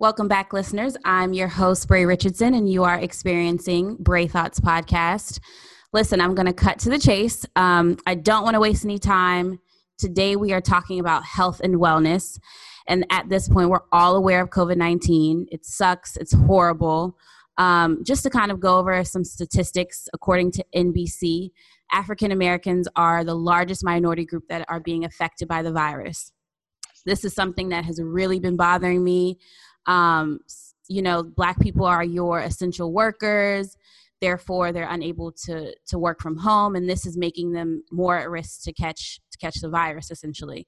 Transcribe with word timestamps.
Welcome 0.00 0.28
back, 0.28 0.52
listeners. 0.52 0.96
I'm 1.04 1.32
your 1.32 1.48
host, 1.48 1.88
Bray 1.88 2.06
Richardson, 2.06 2.54
and 2.54 2.70
you 2.70 2.84
are 2.84 3.00
experiencing 3.00 3.96
Bray 3.98 4.28
Thoughts 4.28 4.60
Podcast. 4.60 5.40
Listen, 5.92 6.20
I'm 6.20 6.36
going 6.36 6.46
to 6.46 6.52
cut 6.52 6.78
to 6.80 6.88
the 6.88 7.00
chase. 7.00 7.44
Um, 7.56 7.98
I 8.06 8.14
don't 8.14 8.44
want 8.44 8.54
to 8.54 8.60
waste 8.60 8.84
any 8.84 9.00
time. 9.00 9.58
Today, 9.98 10.36
we 10.36 10.52
are 10.52 10.60
talking 10.60 11.00
about 11.00 11.24
health 11.24 11.60
and 11.64 11.78
wellness. 11.78 12.38
And 12.86 13.06
at 13.10 13.28
this 13.28 13.48
point, 13.48 13.70
we're 13.70 13.80
all 13.90 14.14
aware 14.14 14.40
of 14.40 14.50
COVID 14.50 14.76
19. 14.76 15.48
It 15.50 15.66
sucks, 15.66 16.16
it's 16.16 16.32
horrible. 16.32 17.18
Um, 17.56 18.04
just 18.04 18.22
to 18.22 18.30
kind 18.30 18.52
of 18.52 18.60
go 18.60 18.78
over 18.78 19.02
some 19.02 19.24
statistics, 19.24 20.08
according 20.14 20.52
to 20.52 20.64
NBC, 20.76 21.50
African 21.90 22.30
Americans 22.30 22.86
are 22.94 23.24
the 23.24 23.34
largest 23.34 23.82
minority 23.82 24.24
group 24.24 24.44
that 24.48 24.64
are 24.68 24.78
being 24.78 25.04
affected 25.04 25.48
by 25.48 25.62
the 25.62 25.72
virus. 25.72 26.30
This 27.04 27.24
is 27.24 27.34
something 27.34 27.70
that 27.70 27.84
has 27.84 28.00
really 28.00 28.38
been 28.38 28.56
bothering 28.56 29.02
me. 29.02 29.38
Um, 29.88 30.40
you 30.88 31.02
know, 31.02 31.22
Black 31.24 31.58
people 31.60 31.84
are 31.84 32.04
your 32.04 32.40
essential 32.40 32.92
workers. 32.92 33.76
Therefore, 34.20 34.72
they're 34.72 34.88
unable 34.88 35.32
to 35.46 35.74
to 35.86 35.98
work 35.98 36.20
from 36.20 36.36
home, 36.36 36.76
and 36.76 36.88
this 36.88 37.06
is 37.06 37.16
making 37.16 37.52
them 37.52 37.82
more 37.90 38.18
at 38.18 38.30
risk 38.30 38.62
to 38.64 38.72
catch 38.72 39.20
to 39.30 39.38
catch 39.38 39.56
the 39.60 39.68
virus. 39.68 40.10
Essentially, 40.10 40.66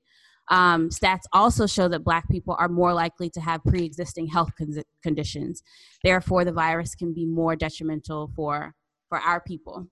um, 0.51 0.89
stats 0.89 1.23
also 1.33 1.67
show 1.67 1.89
that 1.89 2.05
Black 2.05 2.29
people 2.29 2.57
are 2.59 2.69
more 2.69 2.93
likely 2.93 3.31
to 3.31 3.41
have 3.41 3.65
pre-existing 3.65 4.27
health 4.27 4.51
con- 4.57 4.83
conditions. 5.03 5.63
Therefore, 6.05 6.45
the 6.45 6.53
virus 6.53 6.95
can 6.95 7.13
be 7.13 7.27
more 7.27 7.57
detrimental 7.57 8.31
for 8.35 8.75
for 9.09 9.19
our 9.19 9.41
people. 9.41 9.87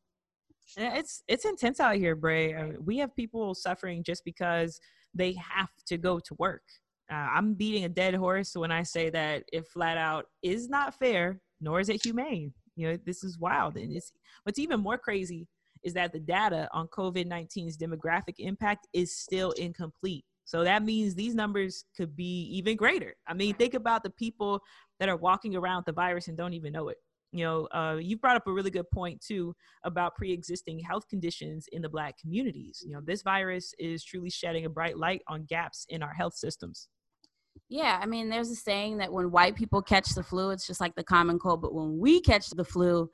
It's 0.77 1.23
it's 1.27 1.45
intense 1.45 1.81
out 1.81 1.97
here, 1.97 2.15
Bray. 2.15 2.55
Uh, 2.55 2.73
we 2.85 2.99
have 2.99 3.15
people 3.17 3.55
suffering 3.55 4.05
just 4.05 4.25
because 4.25 4.79
they 5.15 5.33
have 5.33 5.71
to 5.87 5.99
go 5.99 6.21
to 6.21 6.35
work. 6.39 6.63
Uh, 7.11 7.15
I'm 7.15 7.55
beating 7.55 7.85
a 7.85 7.89
dead 7.89 8.15
horse 8.15 8.55
when 8.55 8.71
I 8.71 8.83
say 8.83 9.11
that 9.11 9.45
it 9.53 9.67
flat 9.67 9.97
out 9.97 10.27
is 10.43 10.69
not 10.69 10.99
fair, 10.99 11.41
nor 11.61 11.81
is 11.81 11.89
it 11.89 12.03
humane. 12.03 12.53
You 12.77 12.89
know, 12.89 12.99
this 13.05 13.25
is 13.25 13.39
wild. 13.39 13.77
And 13.77 13.93
it's, 13.97 14.13
what's 14.43 14.59
even 14.59 14.81
more 14.81 14.99
crazy 14.99 15.49
is 15.83 15.95
that 15.95 16.13
the 16.13 16.21
data 16.21 16.69
on 16.73 16.89
COVID 16.89 17.27
19's 17.27 17.77
demographic 17.77 18.35
impact 18.39 18.89
is 18.93 19.17
still 19.17 19.53
incomplete. 19.53 20.25
So 20.45 20.65
that 20.65 20.83
means 20.83 21.15
these 21.15 21.35
numbers 21.35 21.85
could 21.97 22.17
be 22.17 22.49
even 22.53 22.77
greater. 22.77 23.15
I 23.27 23.35
mean, 23.35 23.55
think 23.55 23.75
about 23.75 24.03
the 24.03 24.11
people 24.11 24.61
that 24.99 25.09
are 25.09 25.17
walking 25.17 25.57
around 25.57 25.85
the 25.87 25.93
virus 25.93 26.29
and 26.29 26.37
don't 26.37 26.55
even 26.55 26.73
know 26.73 26.89
it 26.89 26.99
you 27.33 27.45
know 27.45 27.67
uh, 27.73 27.97
you 28.01 28.17
brought 28.17 28.37
up 28.37 28.47
a 28.47 28.53
really 28.53 28.71
good 28.71 28.91
point 28.91 29.21
too 29.21 29.55
about 29.85 30.15
pre-existing 30.17 30.79
health 30.79 31.07
conditions 31.09 31.67
in 31.73 31.83
the 31.83 31.89
black 31.89 32.19
communities 32.19 32.83
you 32.85 32.93
know 32.93 33.01
this 33.05 33.23
virus 33.23 33.75
is 33.79 34.05
truly 34.05 34.31
shedding 34.31 34.65
a 34.65 34.69
bright 34.71 34.97
light 34.97 35.23
on 35.29 35.45
gaps 35.45 35.87
in 35.91 36.03
our 36.03 36.13
health 36.13 36.35
systems 36.35 36.89
yeah 37.69 37.99
i 38.03 38.07
mean 38.07 38.29
there's 38.29 38.51
a 38.51 38.57
saying 38.57 38.99
that 38.99 39.13
when 39.13 39.31
white 39.31 39.55
people 39.55 39.83
catch 39.83 40.11
the 40.11 40.23
flu 40.23 40.51
it's 40.51 40.67
just 40.67 40.81
like 40.81 40.95
the 40.95 41.05
common 41.05 41.39
cold 41.39 41.61
but 41.61 41.75
when 41.75 41.99
we 41.99 42.21
catch 42.21 42.51
the 42.51 42.65
flu 42.65 43.09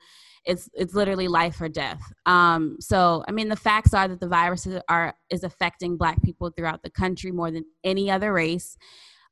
it's 0.45 0.69
it's 0.73 0.93
literally 0.93 1.27
life 1.27 1.59
or 1.59 1.69
death 1.69 2.01
um, 2.25 2.77
so 2.79 3.23
i 3.27 3.31
mean 3.31 3.49
the 3.49 3.55
facts 3.55 3.93
are 3.93 4.07
that 4.07 4.19
the 4.19 4.27
virus 4.27 4.67
are 4.89 5.13
is 5.29 5.43
affecting 5.43 5.97
black 5.97 6.21
people 6.23 6.51
throughout 6.51 6.81
the 6.83 6.89
country 6.89 7.31
more 7.31 7.51
than 7.51 7.65
any 7.83 8.09
other 8.09 8.33
race 8.33 8.77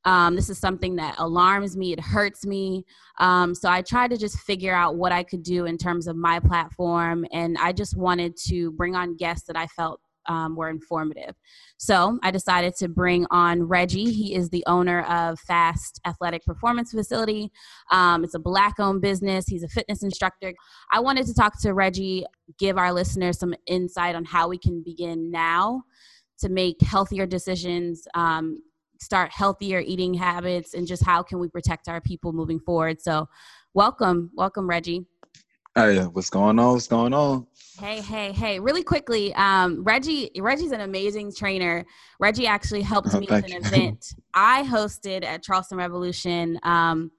um, 0.04 0.36
this 0.36 0.50
is 0.50 0.58
something 0.58 0.96
that 0.96 1.14
alarms 1.18 1.76
me, 1.76 1.92
it 1.92 2.00
hurts 2.00 2.44
me. 2.44 2.84
Um, 3.18 3.54
so 3.54 3.70
I 3.70 3.82
tried 3.82 4.10
to 4.10 4.18
just 4.18 4.38
figure 4.40 4.74
out 4.74 4.96
what 4.96 5.12
I 5.12 5.22
could 5.22 5.42
do 5.42 5.64
in 5.64 5.78
terms 5.78 6.06
of 6.06 6.16
my 6.16 6.40
platform. 6.40 7.24
And 7.32 7.56
I 7.58 7.72
just 7.72 7.96
wanted 7.96 8.36
to 8.48 8.70
bring 8.72 8.94
on 8.94 9.16
guests 9.16 9.46
that 9.46 9.56
I 9.56 9.66
felt 9.66 10.00
um, 10.26 10.56
were 10.56 10.68
informative. 10.68 11.34
So 11.76 12.18
I 12.22 12.30
decided 12.30 12.74
to 12.76 12.88
bring 12.88 13.26
on 13.30 13.62
Reggie. 13.62 14.10
He 14.12 14.34
is 14.34 14.48
the 14.50 14.64
owner 14.66 15.02
of 15.02 15.38
Fast 15.40 16.00
Athletic 16.06 16.44
Performance 16.44 16.92
Facility. 16.92 17.50
Um, 17.90 18.24
it's 18.24 18.34
a 18.34 18.38
black 18.38 18.74
owned 18.78 19.02
business. 19.02 19.46
He's 19.46 19.62
a 19.62 19.68
fitness 19.68 20.02
instructor. 20.02 20.54
I 20.92 21.00
wanted 21.00 21.26
to 21.26 21.34
talk 21.34 21.60
to 21.62 21.74
Reggie, 21.74 22.24
give 22.58 22.78
our 22.78 22.92
listeners 22.92 23.38
some 23.38 23.54
insight 23.66 24.14
on 24.14 24.24
how 24.24 24.48
we 24.48 24.58
can 24.58 24.82
begin 24.82 25.30
now 25.30 25.82
to 26.38 26.48
make 26.48 26.80
healthier 26.82 27.26
decisions, 27.26 28.06
um, 28.14 28.58
start 29.00 29.30
healthier 29.32 29.80
eating 29.80 30.14
habits 30.14 30.74
and 30.74 30.86
just 30.86 31.04
how 31.04 31.22
can 31.22 31.38
we 31.38 31.48
protect 31.48 31.88
our 31.88 32.00
people 32.00 32.32
moving 32.32 32.60
forward. 32.60 33.00
So, 33.00 33.28
welcome, 33.74 34.30
welcome, 34.34 34.68
Reggie. 34.68 35.06
Hey, 35.76 35.98
what's 36.04 36.30
going 36.30 36.60
on? 36.60 36.74
What's 36.74 36.86
going 36.86 37.12
on? 37.12 37.48
Hey, 37.80 38.00
hey, 38.00 38.30
hey! 38.30 38.60
Really 38.60 38.84
quickly, 38.84 39.34
um, 39.34 39.82
Reggie. 39.82 40.30
Reggie's 40.38 40.70
an 40.70 40.82
amazing 40.82 41.34
trainer. 41.34 41.84
Reggie 42.20 42.46
actually 42.46 42.82
helped 42.82 43.12
oh, 43.12 43.18
me 43.18 43.26
with 43.28 43.44
an 43.44 43.50
you. 43.50 43.58
event 43.58 44.14
I 44.34 44.62
hosted 44.62 45.24
at 45.24 45.42
Charleston 45.42 45.78
Revolution. 45.78 46.60
Um, 46.62 47.10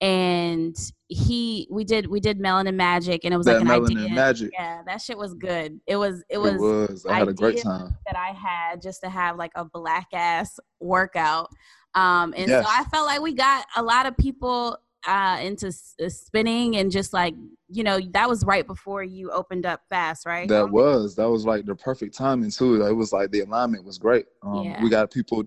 and 0.00 0.76
he 1.08 1.66
we 1.70 1.82
did 1.82 2.06
we 2.06 2.20
did 2.20 2.38
melanin 2.38 2.74
magic 2.74 3.24
and 3.24 3.32
it 3.32 3.36
was 3.36 3.46
that 3.46 3.62
like 3.62 3.62
an 3.62 3.70
idea 3.70 4.14
magic. 4.14 4.50
yeah 4.52 4.82
that 4.84 5.00
shit 5.00 5.16
was 5.16 5.32
good 5.32 5.80
it 5.86 5.96
was 5.96 6.22
it 6.28 6.36
was, 6.36 6.52
it 6.52 6.58
was. 6.58 7.06
i 7.06 7.14
had 7.14 7.28
a 7.28 7.32
great 7.32 7.62
time 7.62 7.96
that 8.04 8.14
i 8.14 8.28
had 8.32 8.82
just 8.82 9.00
to 9.02 9.08
have 9.08 9.36
like 9.38 9.52
a 9.54 9.64
black 9.64 10.06
ass 10.12 10.60
workout 10.80 11.48
um 11.94 12.34
and 12.36 12.48
yes. 12.48 12.62
so 12.62 12.70
i 12.70 12.84
felt 12.90 13.06
like 13.06 13.22
we 13.22 13.32
got 13.32 13.64
a 13.76 13.82
lot 13.82 14.04
of 14.04 14.14
people 14.18 14.76
uh, 15.06 15.38
into 15.40 15.68
uh, 15.68 16.08
spinning 16.08 16.76
and 16.76 16.90
just 16.90 17.12
like 17.12 17.34
you 17.68 17.84
know 17.84 18.00
that 18.10 18.28
was 18.28 18.44
right 18.44 18.66
before 18.66 19.02
you 19.04 19.30
opened 19.30 19.64
up 19.64 19.80
fast 19.88 20.26
right 20.26 20.48
that 20.48 20.68
was 20.68 21.14
that 21.14 21.28
was 21.28 21.44
like 21.44 21.64
the 21.64 21.74
perfect 21.74 22.16
timing 22.16 22.50
too 22.50 22.84
it 22.84 22.92
was 22.92 23.12
like 23.12 23.30
the 23.30 23.40
alignment 23.40 23.84
was 23.84 23.98
great 23.98 24.26
um, 24.42 24.64
yeah. 24.64 24.82
we 24.82 24.90
got 24.90 25.10
people 25.10 25.44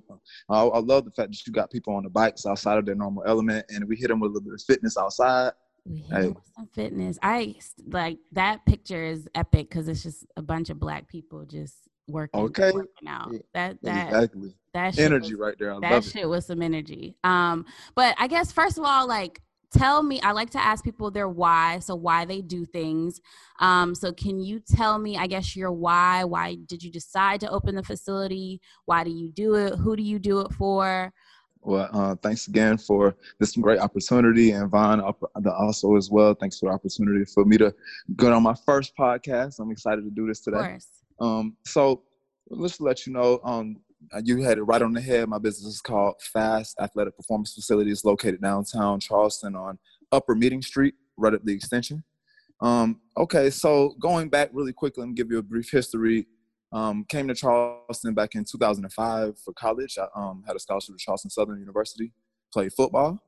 I, 0.49 0.63
I, 0.63 0.79
love 0.79 1.05
the 1.05 1.11
fact 1.11 1.31
that 1.31 1.47
you 1.47 1.53
got 1.53 1.71
people 1.71 1.93
on 1.93 2.03
the 2.03 2.09
bikes 2.09 2.45
outside 2.45 2.77
of 2.77 2.85
their 2.85 2.95
normal 2.95 3.23
element 3.25 3.65
and 3.69 3.87
we 3.87 3.95
hit 3.95 4.07
them 4.07 4.19
with 4.19 4.31
a 4.31 4.33
little 4.33 4.45
bit 4.45 4.53
of 4.53 4.61
fitness 4.61 4.97
outside 4.97 5.53
hey. 6.11 6.33
fitness 6.73 7.17
i 7.21 7.55
like 7.87 8.17
that 8.31 8.65
picture 8.65 9.03
is 9.03 9.27
epic 9.35 9.69
because 9.69 9.87
it's 9.87 10.03
just 10.03 10.25
a 10.37 10.41
bunch 10.41 10.69
of 10.69 10.79
black 10.79 11.07
people 11.07 11.45
just 11.45 11.89
working, 12.09 12.39
okay. 12.41 12.71
working 12.71 13.07
out. 13.07 13.33
That 13.53 13.77
that 13.83 14.07
exactly 14.07 14.55
that 14.73 14.99
energy 14.99 15.35
was, 15.35 15.39
right 15.39 15.55
there. 15.59 15.73
I 15.73 15.79
that 15.79 16.03
shit 16.03 16.23
it. 16.23 16.29
was 16.29 16.45
some 16.45 16.61
energy. 16.61 17.15
Um, 17.23 17.65
but 17.95 18.15
I 18.17 18.27
guess 18.27 18.51
first 18.51 18.77
of 18.77 18.83
all, 18.83 19.07
like 19.07 19.41
tell 19.71 20.01
me 20.03 20.19
i 20.21 20.31
like 20.31 20.49
to 20.49 20.59
ask 20.59 20.83
people 20.83 21.11
their 21.11 21.27
why 21.27 21.79
so 21.79 21.95
why 21.95 22.25
they 22.25 22.41
do 22.41 22.65
things. 22.65 23.21
Um, 23.59 23.93
so 23.93 24.11
can 24.13 24.39
you 24.39 24.59
tell 24.59 24.99
me 24.99 25.17
i 25.17 25.27
guess 25.27 25.55
your 25.55 25.71
why? 25.71 26.23
Why 26.23 26.55
did 26.65 26.83
you 26.83 26.91
decide 26.91 27.39
to 27.41 27.49
open 27.49 27.75
the 27.75 27.83
facility? 27.83 28.61
Why 28.85 29.03
do 29.03 29.11
you 29.11 29.29
do 29.29 29.55
it? 29.55 29.75
Who 29.75 29.95
do 29.95 30.03
you 30.03 30.19
do 30.19 30.41
it 30.41 30.51
for? 30.53 31.11
Well 31.61 31.89
uh, 31.91 32.15
thanks 32.15 32.47
again 32.47 32.77
for 32.77 33.15
this 33.39 33.55
great 33.55 33.79
opportunity 33.79 34.51
and 34.51 34.69
vaughn 34.69 35.01
also 35.01 35.95
as 35.97 36.09
well 36.09 36.33
thanks 36.33 36.59
for 36.59 36.69
the 36.69 36.75
opportunity 36.75 37.25
for 37.25 37.43
me 37.45 37.57
to 37.57 37.73
go 38.15 38.33
on 38.33 38.43
my 38.43 38.55
first 38.65 38.95
podcast. 38.97 39.59
I'm 39.59 39.71
excited 39.71 40.03
to 40.03 40.11
do 40.11 40.27
this 40.27 40.39
today. 40.39 40.77
Um, 41.19 41.57
so 41.65 42.03
let's 42.49 42.79
let 42.79 43.05
you 43.05 43.13
know 43.13 43.39
um, 43.43 43.77
you 44.23 44.41
had 44.41 44.57
it 44.57 44.63
right 44.63 44.81
on 44.81 44.93
the 44.93 45.01
head. 45.01 45.29
My 45.29 45.37
business 45.37 45.75
is 45.75 45.81
called 45.81 46.15
Fast 46.21 46.75
Athletic 46.79 47.15
Performance 47.15 47.53
Facilities, 47.53 48.05
located 48.05 48.41
downtown 48.41 48.99
Charleston 48.99 49.55
on 49.55 49.77
Upper 50.11 50.35
Meeting 50.35 50.61
Street, 50.61 50.95
right 51.17 51.33
at 51.33 51.45
the 51.45 51.53
extension. 51.53 52.03
Um, 52.61 52.99
okay, 53.17 53.49
so 53.49 53.95
going 53.99 54.29
back 54.29 54.49
really 54.53 54.73
quickly, 54.73 55.05
me 55.05 55.13
give 55.13 55.31
you 55.31 55.37
a 55.37 55.43
brief 55.43 55.69
history. 55.71 56.27
Um, 56.71 57.05
came 57.09 57.27
to 57.27 57.33
Charleston 57.33 58.13
back 58.13 58.35
in 58.35 58.45
2005 58.45 59.39
for 59.39 59.53
college. 59.53 59.97
I 59.97 60.07
um, 60.15 60.43
had 60.45 60.55
a 60.55 60.59
scholarship 60.59 60.95
to 60.95 61.03
Charleston 61.03 61.31
Southern 61.31 61.59
University, 61.59 62.13
played 62.53 62.73
football. 62.73 63.19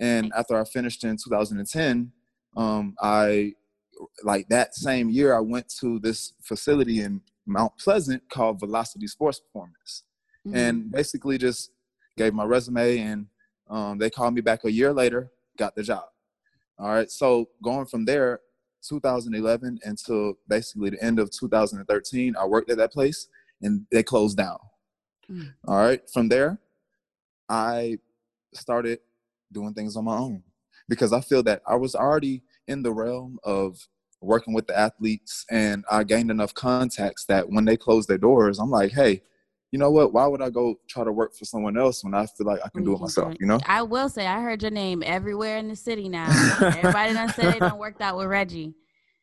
And 0.00 0.32
after 0.36 0.58
I 0.58 0.64
finished 0.64 1.04
in 1.04 1.16
2010, 1.16 2.12
um, 2.56 2.94
I, 3.00 3.52
like 4.22 4.48
that 4.48 4.74
same 4.74 5.10
year, 5.10 5.34
I 5.34 5.40
went 5.40 5.68
to 5.80 5.98
this 5.98 6.32
facility 6.42 7.00
in 7.00 7.20
Mount 7.46 7.72
Pleasant 7.78 8.22
called 8.30 8.60
Velocity 8.60 9.06
Sports 9.06 9.40
Performance 9.40 10.04
mm-hmm. 10.46 10.56
and 10.56 10.90
basically 10.92 11.38
just 11.38 11.72
gave 12.16 12.34
my 12.34 12.44
resume 12.44 12.98
and 12.98 13.26
um, 13.68 13.98
they 13.98 14.10
called 14.10 14.34
me 14.34 14.40
back 14.40 14.64
a 14.64 14.70
year 14.70 14.92
later, 14.92 15.30
got 15.58 15.74
the 15.74 15.82
job. 15.82 16.04
All 16.78 16.88
right, 16.88 17.10
so 17.10 17.48
going 17.62 17.86
from 17.86 18.04
there, 18.04 18.40
2011 18.86 19.80
until 19.84 20.34
basically 20.48 20.90
the 20.90 21.02
end 21.02 21.18
of 21.18 21.30
2013, 21.30 22.36
I 22.36 22.44
worked 22.46 22.70
at 22.70 22.76
that 22.78 22.92
place 22.92 23.28
and 23.62 23.86
they 23.90 24.02
closed 24.02 24.36
down. 24.36 24.58
Mm. 25.30 25.52
All 25.66 25.78
right, 25.78 26.08
from 26.10 26.28
there, 26.28 26.58
I 27.48 27.98
started 28.54 29.00
doing 29.52 29.74
things 29.74 29.96
on 29.96 30.04
my 30.04 30.16
own 30.16 30.42
because 30.88 31.12
I 31.12 31.20
feel 31.20 31.42
that 31.44 31.62
I 31.66 31.74
was 31.74 31.94
already 31.94 32.42
in 32.68 32.82
the 32.82 32.92
realm 32.92 33.38
of 33.44 33.88
working 34.20 34.54
with 34.54 34.66
the 34.66 34.78
athletes 34.78 35.44
and 35.50 35.84
I 35.90 36.04
gained 36.04 36.30
enough 36.30 36.54
contacts 36.54 37.24
that 37.26 37.48
when 37.48 37.64
they 37.64 37.76
closed 37.76 38.08
their 38.08 38.18
doors, 38.18 38.58
I'm 38.58 38.70
like, 38.70 38.92
hey, 38.92 39.22
you 39.72 39.78
know 39.78 39.90
what? 39.90 40.12
Why 40.12 40.26
would 40.26 40.42
I 40.42 40.50
go 40.50 40.78
try 40.88 41.04
to 41.04 41.12
work 41.12 41.34
for 41.34 41.44
someone 41.44 41.76
else 41.76 42.04
when 42.04 42.14
I 42.14 42.26
feel 42.26 42.46
like 42.46 42.60
I 42.64 42.68
can 42.68 42.84
do 42.84 42.94
it 42.94 43.00
myself? 43.00 43.34
You 43.40 43.46
know. 43.46 43.58
I 43.66 43.82
will 43.82 44.08
say 44.08 44.26
I 44.26 44.40
heard 44.40 44.62
your 44.62 44.70
name 44.70 45.02
everywhere 45.04 45.58
in 45.58 45.68
the 45.68 45.76
city 45.76 46.08
now. 46.08 46.28
Everybody 46.60 47.14
done 47.14 47.32
said 47.32 47.54
they 47.54 47.58
done 47.58 47.78
worked 47.78 48.00
out 48.00 48.16
with 48.16 48.28
Reggie. 48.28 48.74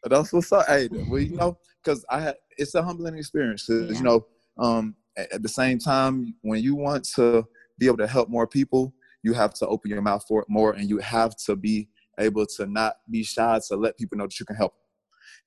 That's 0.04 0.34
what's 0.34 0.52
up. 0.52 0.68
Hey, 0.68 0.90
well, 0.92 1.22
you 1.22 1.36
know, 1.36 1.58
because 1.82 2.06
I 2.10 2.20
had 2.20 2.36
it's 2.58 2.76
a 2.76 2.84
humbling 2.84 3.18
experience. 3.18 3.66
Cause, 3.66 3.90
yeah. 3.90 3.98
You 3.98 4.04
know, 4.04 4.26
um, 4.58 4.96
at, 5.18 5.32
at 5.34 5.44
the 5.44 5.50
same 5.50 5.80
time, 5.80 6.36
when 6.42 6.62
you 6.62 6.76
want 6.76 7.06
to 7.16 7.46
be 7.80 7.88
able 7.88 7.98
to 7.98 8.08
help 8.08 8.30
more 8.30 8.46
people, 8.46 8.94
you 9.24 9.34
have 9.34 9.54
to 9.56 9.68
open 9.68 9.90
your 9.90 10.02
mouth 10.02 10.26
for 10.28 10.42
it 10.42 10.48
more 10.50 10.74
and 10.74 10.90
you 10.90 10.98
have 11.00 11.36
to 11.46 11.56
be 11.56 11.88
able 12.20 12.46
to 12.46 12.66
not 12.66 12.98
be 13.10 13.24
shy 13.24 13.60
to 13.68 13.76
let 13.76 13.98
people 13.98 14.18
know 14.18 14.26
that 14.26 14.40
you 14.40 14.46
can 14.46 14.56
help 14.56 14.76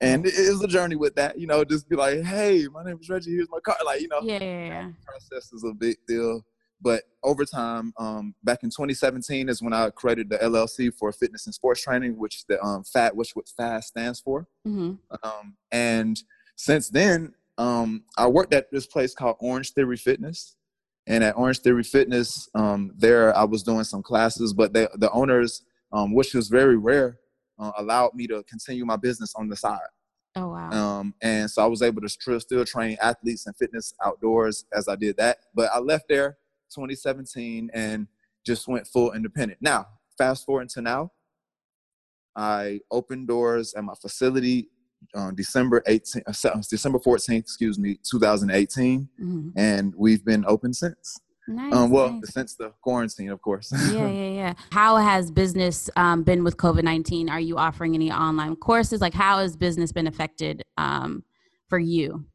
and 0.00 0.26
it 0.26 0.34
is 0.34 0.62
a 0.62 0.68
journey 0.68 0.96
with 0.96 1.14
that 1.14 1.38
you 1.38 1.46
know 1.46 1.64
just 1.64 1.88
be 1.88 1.96
like 1.96 2.22
hey 2.22 2.66
my 2.72 2.84
name 2.84 2.98
is 3.00 3.08
reggie 3.08 3.30
here's 3.30 3.48
my 3.50 3.60
car 3.60 3.76
like 3.84 4.00
you 4.00 4.08
know 4.08 4.20
yeah 4.22 4.90
process 5.04 5.52
is 5.52 5.64
a 5.64 5.72
big 5.72 5.96
deal. 6.06 6.44
But 6.82 7.04
over 7.22 7.46
time 7.46 7.94
um, 7.98 8.34
back 8.44 8.62
in 8.62 8.68
2017 8.68 9.48
is 9.48 9.62
when 9.62 9.72
i 9.72 9.88
created 9.88 10.28
the 10.28 10.36
llc 10.36 10.92
for 10.98 11.10
fitness 11.10 11.46
and 11.46 11.54
sports 11.54 11.82
training 11.82 12.18
which 12.18 12.36
is 12.36 12.44
the 12.48 12.62
um, 12.62 12.84
fat 12.84 13.16
which 13.16 13.30
what 13.34 13.48
fast 13.48 13.88
stands 13.88 14.20
for. 14.20 14.46
Mm-hmm. 14.68 14.92
um, 15.22 15.56
and 15.72 16.20
since 16.56 16.90
then 16.90 17.32
um, 17.56 18.04
i 18.18 18.26
worked 18.26 18.52
at 18.52 18.70
this 18.70 18.86
place 18.86 19.14
called 19.14 19.38
Orangetheory 19.40 19.98
Fitness. 19.98 20.56
And 21.08 21.22
at 21.22 21.36
Orangetheory 21.36 21.86
Fitness, 21.86 22.48
um, 22.56 22.90
there 22.96 23.36
I 23.36 23.44
was 23.44 23.62
doing 23.62 23.84
some 23.84 24.02
classes, 24.02 24.52
but 24.52 24.72
they, 24.72 24.88
the 24.96 25.08
owners, 25.12 25.62
um, 25.92 26.12
which 26.12 26.34
was 26.34 26.48
very 26.48 26.76
rare, 26.76 27.20
uh, 27.58 27.72
allowed 27.78 28.14
me 28.14 28.26
to 28.26 28.42
continue 28.44 28.84
my 28.84 28.96
business 28.96 29.34
on 29.36 29.48
the 29.48 29.56
side. 29.56 29.80
Oh 30.34 30.48
wow! 30.48 30.70
Um, 30.70 31.14
and 31.22 31.50
so 31.50 31.62
I 31.62 31.66
was 31.66 31.80
able 31.82 32.02
to 32.02 32.08
still, 32.08 32.38
still 32.40 32.64
train 32.64 32.96
athletes 33.00 33.46
and 33.46 33.56
fitness 33.56 33.94
outdoors 34.04 34.66
as 34.74 34.86
I 34.86 34.96
did 34.96 35.16
that. 35.16 35.38
But 35.54 35.70
I 35.72 35.78
left 35.78 36.08
there 36.08 36.36
2017 36.74 37.70
and 37.72 38.06
just 38.44 38.68
went 38.68 38.86
full 38.86 39.12
independent. 39.12 39.60
Now, 39.62 39.86
fast 40.18 40.44
forward 40.44 40.68
to 40.70 40.82
now, 40.82 41.12
I 42.36 42.80
opened 42.90 43.28
doors 43.28 43.74
at 43.74 43.84
my 43.84 43.94
facility 43.94 44.68
on 45.14 45.34
December 45.34 45.82
18, 45.86 46.22
uh, 46.26 46.62
December 46.68 46.98
14th, 46.98 47.38
excuse 47.38 47.78
me, 47.78 47.98
2018, 48.08 49.08
mm-hmm. 49.20 49.48
and 49.56 49.94
we've 49.96 50.24
been 50.24 50.44
open 50.46 50.72
since. 50.74 51.20
Nice, 51.48 51.72
um, 51.72 51.90
well, 51.90 52.12
nice. 52.12 52.32
since 52.32 52.56
the 52.56 52.72
quarantine, 52.82 53.30
of 53.30 53.40
course. 53.40 53.72
yeah, 53.92 54.08
yeah, 54.08 54.28
yeah. 54.30 54.54
How 54.72 54.96
has 54.96 55.30
business 55.30 55.88
um, 55.96 56.22
been 56.22 56.42
with 56.44 56.56
COVID 56.56 56.82
nineteen? 56.82 57.28
Are 57.28 57.40
you 57.40 57.56
offering 57.56 57.94
any 57.94 58.10
online 58.10 58.56
courses? 58.56 59.00
Like, 59.00 59.14
how 59.14 59.38
has 59.38 59.56
business 59.56 59.92
been 59.92 60.06
affected 60.06 60.62
um, 60.76 61.22
for 61.68 61.78
you? 61.78 62.26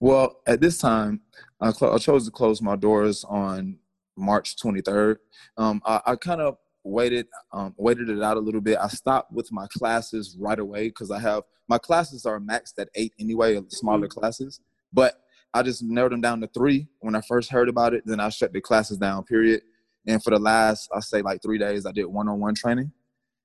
Well, 0.00 0.40
at 0.46 0.60
this 0.60 0.78
time, 0.78 1.20
I, 1.60 1.70
cl- 1.70 1.94
I, 1.94 1.98
chose 1.98 2.24
to 2.24 2.32
close 2.32 2.60
my 2.60 2.74
doors 2.74 3.24
on 3.24 3.78
March 4.16 4.56
23rd. 4.56 5.18
Um, 5.56 5.80
I, 5.86 6.00
I 6.06 6.16
kind 6.16 6.40
of 6.40 6.56
waited 6.84 7.28
um, 7.52 7.72
waited 7.76 8.08
it 8.08 8.20
out 8.22 8.36
a 8.36 8.40
little 8.40 8.60
bit. 8.60 8.78
I 8.80 8.88
stopped 8.88 9.32
with 9.32 9.52
my 9.52 9.66
classes 9.68 10.36
right 10.38 10.58
away 10.58 10.88
because 10.88 11.10
I 11.10 11.20
have 11.20 11.44
my 11.68 11.78
classes 11.78 12.26
are 12.26 12.40
maxed 12.40 12.78
at 12.78 12.88
eight 12.94 13.12
anyway, 13.20 13.60
smaller 13.68 14.08
mm-hmm. 14.08 14.20
classes. 14.20 14.60
But 14.92 15.14
I 15.54 15.62
just 15.62 15.82
narrowed 15.82 16.12
them 16.12 16.20
down 16.20 16.40
to 16.40 16.46
three 16.48 16.88
when 17.00 17.14
I 17.14 17.20
first 17.22 17.50
heard 17.50 17.68
about 17.68 17.94
it. 17.94 18.02
Then 18.06 18.20
I 18.20 18.28
shut 18.30 18.52
the 18.52 18.60
classes 18.60 18.98
down. 18.98 19.24
Period. 19.24 19.62
And 20.06 20.22
for 20.22 20.30
the 20.30 20.38
last, 20.38 20.88
I 20.94 21.00
say 21.00 21.22
like 21.22 21.42
three 21.42 21.58
days, 21.58 21.86
I 21.86 21.92
did 21.92 22.06
one-on-one 22.06 22.54
training, 22.54 22.90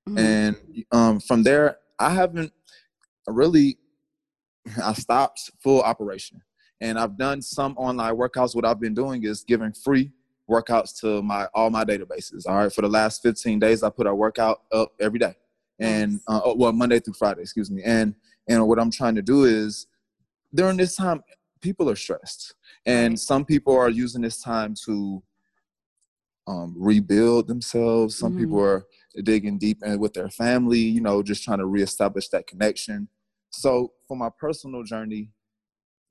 mm-hmm. 0.08 0.18
and 0.18 0.56
um, 0.90 1.20
from 1.20 1.42
there, 1.42 1.78
I 1.98 2.10
haven't 2.10 2.52
really. 3.26 3.78
I 4.84 4.92
stopped 4.92 5.50
full 5.62 5.82
operation, 5.82 6.42
and 6.80 6.98
I've 6.98 7.16
done 7.16 7.42
some 7.42 7.74
online 7.78 8.16
workouts. 8.16 8.56
What 8.56 8.64
I've 8.64 8.80
been 8.80 8.94
doing 8.94 9.22
is 9.24 9.44
giving 9.44 9.72
free 9.72 10.10
workouts 10.50 10.98
to 11.00 11.22
my 11.22 11.46
all 11.54 11.70
my 11.70 11.84
databases. 11.84 12.42
All 12.46 12.56
right, 12.56 12.72
for 12.72 12.82
the 12.82 12.88
last 12.88 13.22
15 13.22 13.60
days, 13.60 13.82
I 13.82 13.90
put 13.90 14.08
a 14.08 14.14
workout 14.14 14.62
up 14.72 14.92
every 15.00 15.20
day, 15.20 15.36
and 15.78 16.20
uh, 16.26 16.40
oh, 16.44 16.56
well, 16.56 16.72
Monday 16.72 16.98
through 16.98 17.14
Friday, 17.14 17.42
excuse 17.42 17.70
me. 17.70 17.82
And 17.84 18.16
and 18.48 18.66
what 18.66 18.80
I'm 18.80 18.90
trying 18.90 19.14
to 19.14 19.22
do 19.22 19.44
is 19.44 19.86
during 20.54 20.76
this 20.76 20.96
time, 20.96 21.22
people 21.60 21.88
are 21.90 21.96
stressed, 21.96 22.54
and 22.86 23.18
some 23.18 23.44
people 23.44 23.76
are 23.76 23.90
using 23.90 24.22
this 24.22 24.40
time 24.40 24.74
to 24.86 25.22
um, 26.48 26.74
rebuild 26.76 27.46
themselves. 27.46 28.16
Some 28.16 28.32
mm-hmm. 28.32 28.40
people 28.40 28.60
are 28.60 28.86
digging 29.22 29.58
deep 29.58 29.82
in 29.84 29.98
with 29.98 30.14
their 30.14 30.30
family, 30.30 30.78
you 30.78 31.00
know, 31.00 31.22
just 31.22 31.44
trying 31.44 31.58
to 31.58 31.66
reestablish 31.66 32.28
that 32.28 32.46
connection. 32.46 33.08
So 33.50 33.92
for 34.06 34.16
my 34.16 34.30
personal 34.38 34.82
journey, 34.82 35.30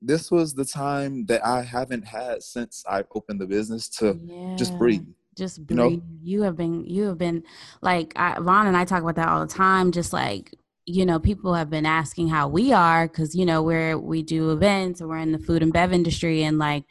this 0.00 0.30
was 0.30 0.54
the 0.54 0.64
time 0.64 1.26
that 1.26 1.44
I 1.44 1.62
haven't 1.62 2.06
had 2.06 2.42
since 2.42 2.84
I 2.88 3.04
opened 3.14 3.40
the 3.40 3.46
business 3.46 3.88
to 3.98 4.18
yeah. 4.22 4.54
just 4.56 4.78
breathe. 4.78 5.06
Just 5.36 5.66
breathe. 5.66 5.78
You, 5.78 5.90
know? 5.90 6.02
you 6.22 6.42
have 6.42 6.56
been, 6.56 6.84
you 6.84 7.04
have 7.04 7.18
been 7.18 7.42
like 7.80 8.12
I, 8.16 8.38
Vaughn 8.40 8.68
and 8.68 8.76
I 8.76 8.84
talk 8.84 9.02
about 9.02 9.16
that 9.16 9.28
all 9.28 9.40
the 9.44 9.52
time. 9.52 9.90
Just 9.90 10.12
like 10.12 10.54
you 10.88 11.04
know, 11.04 11.18
people 11.18 11.52
have 11.52 11.68
been 11.68 11.84
asking 11.84 12.28
how 12.28 12.48
we 12.48 12.72
are 12.72 13.06
because 13.06 13.34
you 13.34 13.44
know 13.44 13.62
we're 13.62 13.98
we 13.98 14.22
do 14.22 14.50
events 14.50 15.00
or 15.00 15.08
we're 15.08 15.18
in 15.18 15.32
the 15.32 15.38
food 15.38 15.62
and 15.62 15.72
bev 15.72 15.92
industry, 15.92 16.42
and 16.42 16.58
like 16.58 16.84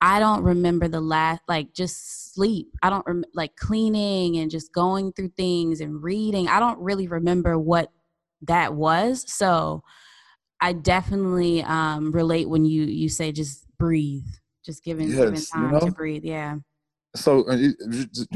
I 0.00 0.20
don't 0.20 0.44
remember 0.44 0.88
the 0.88 1.00
last 1.00 1.42
like 1.48 1.72
just 1.74 2.34
sleep. 2.34 2.68
I 2.82 2.90
don't 2.90 3.06
rem- 3.06 3.24
like 3.34 3.56
cleaning 3.56 4.38
and 4.38 4.50
just 4.50 4.72
going 4.72 5.12
through 5.12 5.30
things 5.36 5.80
and 5.80 6.02
reading. 6.02 6.48
I 6.48 6.60
don't 6.60 6.78
really 6.78 7.08
remember 7.08 7.58
what 7.58 7.90
that 8.42 8.74
was. 8.74 9.24
So 9.26 9.82
I 10.60 10.72
definitely 10.72 11.62
um, 11.64 12.12
relate 12.12 12.48
when 12.48 12.64
you 12.64 12.84
you 12.84 13.08
say 13.08 13.32
just 13.32 13.66
breathe, 13.76 14.26
just 14.64 14.84
giving, 14.84 15.08
yes, 15.08 15.18
giving 15.18 15.42
time 15.52 15.66
you 15.66 15.80
know? 15.80 15.86
to 15.86 15.92
breathe. 15.92 16.24
Yeah. 16.24 16.56
So 17.14 17.44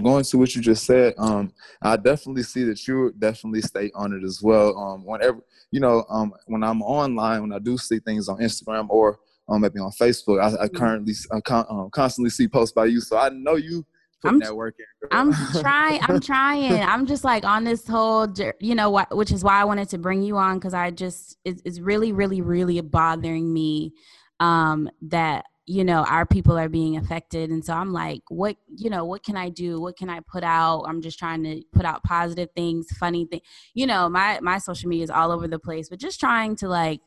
going 0.03 0.25
to 0.25 0.39
what 0.39 0.55
you 0.55 0.61
just 0.61 0.85
said, 0.85 1.15
um, 1.17 1.53
I 1.81 1.97
definitely 1.97 2.43
see 2.43 2.65
that 2.65 2.87
you 2.87 3.13
definitely 3.19 3.63
stay 3.63 3.91
on 3.95 4.13
it 4.13 4.23
as 4.23 4.43
well. 4.43 4.77
Um, 4.77 5.05
whenever 5.05 5.41
you 5.71 5.81
know, 5.81 6.05
um, 6.09 6.33
when 6.47 6.63
I'm 6.63 6.83
online, 6.83 7.43
when 7.43 7.53
I 7.53 7.59
do 7.59 7.77
see 7.79 7.99
things 7.99 8.29
on 8.29 8.39
Instagram 8.39 8.87
or 8.89 9.19
um, 9.49 9.61
maybe 9.61 9.79
on 9.79 9.91
Facebook, 9.93 10.41
I, 10.41 10.49
I 10.49 10.67
mm-hmm. 10.67 10.77
currently 10.77 11.15
I 11.33 11.41
con- 11.41 11.67
um, 11.69 11.91
constantly 11.91 12.31
see 12.31 12.49
posts 12.49 12.73
by 12.73 12.87
you, 12.87 13.01
so 13.01 13.17
I 13.17 13.31
know 13.31 13.57
you 13.57 13.85
I'm, 14.25 14.39
that 14.41 14.55
work 14.55 14.75
in. 14.79 15.09
I'm 15.11 15.33
trying. 15.61 16.01
I'm 16.03 16.21
trying. 16.21 16.83
I'm 16.83 17.07
just 17.07 17.25
like 17.25 17.45
on 17.45 17.65
this 17.65 17.87
whole, 17.87 18.29
you 18.61 18.75
know, 18.75 18.91
what, 18.91 19.15
which 19.17 19.31
is 19.31 19.45
why 19.45 19.61
I 19.61 19.65
wanted 19.65 19.89
to 19.91 19.99
bring 19.99 20.23
you 20.23 20.37
on 20.37 20.59
because 20.59 20.75
I 20.75 20.91
just 20.91 21.37
it's, 21.45 21.63
it's 21.65 21.79
really, 21.79 22.13
really, 22.13 22.41
really 22.41 22.81
bothering 22.81 23.53
me 23.53 23.93
um, 24.41 24.91
that 25.03 25.45
you 25.67 25.85
know 25.85 26.05
our 26.05 26.25
people 26.25 26.57
are 26.57 26.69
being 26.69 26.97
affected, 26.97 27.51
and 27.51 27.65
so 27.65 27.75
I'm 27.75 27.93
like, 27.93 28.23
what, 28.29 28.57
you 28.77 28.89
know, 28.89 29.05
what 29.05 29.25
can 29.25 29.37
I 29.37 29.49
do? 29.49 29.81
What 29.81 29.97
can 29.97 30.09
I 30.09 30.21
put 30.21 30.45
out? 30.45 30.85
I'm 30.89 31.03
just 31.03 31.19
trying 31.19 31.43
to 31.45 31.63
put 31.73 31.85
out 31.85 32.05
positive 32.05 32.49
things, 32.55 32.87
funny 32.99 33.27
things. 33.27 33.43
You 33.75 33.87
know, 33.87 34.09
my 34.09 34.39
my 34.41 34.59
social 34.59 34.89
media 34.89 35.05
is 35.05 35.11
all 35.11 35.33
over 35.33 35.49
the 35.49 35.59
place, 35.59 35.89
but 35.89 35.99
just 35.99 36.21
trying 36.21 36.57
to 36.57 36.69
like 36.69 37.01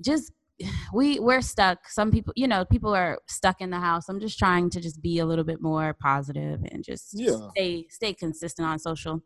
just 0.00 0.32
we 0.94 1.18
we're 1.18 1.40
stuck 1.40 1.88
some 1.88 2.10
people 2.10 2.32
you 2.36 2.46
know 2.46 2.64
people 2.64 2.94
are 2.94 3.18
stuck 3.26 3.60
in 3.60 3.70
the 3.70 3.78
house 3.78 4.08
i'm 4.08 4.20
just 4.20 4.38
trying 4.38 4.70
to 4.70 4.80
just 4.80 5.00
be 5.02 5.18
a 5.18 5.26
little 5.26 5.44
bit 5.44 5.60
more 5.60 5.94
positive 6.00 6.60
and 6.70 6.84
just 6.84 7.10
yeah. 7.12 7.36
stay 7.50 7.86
stay 7.88 8.12
consistent 8.12 8.66
on 8.66 8.78
social 8.78 9.22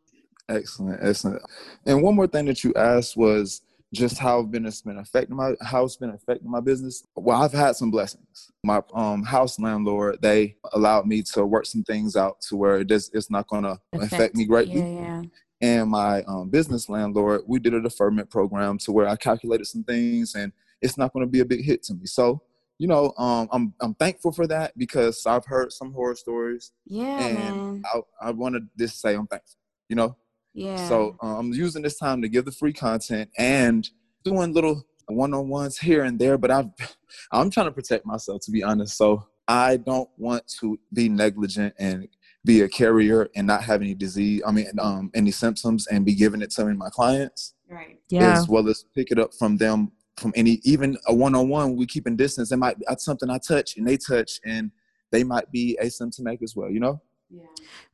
excellent 0.49 0.99
excellent 1.03 1.43
and 1.87 2.03
one 2.03 2.15
more 2.15 2.27
thing 2.27 2.47
that 2.47 2.63
you 2.63 2.73
asked 2.75 3.17
was 3.17 3.63
just 3.95 4.19
how 4.19 4.43
business 4.43 4.83
been 4.83 4.99
affecting 4.99 5.37
my 5.37 5.53
how 5.63 5.85
it's 5.85 5.97
been 5.97 6.11
affecting 6.11 6.51
my 6.51 6.61
business 6.61 7.05
well 7.15 7.41
i've 7.41 7.53
had 7.53 7.77
some 7.77 7.91
blessings 7.91 8.51
my 8.65 8.83
um, 8.95 9.23
house 9.23 9.59
landlord 9.61 10.19
they 10.21 10.57
allowed 10.73 11.07
me 11.07 11.23
to 11.23 11.47
work 11.47 11.65
some 11.65 11.85
things 11.85 12.17
out 12.17 12.41
to 12.41 12.57
where 12.57 12.79
it 12.79 12.89
does, 12.89 13.11
it's 13.15 13.31
not 13.31 13.47
going 13.47 13.63
to 13.63 13.79
affect, 13.93 14.13
affect 14.13 14.35
me 14.35 14.45
greatly 14.45 14.81
yeah, 14.81 15.01
yeah 15.01 15.23
and 15.61 15.91
my 15.91 16.23
um, 16.25 16.51
business 16.51 16.89
landlord, 16.89 17.43
we 17.47 17.59
did 17.59 17.75
a 17.75 17.81
deferment 17.81 18.31
program 18.31 18.79
to 18.79 18.93
where 18.93 19.09
I 19.09 19.17
calculated 19.17 19.67
some 19.67 19.85
things 19.85 20.35
and 20.35 20.53
it's 20.83 20.99
not 20.99 21.13
going 21.13 21.25
to 21.25 21.31
be 21.31 21.41
a 21.41 21.45
big 21.45 21.65
hit 21.65 21.83
to 21.85 21.95
me. 21.95 22.05
So, 22.07 22.43
you 22.79 22.89
know, 22.89 23.15
um, 23.17 23.49
I'm 23.51 23.75
I'm 23.81 23.95
thankful 23.95 24.33
for 24.33 24.47
that 24.49 24.77
because 24.77 25.25
I've 25.25 25.47
heard 25.47 25.73
some 25.73 25.95
horror 25.95 26.15
stories. 26.15 26.73
Yeah, 26.85 27.19
and 27.19 27.57
man. 27.57 27.85
I 27.87 28.29
I 28.29 28.31
want 28.33 28.57
to 28.57 28.61
just 28.79 29.01
say 29.01 29.15
I'm 29.15 29.27
thankful. 29.27 29.57
You 29.89 29.97
know. 29.97 30.17
Yeah. 30.57 30.89
So 30.89 31.17
um, 31.21 31.37
I'm 31.37 31.53
using 31.53 31.83
this 31.83 31.99
time 31.99 32.23
to 32.23 32.29
give 32.29 32.45
the 32.45 32.53
free 32.53 32.73
content 32.73 33.31
and 33.37 33.89
doing 34.25 34.53
little 34.53 34.85
one-on-ones 35.07 35.79
here 35.79 36.05
and 36.05 36.19
there, 36.19 36.39
but 36.39 36.51
I've 36.51 36.71
I'm 37.33 37.51
trying 37.51 37.67
to 37.67 37.73
protect 37.73 38.07
myself 38.07 38.43
to 38.47 38.51
be 38.51 38.63
honest. 38.63 38.97
So 38.97 39.27
I 39.47 39.77
don't 39.77 40.09
want 40.17 40.49
to 40.61 40.79
be 40.93 41.09
negligent 41.09 41.75
and 41.79 42.09
be 42.45 42.63
a 42.63 42.69
carrier 42.69 43.29
and 43.37 43.47
not 43.47 43.63
have 43.65 43.83
any 43.83 43.95
disease. 43.95 44.43
I 44.47 44.51
mean, 44.51 44.67
um, 44.79 45.11
any 45.15 45.31
symptoms 45.31 45.87
and 45.89 46.05
be 46.05 46.15
giving 46.15 46.43
it 46.43 46.51
to 46.53 46.65
my 46.75 46.89
clients. 46.91 47.55
Right. 47.69 48.01
Yeah. 48.09 48.33
As 48.33 48.49
well 48.49 48.69
as 48.69 48.85
pick 48.95 49.11
it 49.11 49.19
up 49.19 49.35
from 49.35 49.57
them 49.57 49.93
from 50.17 50.33
any 50.35 50.61
even 50.65 50.97
a 51.07 51.15
one-on-one 51.15 51.77
we 51.77 51.87
keep 51.87 52.07
in 52.07 52.17
distance 52.17 52.51
it 52.51 52.57
might 52.57 52.77
that's 52.89 53.05
something 53.05 53.29
i 53.29 53.39
touch 53.39 53.77
and 53.77 53.87
they 53.87 53.97
touch 53.97 54.41
and 54.45 54.71
they 55.13 55.23
might 55.23 55.51
be 55.53 55.79
asymptomatic 55.83 56.43
as 56.43 56.57
well 56.57 56.71
you 56.71 56.81
know 56.81 57.01
yeah. 57.31 57.43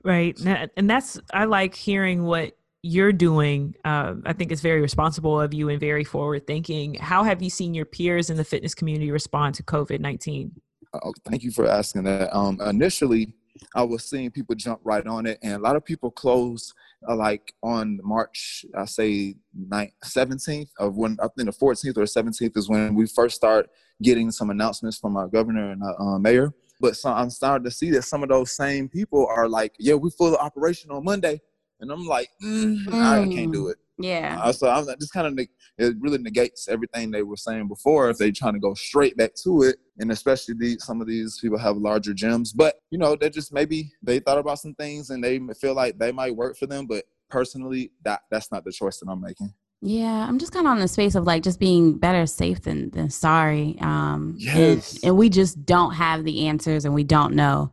Right. 0.04 0.38
And 0.76 0.88
that's 0.88 1.18
i 1.32 1.44
like 1.44 1.74
hearing 1.74 2.24
what 2.24 2.56
you're 2.84 3.12
doing. 3.12 3.74
Uh, 3.84 4.14
i 4.26 4.32
think 4.32 4.50
it's 4.50 4.60
very 4.60 4.80
responsible 4.80 5.40
of 5.40 5.54
you 5.54 5.68
and 5.68 5.78
very 5.78 6.04
forward 6.04 6.46
thinking 6.46 6.94
how 6.94 7.22
have 7.22 7.40
you 7.42 7.48
seen 7.48 7.74
your 7.74 7.84
peers 7.84 8.28
in 8.28 8.36
the 8.36 8.44
fitness 8.44 8.74
community 8.74 9.10
respond 9.10 9.54
to 9.54 9.62
covid-19 9.62 10.50
oh, 10.94 11.12
thank 11.24 11.42
you 11.42 11.50
for 11.50 11.66
asking 11.66 12.04
that. 12.04 12.34
Um, 12.34 12.60
initially 12.60 13.34
I 13.74 13.82
was 13.82 14.04
seeing 14.08 14.30
people 14.30 14.54
jump 14.54 14.80
right 14.82 15.06
on 15.06 15.26
it, 15.26 15.38
and 15.42 15.54
a 15.54 15.58
lot 15.58 15.76
of 15.76 15.84
people 15.84 16.10
closed 16.10 16.72
uh, 17.08 17.14
like 17.14 17.54
on 17.62 18.00
March, 18.02 18.64
I 18.76 18.84
say 18.86 19.36
9th, 19.68 19.92
17th 20.04 20.70
of 20.78 20.96
when 20.96 21.16
I 21.20 21.28
think 21.36 21.50
the 21.50 21.56
14th 21.56 21.96
or 21.96 22.02
17th 22.02 22.56
is 22.56 22.68
when 22.68 22.94
we 22.94 23.06
first 23.06 23.36
start 23.36 23.68
getting 24.02 24.30
some 24.30 24.50
announcements 24.50 24.98
from 24.98 25.16
our 25.16 25.28
governor 25.28 25.70
and 25.72 25.82
our 25.82 26.16
uh, 26.16 26.18
mayor. 26.18 26.52
But 26.82 26.96
so 26.96 27.10
I'm 27.10 27.30
starting 27.30 27.64
to 27.64 27.70
see 27.70 27.90
that 27.90 28.02
some 28.02 28.24
of 28.24 28.28
those 28.28 28.50
same 28.50 28.88
people 28.88 29.26
are 29.30 29.48
like, 29.48 29.72
yeah, 29.78 29.94
we 29.94 30.10
full 30.10 30.34
of 30.34 30.40
operation 30.40 30.90
on 30.90 31.04
Monday. 31.04 31.40
And 31.80 31.92
I'm 31.92 32.06
like, 32.06 32.28
mm, 32.42 32.84
mm. 32.84 32.92
I 32.92 33.18
can't 33.32 33.52
do 33.52 33.66
mm. 33.66 33.70
it. 33.70 33.78
Yeah. 33.98 34.40
Uh, 34.42 34.52
so 34.52 34.68
I'm 34.68 34.84
just 34.98 35.12
kind 35.12 35.26
of 35.26 35.46
it 35.78 35.94
really 36.00 36.18
negates 36.18 36.66
everything 36.66 37.12
they 37.12 37.22
were 37.22 37.36
saying 37.36 37.68
before 37.68 38.10
if 38.10 38.18
they're 38.18 38.32
trying 38.32 38.54
to 38.54 38.58
go 38.58 38.74
straight 38.74 39.16
back 39.16 39.34
to 39.44 39.62
it. 39.62 39.76
And 39.98 40.10
especially 40.10 40.54
the, 40.58 40.76
some 40.80 41.00
of 41.00 41.06
these 41.06 41.38
people 41.40 41.58
have 41.58 41.76
larger 41.76 42.12
gyms, 42.12 42.50
but 42.54 42.76
you 42.90 42.98
know 42.98 43.14
they 43.14 43.30
just 43.30 43.52
maybe 43.52 43.92
they 44.02 44.18
thought 44.18 44.38
about 44.38 44.58
some 44.58 44.74
things 44.74 45.10
and 45.10 45.22
they 45.22 45.38
feel 45.60 45.74
like 45.74 45.98
they 45.98 46.10
might 46.10 46.34
work 46.34 46.56
for 46.56 46.66
them. 46.66 46.86
But 46.86 47.04
personally, 47.30 47.92
that 48.04 48.22
that's 48.30 48.50
not 48.50 48.64
the 48.64 48.72
choice 48.72 48.98
that 48.98 49.08
I'm 49.08 49.20
making. 49.20 49.54
Yeah, 49.84 50.26
I'm 50.28 50.38
just 50.38 50.52
kind 50.52 50.64
of 50.64 50.70
on 50.70 50.78
the 50.78 50.86
space 50.86 51.16
of 51.16 51.24
like 51.24 51.42
just 51.42 51.58
being 51.58 51.98
better 51.98 52.24
safe 52.26 52.62
than 52.62 52.90
than 52.90 53.10
sorry. 53.10 53.76
Um, 53.80 54.36
yes. 54.38 54.94
and, 54.94 55.04
and 55.04 55.16
we 55.16 55.28
just 55.28 55.66
don't 55.66 55.94
have 55.94 56.22
the 56.22 56.46
answers 56.46 56.84
and 56.84 56.94
we 56.94 57.02
don't 57.02 57.34
know. 57.34 57.72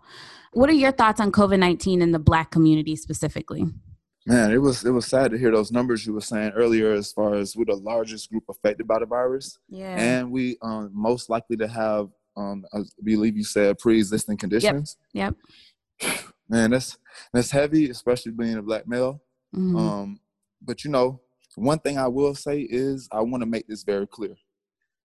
What 0.53 0.71
are 0.71 0.73
your 0.73 0.91
thoughts 0.91 1.21
on 1.21 1.31
COVID 1.31 1.59
19 1.59 2.01
in 2.01 2.11
the 2.11 2.17
Black 2.17 2.49
community 2.49 2.95
specifically? 2.95 3.65
Man, 4.25 4.51
it 4.51 4.57
was 4.57 4.83
it 4.85 4.89
was 4.89 5.05
sad 5.05 5.29
to 5.31 5.37
hear 5.37 5.51
those 5.51 5.71
numbers 5.71 6.05
you 6.05 6.13
were 6.13 6.21
saying 6.21 6.53
earlier, 6.55 6.93
as 6.93 7.11
far 7.11 7.35
as 7.35 7.55
we're 7.55 7.65
the 7.65 7.75
largest 7.75 8.31
group 8.31 8.43
affected 8.49 8.87
by 8.87 8.97
the 8.99 9.05
virus, 9.05 9.59
yeah, 9.69 9.95
and 9.95 10.31
we 10.31 10.57
um 10.63 10.89
most 10.91 11.29
likely 11.29 11.57
to 11.57 11.67
have 11.67 12.09
um 12.35 12.65
I 12.73 12.79
believe 13.03 13.37
you 13.37 13.43
said 13.43 13.77
pre-existing 13.77 14.37
conditions. 14.37 14.97
Yep. 15.13 15.35
yep. 16.01 16.19
Man, 16.49 16.71
that's 16.71 16.97
that's 17.33 17.51
heavy, 17.51 17.91
especially 17.91 18.31
being 18.31 18.57
a 18.57 18.63
black 18.63 18.87
male. 18.87 19.21
Mm-hmm. 19.55 19.75
Um, 19.75 20.19
but 20.61 20.83
you 20.83 20.91
know, 20.91 21.21
one 21.59 21.79
thing 21.79 21.97
I 21.97 22.07
will 22.07 22.35
say 22.35 22.61
is 22.61 23.07
I 23.11 23.21
want 23.21 23.41
to 23.41 23.47
make 23.47 23.67
this 23.67 23.83
very 23.83 24.07
clear. 24.07 24.35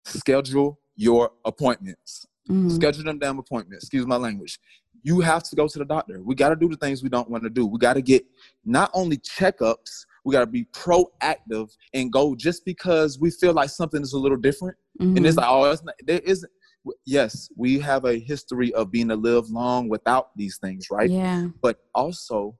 Schedule 0.04 0.78
your 0.97 1.30
appointments. 1.44 2.26
Mm-hmm. 2.49 2.71
Schedule 2.71 3.04
them 3.04 3.18
damn 3.18 3.38
appointments. 3.38 3.85
Excuse 3.85 4.06
my 4.06 4.16
language. 4.16 4.59
You 5.04 5.21
have 5.21 5.42
to 5.44 5.56
go 5.56 5.66
to 5.66 5.78
the 5.78 5.85
doctor. 5.85 6.23
We 6.23 6.35
got 6.35 6.50
to 6.50 6.56
do 6.56 6.68
the 6.68 6.76
things 6.76 7.02
we 7.02 7.09
don't 7.09 7.30
want 7.30 7.42
to 7.44 7.50
do. 7.50 7.66
We 7.66 7.78
got 7.78 7.94
to 7.94 8.02
get 8.02 8.25
not 8.64 8.90
only 8.94 9.18
checkups, 9.18 10.06
we 10.25 10.32
got 10.32 10.40
to 10.40 10.47
be 10.47 10.66
proactive 10.66 11.71
and 11.94 12.12
go 12.12 12.35
just 12.37 12.64
because 12.64 13.18
we 13.18 13.30
feel 13.30 13.52
like 13.52 13.71
something 13.71 14.02
is 14.02 14.12
a 14.12 14.18
little 14.18 14.37
different. 14.37 14.76
Mm-hmm. 15.00 15.16
And 15.16 15.26
it's 15.26 15.37
mm-hmm. 15.37 15.50
like, 15.50 15.68
oh, 15.68 15.71
it's 15.71 15.82
not, 15.82 15.94
there 16.06 16.21
isn't. 16.21 16.50
Yes, 17.06 17.49
we 17.56 17.78
have 17.78 18.04
a 18.04 18.18
history 18.18 18.75
of 18.75 18.90
being 18.90 19.09
to 19.09 19.16
live 19.16 19.49
long 19.50 19.88
without 19.88 20.30
these 20.37 20.59
things, 20.59 20.88
right? 20.90 21.09
Yeah. 21.09 21.47
But 21.61 21.78
also, 21.94 22.59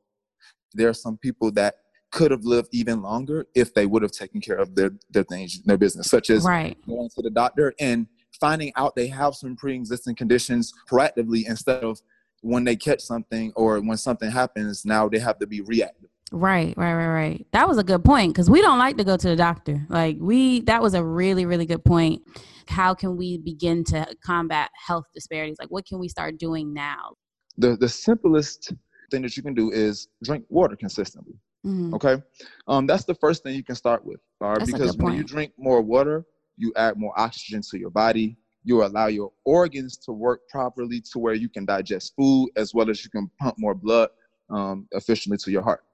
there 0.75 0.89
are 0.89 0.95
some 0.95 1.19
people 1.19 1.51
that 1.53 1.75
could 2.13 2.31
have 2.31 2.45
lived 2.45 2.69
even 2.73 3.03
longer 3.03 3.47
if 3.55 3.75
they 3.75 3.87
would 3.87 4.03
have 4.03 4.13
taken 4.13 4.41
care 4.41 4.57
of 4.57 4.75
their, 4.75 4.91
their 5.11 5.25
things, 5.25 5.61
their 5.63 5.79
business, 5.79 6.09
such 6.09 6.31
as 6.31 6.45
right. 6.45 6.79
going 6.87 7.09
to 7.09 7.23
the 7.23 7.31
doctor 7.31 7.75
and 7.81 8.07
finding 8.39 8.73
out 8.77 8.95
they 8.95 9.09
have 9.09 9.35
some 9.35 9.57
pre-existing 9.57 10.15
conditions 10.15 10.73
proactively 10.91 11.47
instead 11.49 11.83
of 11.83 12.01
when 12.43 12.65
they 12.65 12.77
catch 12.77 13.01
something 13.01 13.53
or 13.57 13.81
when 13.81 13.97
something 13.97 14.31
happens, 14.31 14.85
now 14.85 15.09
they 15.09 15.19
have 15.19 15.39
to 15.39 15.47
be 15.47 15.61
reactive. 15.63 16.11
Right, 16.33 16.75
right, 16.77 16.95
right, 16.95 17.09
right. 17.09 17.47
That 17.53 17.69
was 17.69 17.79
a 17.79 17.85
good 17.85 18.05
point 18.05 18.33
because 18.33 18.49
we 18.49 18.63
don't 18.63 18.79
like 18.79 18.97
to 18.97 19.05
go 19.05 19.17
to 19.17 19.29
the 19.29 19.37
doctor. 19.37 19.87
Like 19.89 20.17
we, 20.19 20.61
that 20.63 20.83
was 20.83 20.95
a 20.95 21.05
really, 21.05 21.47
really 21.47 21.67
good 21.67 21.85
point. 21.85 22.23
How 22.69 22.95
can 22.95 23.17
we 23.17 23.39
begin 23.39 23.85
to 23.85 24.07
combat 24.25 24.71
health 24.87 25.05
disparities? 25.15 25.57
Like, 25.59 25.71
what 25.71 25.87
can 25.87 25.99
we 25.99 26.09
start 26.09 26.39
doing 26.39 26.73
now? 26.73 27.15
The 27.59 27.77
the 27.77 27.89
simplest 27.89 28.73
thing 29.11 29.23
that 29.23 29.37
you 29.37 29.43
can 29.43 29.53
do 29.53 29.71
is 29.71 30.09
drink 30.25 30.45
water 30.49 30.75
consistently. 30.75 31.35
Mm-hmm. 31.65 31.95
Okay, 31.95 32.23
um, 32.67 32.87
that's 32.87 33.05
the 33.05 33.15
first 33.15 33.43
thing 33.43 33.55
you 33.55 33.63
can 33.63 33.77
start 33.77 34.05
with. 34.05 34.21
All 34.41 34.55
right, 34.55 34.67
because 34.67 34.97
when 34.97 35.15
you 35.15 35.25
drink 35.25 35.53
more 35.57 35.81
water, 35.81 36.25
you 36.57 36.73
add 36.77 36.97
more 36.97 37.19
oxygen 37.19 37.63
to 37.71 37.79
your 37.79 37.91
body. 37.91 38.37
You 38.65 38.85
allow 38.85 39.07
your 39.07 39.33
organs 39.45 39.97
to 39.99 40.13
work 40.13 40.49
properly 40.49 41.01
to 41.13 41.19
where 41.19 41.35
you 41.35 41.49
can 41.49 41.65
digest 41.65 42.15
food 42.17 42.51
as 42.57 42.75
well 42.75 42.91
as 42.91 43.05
you 43.05 43.11
can 43.11 43.31
pump 43.41 43.57
more 43.59 43.75
blood 43.75 44.11
um, 44.51 44.87
efficiently 44.93 45.39
to 45.39 45.51
your 45.51 45.63
heart. 45.63 45.85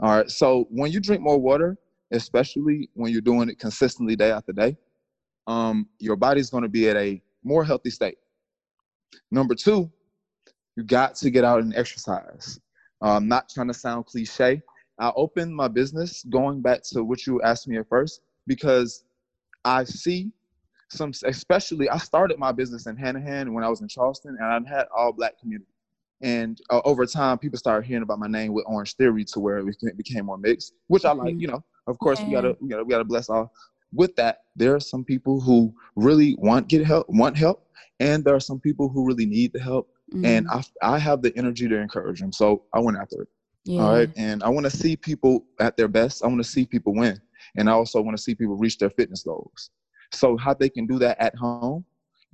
All 0.00 0.16
right, 0.16 0.30
so 0.30 0.66
when 0.70 0.92
you 0.92 1.00
drink 1.00 1.22
more 1.22 1.38
water, 1.38 1.78
especially 2.10 2.88
when 2.94 3.12
you're 3.12 3.20
doing 3.20 3.48
it 3.48 3.58
consistently 3.58 4.16
day 4.16 4.30
after 4.30 4.52
day, 4.52 4.76
um, 5.46 5.88
your 5.98 6.16
body's 6.16 6.50
going 6.50 6.62
to 6.62 6.68
be 6.68 6.88
at 6.88 6.96
a 6.96 7.22
more 7.42 7.64
healthy 7.64 7.90
state. 7.90 8.18
Number 9.30 9.54
two, 9.54 9.90
you 10.76 10.84
got 10.84 11.14
to 11.16 11.30
get 11.30 11.44
out 11.44 11.60
and 11.62 11.74
exercise. 11.74 12.60
I'm 13.00 13.08
um, 13.08 13.28
not 13.28 13.48
trying 13.48 13.68
to 13.68 13.74
sound 13.74 14.06
cliche, 14.06 14.62
I 15.02 15.12
opened 15.16 15.52
my 15.52 15.66
business 15.66 16.24
going 16.30 16.62
back 16.62 16.82
to 16.92 17.02
what 17.02 17.26
you 17.26 17.42
asked 17.42 17.66
me 17.66 17.76
at 17.76 17.88
first 17.88 18.20
because 18.46 19.02
I 19.64 19.82
see 19.82 20.30
some, 20.90 21.12
especially 21.24 21.88
I 21.88 21.98
started 21.98 22.38
my 22.38 22.52
business 22.52 22.86
in 22.86 22.96
Hanahan 22.96 23.52
when 23.52 23.64
I 23.64 23.68
was 23.68 23.80
in 23.80 23.88
Charleston 23.88 24.36
and 24.38 24.46
I 24.46 24.70
had 24.70 24.86
all 24.96 25.12
black 25.12 25.40
community. 25.40 25.66
And 26.20 26.60
uh, 26.70 26.82
over 26.84 27.04
time, 27.04 27.38
people 27.38 27.58
started 27.58 27.84
hearing 27.84 28.04
about 28.04 28.20
my 28.20 28.28
name 28.28 28.52
with 28.52 28.64
Orangetheory 28.66 29.26
to 29.32 29.40
where 29.40 29.58
it 29.58 29.96
became 29.96 30.26
more 30.26 30.38
mixed, 30.38 30.74
which 30.86 31.04
I 31.04 31.10
like. 31.10 31.30
Mm-hmm. 31.30 31.40
You 31.40 31.48
know, 31.48 31.64
of 31.88 31.98
course, 31.98 32.20
we 32.20 32.30
gotta 32.30 32.56
we 32.60 32.68
gotta 32.68 32.84
we 32.84 32.90
gotta 32.90 33.02
bless 33.02 33.28
all. 33.28 33.52
With 33.92 34.14
that, 34.16 34.44
there 34.54 34.72
are 34.76 34.80
some 34.80 35.04
people 35.04 35.40
who 35.40 35.74
really 35.96 36.36
want 36.38 36.68
get 36.68 36.86
help, 36.86 37.08
want 37.08 37.36
help, 37.36 37.66
and 37.98 38.24
there 38.24 38.36
are 38.36 38.40
some 38.40 38.60
people 38.60 38.88
who 38.88 39.04
really 39.04 39.26
need 39.26 39.52
the 39.52 39.58
help. 39.58 39.90
Mm-hmm. 40.14 40.24
And 40.24 40.48
I 40.48 40.62
I 40.80 41.00
have 41.00 41.22
the 41.22 41.36
energy 41.36 41.66
to 41.66 41.76
encourage 41.76 42.20
them, 42.20 42.32
so 42.32 42.66
I 42.72 42.78
went 42.78 42.98
after 42.98 43.22
it. 43.22 43.28
Yeah. 43.64 43.82
All 43.82 43.92
right. 43.92 44.10
And 44.16 44.42
I 44.42 44.48
want 44.48 44.64
to 44.64 44.70
see 44.70 44.96
people 44.96 45.44
at 45.60 45.76
their 45.76 45.88
best. 45.88 46.24
I 46.24 46.26
want 46.26 46.42
to 46.42 46.48
see 46.48 46.66
people 46.66 46.94
win. 46.94 47.20
And 47.56 47.68
I 47.68 47.72
also 47.72 48.00
want 48.00 48.16
to 48.16 48.22
see 48.22 48.34
people 48.34 48.56
reach 48.56 48.78
their 48.78 48.90
fitness 48.90 49.22
goals. 49.22 49.70
So, 50.12 50.36
how 50.36 50.54
they 50.54 50.68
can 50.68 50.86
do 50.86 50.98
that 50.98 51.18
at 51.20 51.34
home, 51.36 51.84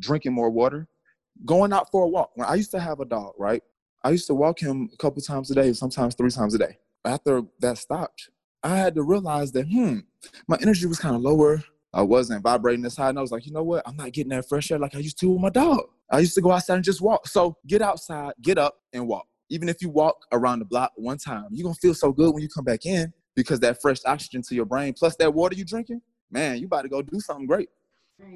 drinking 0.00 0.32
more 0.32 0.50
water, 0.50 0.88
going 1.44 1.72
out 1.72 1.90
for 1.90 2.04
a 2.04 2.08
walk. 2.08 2.30
When 2.34 2.48
I 2.48 2.54
used 2.54 2.70
to 2.72 2.80
have 2.80 3.00
a 3.00 3.04
dog, 3.04 3.34
right? 3.38 3.62
I 4.04 4.10
used 4.10 4.26
to 4.28 4.34
walk 4.34 4.60
him 4.60 4.88
a 4.92 4.96
couple 4.96 5.20
times 5.22 5.50
a 5.50 5.54
day, 5.54 5.72
sometimes 5.72 6.14
three 6.14 6.30
times 6.30 6.54
a 6.54 6.58
day. 6.58 6.78
After 7.04 7.42
that 7.60 7.78
stopped, 7.78 8.30
I 8.62 8.76
had 8.76 8.94
to 8.96 9.02
realize 9.02 9.52
that, 9.52 9.66
hmm, 9.66 9.98
my 10.46 10.58
energy 10.60 10.86
was 10.86 10.98
kind 10.98 11.14
of 11.14 11.22
lower. 11.22 11.62
I 11.92 12.02
wasn't 12.02 12.42
vibrating 12.42 12.84
as 12.84 12.96
high. 12.96 13.08
And 13.08 13.18
I 13.18 13.22
was 13.22 13.32
like, 13.32 13.46
you 13.46 13.52
know 13.52 13.62
what? 13.62 13.82
I'm 13.86 13.96
not 13.96 14.12
getting 14.12 14.30
that 14.30 14.48
fresh 14.48 14.70
air 14.70 14.78
like 14.78 14.94
I 14.94 14.98
used 14.98 15.18
to 15.20 15.30
with 15.30 15.40
my 15.40 15.50
dog. 15.50 15.84
I 16.10 16.20
used 16.20 16.34
to 16.34 16.40
go 16.40 16.52
outside 16.52 16.76
and 16.76 16.84
just 16.84 17.00
walk. 17.00 17.26
So 17.26 17.56
get 17.66 17.82
outside, 17.82 18.34
get 18.42 18.58
up 18.58 18.76
and 18.92 19.06
walk 19.06 19.26
even 19.50 19.68
if 19.68 19.80
you 19.80 19.88
walk 19.88 20.16
around 20.32 20.60
the 20.60 20.64
block 20.64 20.92
one 20.96 21.18
time, 21.18 21.46
you're 21.50 21.64
gonna 21.64 21.74
feel 21.74 21.94
so 21.94 22.12
good 22.12 22.32
when 22.32 22.42
you 22.42 22.48
come 22.48 22.64
back 22.64 22.86
in 22.86 23.12
because 23.34 23.60
that 23.60 23.80
fresh 23.80 23.98
oxygen 24.04 24.42
to 24.42 24.54
your 24.54 24.64
brain 24.64 24.92
plus 24.92 25.16
that 25.16 25.32
water 25.32 25.54
you 25.54 25.64
drinking, 25.64 26.00
man, 26.30 26.58
you 26.58 26.66
about 26.66 26.82
to 26.82 26.88
go 26.88 27.02
do 27.02 27.20
something 27.20 27.46
great. 27.46 27.68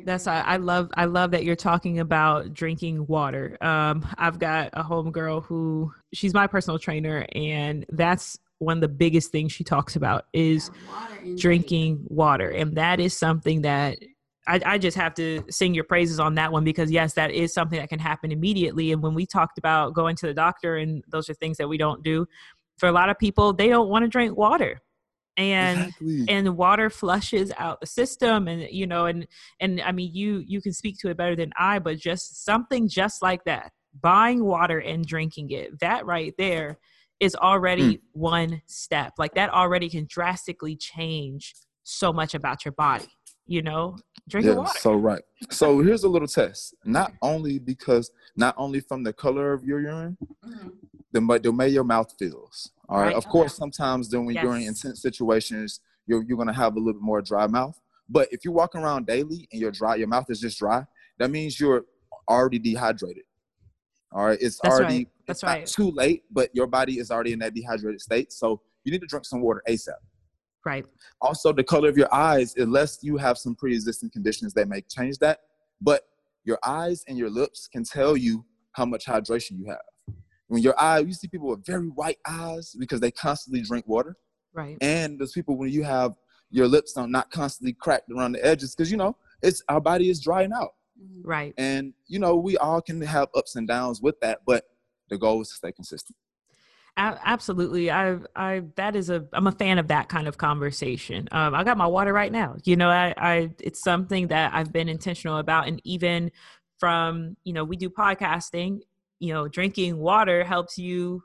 That's 0.04 0.26
I 0.26 0.56
love 0.56 0.90
I 0.94 1.04
love 1.06 1.32
that 1.32 1.44
you're 1.44 1.56
talking 1.56 2.00
about 2.00 2.52
drinking 2.52 3.06
water. 3.06 3.56
Um, 3.60 4.06
I've 4.16 4.38
got 4.38 4.70
a 4.72 4.82
homegirl 4.82 5.44
who 5.44 5.92
she's 6.12 6.34
my 6.34 6.46
personal 6.46 6.78
trainer, 6.78 7.26
and 7.34 7.84
that's 7.90 8.38
one 8.58 8.78
of 8.78 8.80
the 8.80 8.88
biggest 8.88 9.32
things 9.32 9.52
she 9.52 9.64
talks 9.64 9.96
about 9.96 10.26
is 10.32 10.70
water 10.70 11.36
drinking 11.36 12.04
water, 12.08 12.48
and 12.48 12.76
that 12.76 13.00
is 13.00 13.16
something 13.16 13.62
that 13.62 13.98
I, 14.46 14.60
I, 14.64 14.78
just 14.78 14.96
have 14.96 15.14
to 15.14 15.44
sing 15.50 15.74
your 15.74 15.84
praises 15.84 16.18
on 16.18 16.34
that 16.34 16.50
one 16.52 16.64
because 16.64 16.90
yes, 16.90 17.14
that 17.14 17.30
is 17.30 17.54
something 17.54 17.78
that 17.78 17.88
can 17.88 17.98
happen 17.98 18.32
immediately. 18.32 18.92
And 18.92 19.02
when 19.02 19.14
we 19.14 19.24
talked 19.24 19.58
about 19.58 19.94
going 19.94 20.16
to 20.16 20.26
the 20.26 20.34
doctor, 20.34 20.76
and 20.76 21.04
those 21.08 21.30
are 21.30 21.34
things 21.34 21.58
that 21.58 21.68
we 21.68 21.78
don't 21.78 22.02
do, 22.02 22.26
for 22.76 22.88
a 22.88 22.92
lot 22.92 23.08
of 23.08 23.18
people, 23.18 23.52
they 23.52 23.68
don't 23.68 23.88
want 23.88 24.04
to 24.04 24.08
drink 24.08 24.36
water, 24.36 24.80
and 25.36 25.78
exactly. 25.78 26.24
and 26.28 26.56
water 26.56 26.90
flushes 26.90 27.52
out 27.56 27.80
the 27.80 27.86
system, 27.86 28.48
and 28.48 28.68
you 28.70 28.86
know, 28.86 29.06
and 29.06 29.26
and 29.60 29.80
I 29.80 29.92
mean, 29.92 30.10
you 30.12 30.42
you 30.46 30.60
can 30.60 30.72
speak 30.72 30.98
to 30.98 31.10
it 31.10 31.16
better 31.16 31.36
than 31.36 31.52
I, 31.56 31.78
but 31.78 31.98
just 31.98 32.44
something 32.44 32.88
just 32.88 33.22
like 33.22 33.44
that, 33.44 33.72
buying 34.00 34.44
water 34.44 34.80
and 34.80 35.06
drinking 35.06 35.50
it, 35.50 35.78
that 35.80 36.04
right 36.04 36.34
there 36.36 36.78
is 37.20 37.36
already 37.36 37.96
mm. 37.96 38.00
one 38.12 38.62
step. 38.66 39.12
Like 39.18 39.34
that 39.34 39.50
already 39.50 39.88
can 39.88 40.06
drastically 40.08 40.74
change 40.74 41.54
so 41.84 42.12
much 42.12 42.34
about 42.34 42.64
your 42.64 42.72
body 42.72 43.06
you 43.46 43.62
know 43.62 43.96
drink 44.28 44.46
yeah, 44.46 44.54
water 44.54 44.78
so 44.78 44.94
right 44.94 45.22
so 45.50 45.80
here's 45.80 46.04
a 46.04 46.08
little 46.08 46.28
test 46.28 46.74
not 46.84 47.12
only 47.22 47.58
because 47.58 48.10
not 48.36 48.54
only 48.56 48.80
from 48.80 49.02
the 49.02 49.12
color 49.12 49.52
of 49.52 49.64
your 49.64 49.80
urine 49.80 50.16
mm-hmm. 50.44 50.68
the, 51.12 51.40
the 51.40 51.50
way 51.50 51.68
your 51.68 51.84
mouth 51.84 52.12
feels 52.18 52.70
all 52.88 52.98
right, 52.98 53.06
right. 53.06 53.16
of 53.16 53.26
course 53.26 53.56
sometimes 53.56 54.08
during 54.08 54.30
yes. 54.30 54.44
in 54.44 54.62
intense 54.62 55.02
situations 55.02 55.80
you're, 56.06 56.24
you're 56.24 56.36
going 56.36 56.48
to 56.48 56.54
have 56.54 56.76
a 56.76 56.78
little 56.78 56.94
bit 56.94 57.02
more 57.02 57.20
dry 57.20 57.46
mouth 57.46 57.78
but 58.08 58.28
if 58.30 58.44
you're 58.44 58.54
walking 58.54 58.80
around 58.80 59.06
daily 59.06 59.48
and 59.50 59.60
you're 59.60 59.72
dry 59.72 59.96
your 59.96 60.08
mouth 60.08 60.26
is 60.28 60.40
just 60.40 60.58
dry 60.58 60.84
that 61.18 61.30
means 61.30 61.58
you're 61.58 61.84
already 62.28 62.58
dehydrated 62.58 63.24
all 64.12 64.26
right 64.26 64.38
it's 64.40 64.60
That's 64.62 64.74
already 64.74 64.96
right. 64.98 65.08
That's 65.26 65.42
it's 65.42 65.44
right. 65.44 65.66
too 65.66 65.90
late 65.90 66.22
but 66.30 66.50
your 66.54 66.66
body 66.66 66.98
is 66.98 67.10
already 67.10 67.32
in 67.32 67.40
that 67.40 67.54
dehydrated 67.54 68.00
state 68.00 68.32
so 68.32 68.60
you 68.84 68.92
need 68.92 69.00
to 69.00 69.06
drink 69.06 69.24
some 69.24 69.40
water 69.40 69.62
asap 69.68 69.94
Right. 70.64 70.86
Also, 71.20 71.52
the 71.52 71.64
color 71.64 71.88
of 71.88 71.96
your 71.96 72.12
eyes, 72.14 72.54
unless 72.56 72.98
you 73.02 73.16
have 73.16 73.36
some 73.38 73.54
pre-existing 73.54 74.10
conditions 74.10 74.54
that 74.54 74.68
may 74.68 74.80
change 74.82 75.18
that, 75.18 75.40
but 75.80 76.02
your 76.44 76.58
eyes 76.64 77.04
and 77.08 77.18
your 77.18 77.30
lips 77.30 77.68
can 77.68 77.84
tell 77.84 78.16
you 78.16 78.44
how 78.72 78.84
much 78.84 79.06
hydration 79.06 79.58
you 79.58 79.66
have. 79.66 80.16
When 80.48 80.62
your 80.62 80.78
eye, 80.80 80.98
you 80.98 81.12
see 81.12 81.28
people 81.28 81.48
with 81.48 81.64
very 81.64 81.88
white 81.88 82.18
eyes 82.26 82.76
because 82.78 83.00
they 83.00 83.10
constantly 83.10 83.62
drink 83.62 83.86
water. 83.88 84.16
Right. 84.52 84.76
And 84.80 85.18
those 85.18 85.32
people 85.32 85.56
when 85.56 85.70
you 85.70 85.82
have 85.82 86.12
your 86.50 86.68
lips 86.68 86.96
are 86.96 87.08
not 87.08 87.30
constantly 87.30 87.72
cracked 87.72 88.10
around 88.10 88.32
the 88.32 88.44
edges 88.44 88.74
because 88.74 88.90
you 88.90 88.98
know 88.98 89.16
it's 89.42 89.62
our 89.68 89.80
body 89.80 90.10
is 90.10 90.20
drying 90.20 90.52
out. 90.52 90.74
Mm-hmm. 91.02 91.28
Right. 91.28 91.54
And 91.56 91.94
you 92.06 92.18
know, 92.18 92.36
we 92.36 92.56
all 92.58 92.82
can 92.82 93.00
have 93.00 93.28
ups 93.34 93.56
and 93.56 93.66
downs 93.66 94.02
with 94.02 94.20
that, 94.20 94.40
but 94.46 94.64
the 95.08 95.18
goal 95.18 95.40
is 95.40 95.48
to 95.48 95.54
stay 95.54 95.72
consistent. 95.72 96.16
Absolutely 96.96 97.90
i 97.90 98.16
i 98.36 98.62
that 98.76 98.94
is 98.94 99.08
a 99.08 99.24
i'm 99.32 99.46
a 99.46 99.52
fan 99.52 99.78
of 99.78 99.88
that 99.88 100.08
kind 100.08 100.28
of 100.28 100.36
conversation 100.36 101.26
um 101.32 101.54
i 101.54 101.64
got 101.64 101.78
my 101.78 101.86
water 101.86 102.12
right 102.12 102.32
now 102.32 102.54
you 102.64 102.76
know 102.76 102.90
i 102.90 103.14
i 103.16 103.50
it's 103.60 103.82
something 103.82 104.28
that 104.28 104.52
i've 104.52 104.72
been 104.72 104.88
intentional 104.88 105.38
about 105.38 105.66
and 105.66 105.80
even 105.84 106.30
from 106.78 107.36
you 107.44 107.52
know 107.52 107.64
we 107.64 107.76
do 107.76 107.88
podcasting 107.88 108.80
you 109.20 109.32
know 109.32 109.48
drinking 109.48 109.96
water 109.96 110.44
helps 110.44 110.76
you 110.76 111.22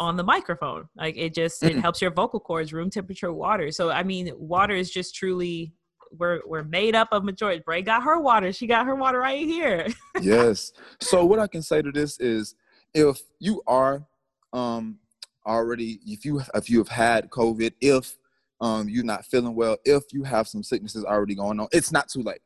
on 0.00 0.16
the 0.16 0.24
microphone 0.24 0.88
like 0.96 1.16
it 1.16 1.34
just 1.34 1.62
mm-hmm. 1.62 1.78
it 1.78 1.80
helps 1.80 2.02
your 2.02 2.10
vocal 2.10 2.38
cords 2.38 2.72
room 2.72 2.90
temperature 2.90 3.32
water 3.32 3.72
so 3.72 3.90
i 3.90 4.02
mean 4.02 4.30
water 4.36 4.74
is 4.74 4.90
just 4.90 5.14
truly 5.14 5.72
we're 6.12 6.40
we're 6.46 6.64
made 6.64 6.94
up 6.94 7.08
of 7.12 7.24
majority 7.24 7.62
bray 7.64 7.80
got 7.80 8.02
her 8.02 8.20
water 8.20 8.52
she 8.52 8.66
got 8.66 8.86
her 8.86 8.94
water 8.94 9.18
right 9.18 9.46
here 9.46 9.86
yes 10.20 10.72
so 11.00 11.24
what 11.24 11.38
i 11.38 11.46
can 11.46 11.62
say 11.62 11.80
to 11.80 11.90
this 11.90 12.18
is 12.20 12.54
if 12.94 13.20
you 13.38 13.62
are 13.66 14.06
um 14.52 14.98
already 15.46 15.98
if 16.06 16.24
you 16.24 16.40
if 16.54 16.68
you 16.68 16.78
have 16.78 16.88
had 16.88 17.30
covid 17.30 17.72
if 17.80 18.16
um 18.60 18.88
you're 18.88 19.04
not 19.04 19.24
feeling 19.24 19.54
well 19.54 19.76
if 19.84 20.04
you 20.12 20.22
have 20.22 20.46
some 20.46 20.62
sicknesses 20.62 21.04
already 21.04 21.34
going 21.34 21.58
on 21.58 21.68
it's 21.72 21.92
not 21.92 22.08
too 22.08 22.22
late. 22.22 22.40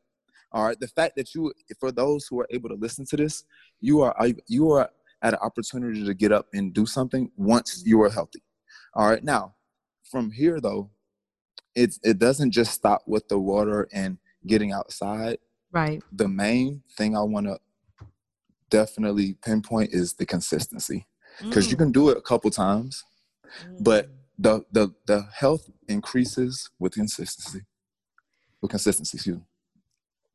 All 0.51 0.65
right? 0.65 0.79
The 0.79 0.87
fact 0.87 1.15
that 1.17 1.33
you 1.33 1.51
for 1.79 1.91
those 1.91 2.27
who 2.27 2.39
are 2.39 2.47
able 2.51 2.69
to 2.69 2.75
listen 2.75 3.05
to 3.07 3.17
this 3.17 3.43
you 3.81 4.01
are 4.01 4.15
you 4.47 4.71
are 4.71 4.89
at 5.21 5.33
an 5.33 5.39
opportunity 5.41 6.05
to 6.05 6.13
get 6.13 6.31
up 6.31 6.47
and 6.53 6.73
do 6.73 6.85
something 6.85 7.31
once 7.37 7.81
you 7.85 8.01
are 8.01 8.09
healthy. 8.09 8.43
All 8.93 9.09
right? 9.09 9.23
Now 9.23 9.55
from 10.03 10.31
here 10.31 10.59
though 10.59 10.89
it's 11.75 11.99
it 12.03 12.19
doesn't 12.19 12.51
just 12.51 12.71
stop 12.71 13.01
with 13.07 13.27
the 13.29 13.39
water 13.39 13.87
and 13.91 14.17
getting 14.45 14.71
outside. 14.71 15.39
Right. 15.71 16.03
The 16.11 16.27
main 16.27 16.83
thing 16.97 17.17
i 17.17 17.21
want 17.21 17.47
to 17.47 17.57
definitely 18.69 19.35
pinpoint 19.43 19.91
is 19.93 20.13
the 20.13 20.25
consistency 20.25 21.05
because 21.41 21.67
mm. 21.67 21.71
you 21.71 21.77
can 21.77 21.91
do 21.91 22.09
it 22.09 22.17
a 22.17 22.21
couple 22.21 22.49
times 22.49 23.03
mm. 23.65 23.83
but 23.83 24.09
the 24.37 24.63
the 24.71 24.93
the 25.05 25.27
health 25.33 25.69
increases 25.87 26.69
with 26.79 26.93
consistency 26.93 27.61
with 28.61 28.71
consistency 28.71 29.17
excuse 29.17 29.37
me 29.37 29.43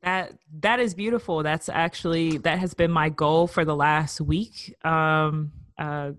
that 0.02 0.32
that 0.60 0.80
is 0.80 0.94
beautiful 0.94 1.42
that's 1.42 1.68
actually 1.68 2.38
that 2.38 2.58
has 2.58 2.74
been 2.74 2.90
my 2.90 3.08
goal 3.08 3.46
for 3.46 3.64
the 3.64 3.74
last 3.74 4.20
week 4.20 4.74
um 4.84 5.52
uh 5.78 6.12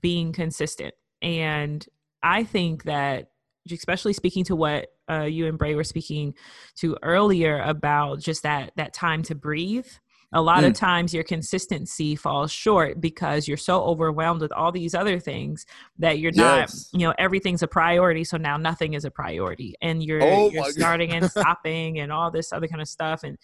being 0.00 0.32
consistent 0.32 0.94
and 1.22 1.86
i 2.22 2.44
think 2.44 2.84
that 2.84 3.30
especially 3.70 4.12
speaking 4.12 4.44
to 4.44 4.54
what 4.54 4.88
uh, 5.10 5.22
you 5.22 5.46
and 5.46 5.58
Bray 5.58 5.74
were 5.74 5.84
speaking 5.84 6.34
to 6.76 6.96
earlier 7.02 7.60
about 7.60 8.20
just 8.20 8.42
that 8.42 8.72
that 8.76 8.94
time 8.94 9.22
to 9.24 9.34
breathe 9.34 9.86
a 10.34 10.42
lot 10.42 10.64
mm. 10.64 10.66
of 10.66 10.74
times 10.74 11.14
your 11.14 11.22
consistency 11.24 12.16
falls 12.16 12.50
short 12.50 13.00
because 13.00 13.48
you're 13.48 13.56
so 13.56 13.82
overwhelmed 13.82 14.40
with 14.42 14.52
all 14.52 14.72
these 14.72 14.94
other 14.94 15.18
things 15.18 15.64
that 15.98 16.18
you're 16.18 16.32
yes. 16.34 16.90
not 16.92 17.00
you 17.00 17.06
know 17.06 17.14
everything's 17.18 17.62
a 17.62 17.68
priority 17.68 18.24
so 18.24 18.36
now 18.36 18.56
nothing 18.56 18.94
is 18.94 19.04
a 19.04 19.10
priority 19.10 19.74
and 19.80 20.02
you're 20.02 20.22
oh 20.22 20.50
you're 20.50 20.70
starting 20.72 21.12
and 21.12 21.30
stopping 21.30 22.00
and 22.00 22.12
all 22.12 22.30
this 22.30 22.52
other 22.52 22.66
kind 22.66 22.82
of 22.82 22.88
stuff 22.88 23.22
and 23.22 23.38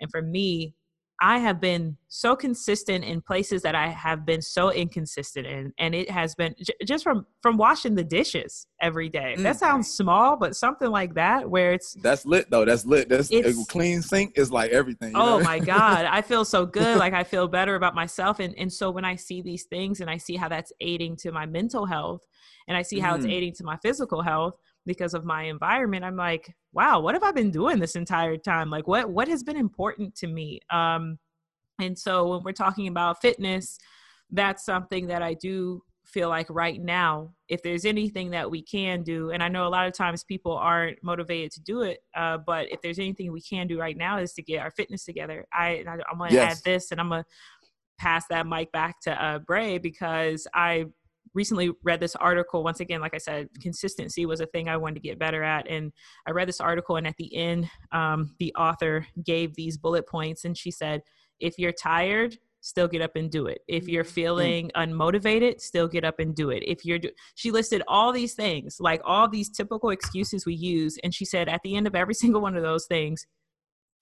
and 0.00 0.10
for 0.10 0.22
me 0.22 0.74
I 1.20 1.38
have 1.38 1.60
been 1.60 1.96
so 2.08 2.36
consistent 2.36 3.04
in 3.04 3.22
places 3.22 3.62
that 3.62 3.74
I 3.74 3.88
have 3.88 4.26
been 4.26 4.42
so 4.42 4.70
inconsistent 4.70 5.46
in, 5.46 5.72
and 5.78 5.94
it 5.94 6.10
has 6.10 6.34
been 6.34 6.54
j- 6.62 6.74
just 6.84 7.04
from 7.04 7.26
from 7.40 7.56
washing 7.56 7.94
the 7.94 8.04
dishes 8.04 8.66
every 8.80 9.08
day. 9.08 9.34
Mm. 9.38 9.42
That 9.42 9.56
sounds 9.56 9.88
small, 9.88 10.36
but 10.36 10.54
something 10.54 10.90
like 10.90 11.14
that 11.14 11.48
where 11.48 11.72
it's 11.72 11.94
that's 12.02 12.26
lit 12.26 12.50
though. 12.50 12.64
That's 12.64 12.84
lit. 12.84 13.08
That's 13.08 13.32
a 13.32 13.54
clean 13.68 14.02
sink 14.02 14.32
is 14.36 14.50
like 14.50 14.72
everything. 14.72 15.12
oh 15.16 15.38
know? 15.38 15.44
my 15.44 15.58
god, 15.58 16.04
I 16.10 16.20
feel 16.20 16.44
so 16.44 16.66
good. 16.66 16.98
like 16.98 17.14
I 17.14 17.24
feel 17.24 17.48
better 17.48 17.76
about 17.76 17.94
myself, 17.94 18.38
and 18.38 18.54
and 18.58 18.70
so 18.70 18.90
when 18.90 19.04
I 19.04 19.16
see 19.16 19.40
these 19.40 19.64
things 19.64 20.00
and 20.00 20.10
I 20.10 20.18
see 20.18 20.36
how 20.36 20.48
that's 20.48 20.72
aiding 20.80 21.16
to 21.18 21.32
my 21.32 21.46
mental 21.46 21.86
health, 21.86 22.20
and 22.68 22.76
I 22.76 22.82
see 22.82 23.00
how 23.00 23.14
mm. 23.14 23.16
it's 23.16 23.26
aiding 23.26 23.54
to 23.54 23.64
my 23.64 23.78
physical 23.78 24.20
health 24.20 24.54
because 24.86 25.14
of 25.14 25.24
my 25.24 25.44
environment 25.44 26.04
i'm 26.04 26.16
like 26.16 26.54
wow 26.72 27.00
what 27.00 27.14
have 27.14 27.22
i 27.22 27.32
been 27.32 27.50
doing 27.50 27.78
this 27.78 27.96
entire 27.96 28.36
time? 28.36 28.70
Like 28.70 28.86
what 28.86 29.10
what 29.10 29.28
has 29.28 29.42
been 29.42 29.56
important 29.56 30.14
to 30.16 30.26
me? 30.26 30.60
Um 30.70 31.18
and 31.80 31.98
so 31.98 32.28
when 32.28 32.42
we're 32.42 32.52
talking 32.52 32.88
about 32.88 33.20
fitness 33.20 33.78
that's 34.30 34.64
something 34.64 35.06
that 35.06 35.22
i 35.22 35.34
do 35.34 35.80
feel 36.04 36.28
like 36.28 36.46
right 36.50 36.80
now 36.80 37.30
if 37.48 37.62
there's 37.62 37.84
anything 37.84 38.30
that 38.30 38.50
we 38.50 38.62
can 38.62 39.02
do 39.02 39.30
and 39.30 39.42
i 39.42 39.48
know 39.48 39.66
a 39.66 39.68
lot 39.68 39.86
of 39.86 39.92
times 39.92 40.24
people 40.24 40.52
aren't 40.52 41.02
motivated 41.02 41.50
to 41.50 41.60
do 41.60 41.82
it 41.82 41.98
uh, 42.16 42.38
but 42.38 42.70
if 42.70 42.80
there's 42.80 42.98
anything 42.98 43.32
we 43.32 43.40
can 43.40 43.66
do 43.66 43.78
right 43.78 43.96
now 43.96 44.18
is 44.18 44.32
to 44.32 44.42
get 44.42 44.60
our 44.60 44.70
fitness 44.70 45.04
together. 45.04 45.46
I, 45.52 45.84
I 45.86 45.94
am 46.12 46.28
to 46.28 46.34
yes. 46.34 46.58
add 46.58 46.64
this 46.64 46.92
and 46.92 47.00
i'm 47.00 47.10
to 47.10 47.24
pass 47.98 48.24
that 48.30 48.46
mic 48.46 48.70
back 48.72 49.00
to 49.00 49.24
uh, 49.24 49.38
bray 49.40 49.78
because 49.78 50.46
i 50.54 50.86
recently 51.34 51.70
read 51.82 52.00
this 52.00 52.16
article. 52.16 52.62
Once 52.62 52.80
again 52.80 53.00
like 53.00 53.14
i 53.14 53.18
said 53.18 53.48
consistency 53.60 54.26
was 54.26 54.40
a 54.40 54.46
thing 54.46 54.68
i 54.68 54.76
wanted 54.76 54.94
to 54.94 55.00
get 55.00 55.18
better 55.18 55.42
at 55.42 55.68
and 55.68 55.92
i 56.26 56.30
read 56.30 56.48
this 56.48 56.60
article 56.60 56.96
and 56.96 57.06
at 57.06 57.16
the 57.16 57.34
end 57.34 57.68
um, 57.92 58.34
the 58.38 58.52
author 58.54 59.06
gave 59.24 59.54
these 59.54 59.76
bullet 59.76 60.06
points 60.08 60.44
and 60.44 60.56
she 60.56 60.70
said 60.70 61.02
if 61.40 61.58
you're 61.58 61.72
tired 61.72 62.36
still 62.66 62.88
get 62.88 63.00
up 63.00 63.14
and 63.14 63.30
do 63.30 63.46
it. 63.46 63.60
If 63.68 63.86
you're 63.86 64.02
mm-hmm. 64.02 64.12
feeling 64.12 64.70
unmotivated 64.76 65.60
still 65.60 65.86
get 65.86 66.04
up 66.04 66.18
and 66.18 66.34
do 66.34 66.50
it. 66.50 66.64
If 66.66 66.84
you're 66.84 66.98
do- 66.98 67.12
she 67.36 67.52
listed 67.52 67.82
all 67.86 68.12
these 68.12 68.34
things 68.34 68.78
like 68.80 69.00
all 69.04 69.28
these 69.28 69.48
typical 69.48 69.90
excuses 69.90 70.44
we 70.44 70.54
use 70.54 70.98
and 71.04 71.14
she 71.14 71.24
said 71.24 71.48
at 71.48 71.62
the 71.62 71.76
end 71.76 71.86
of 71.86 71.94
every 71.94 72.14
single 72.22 72.40
one 72.40 72.56
of 72.56 72.62
those 72.62 72.86
things 72.86 73.26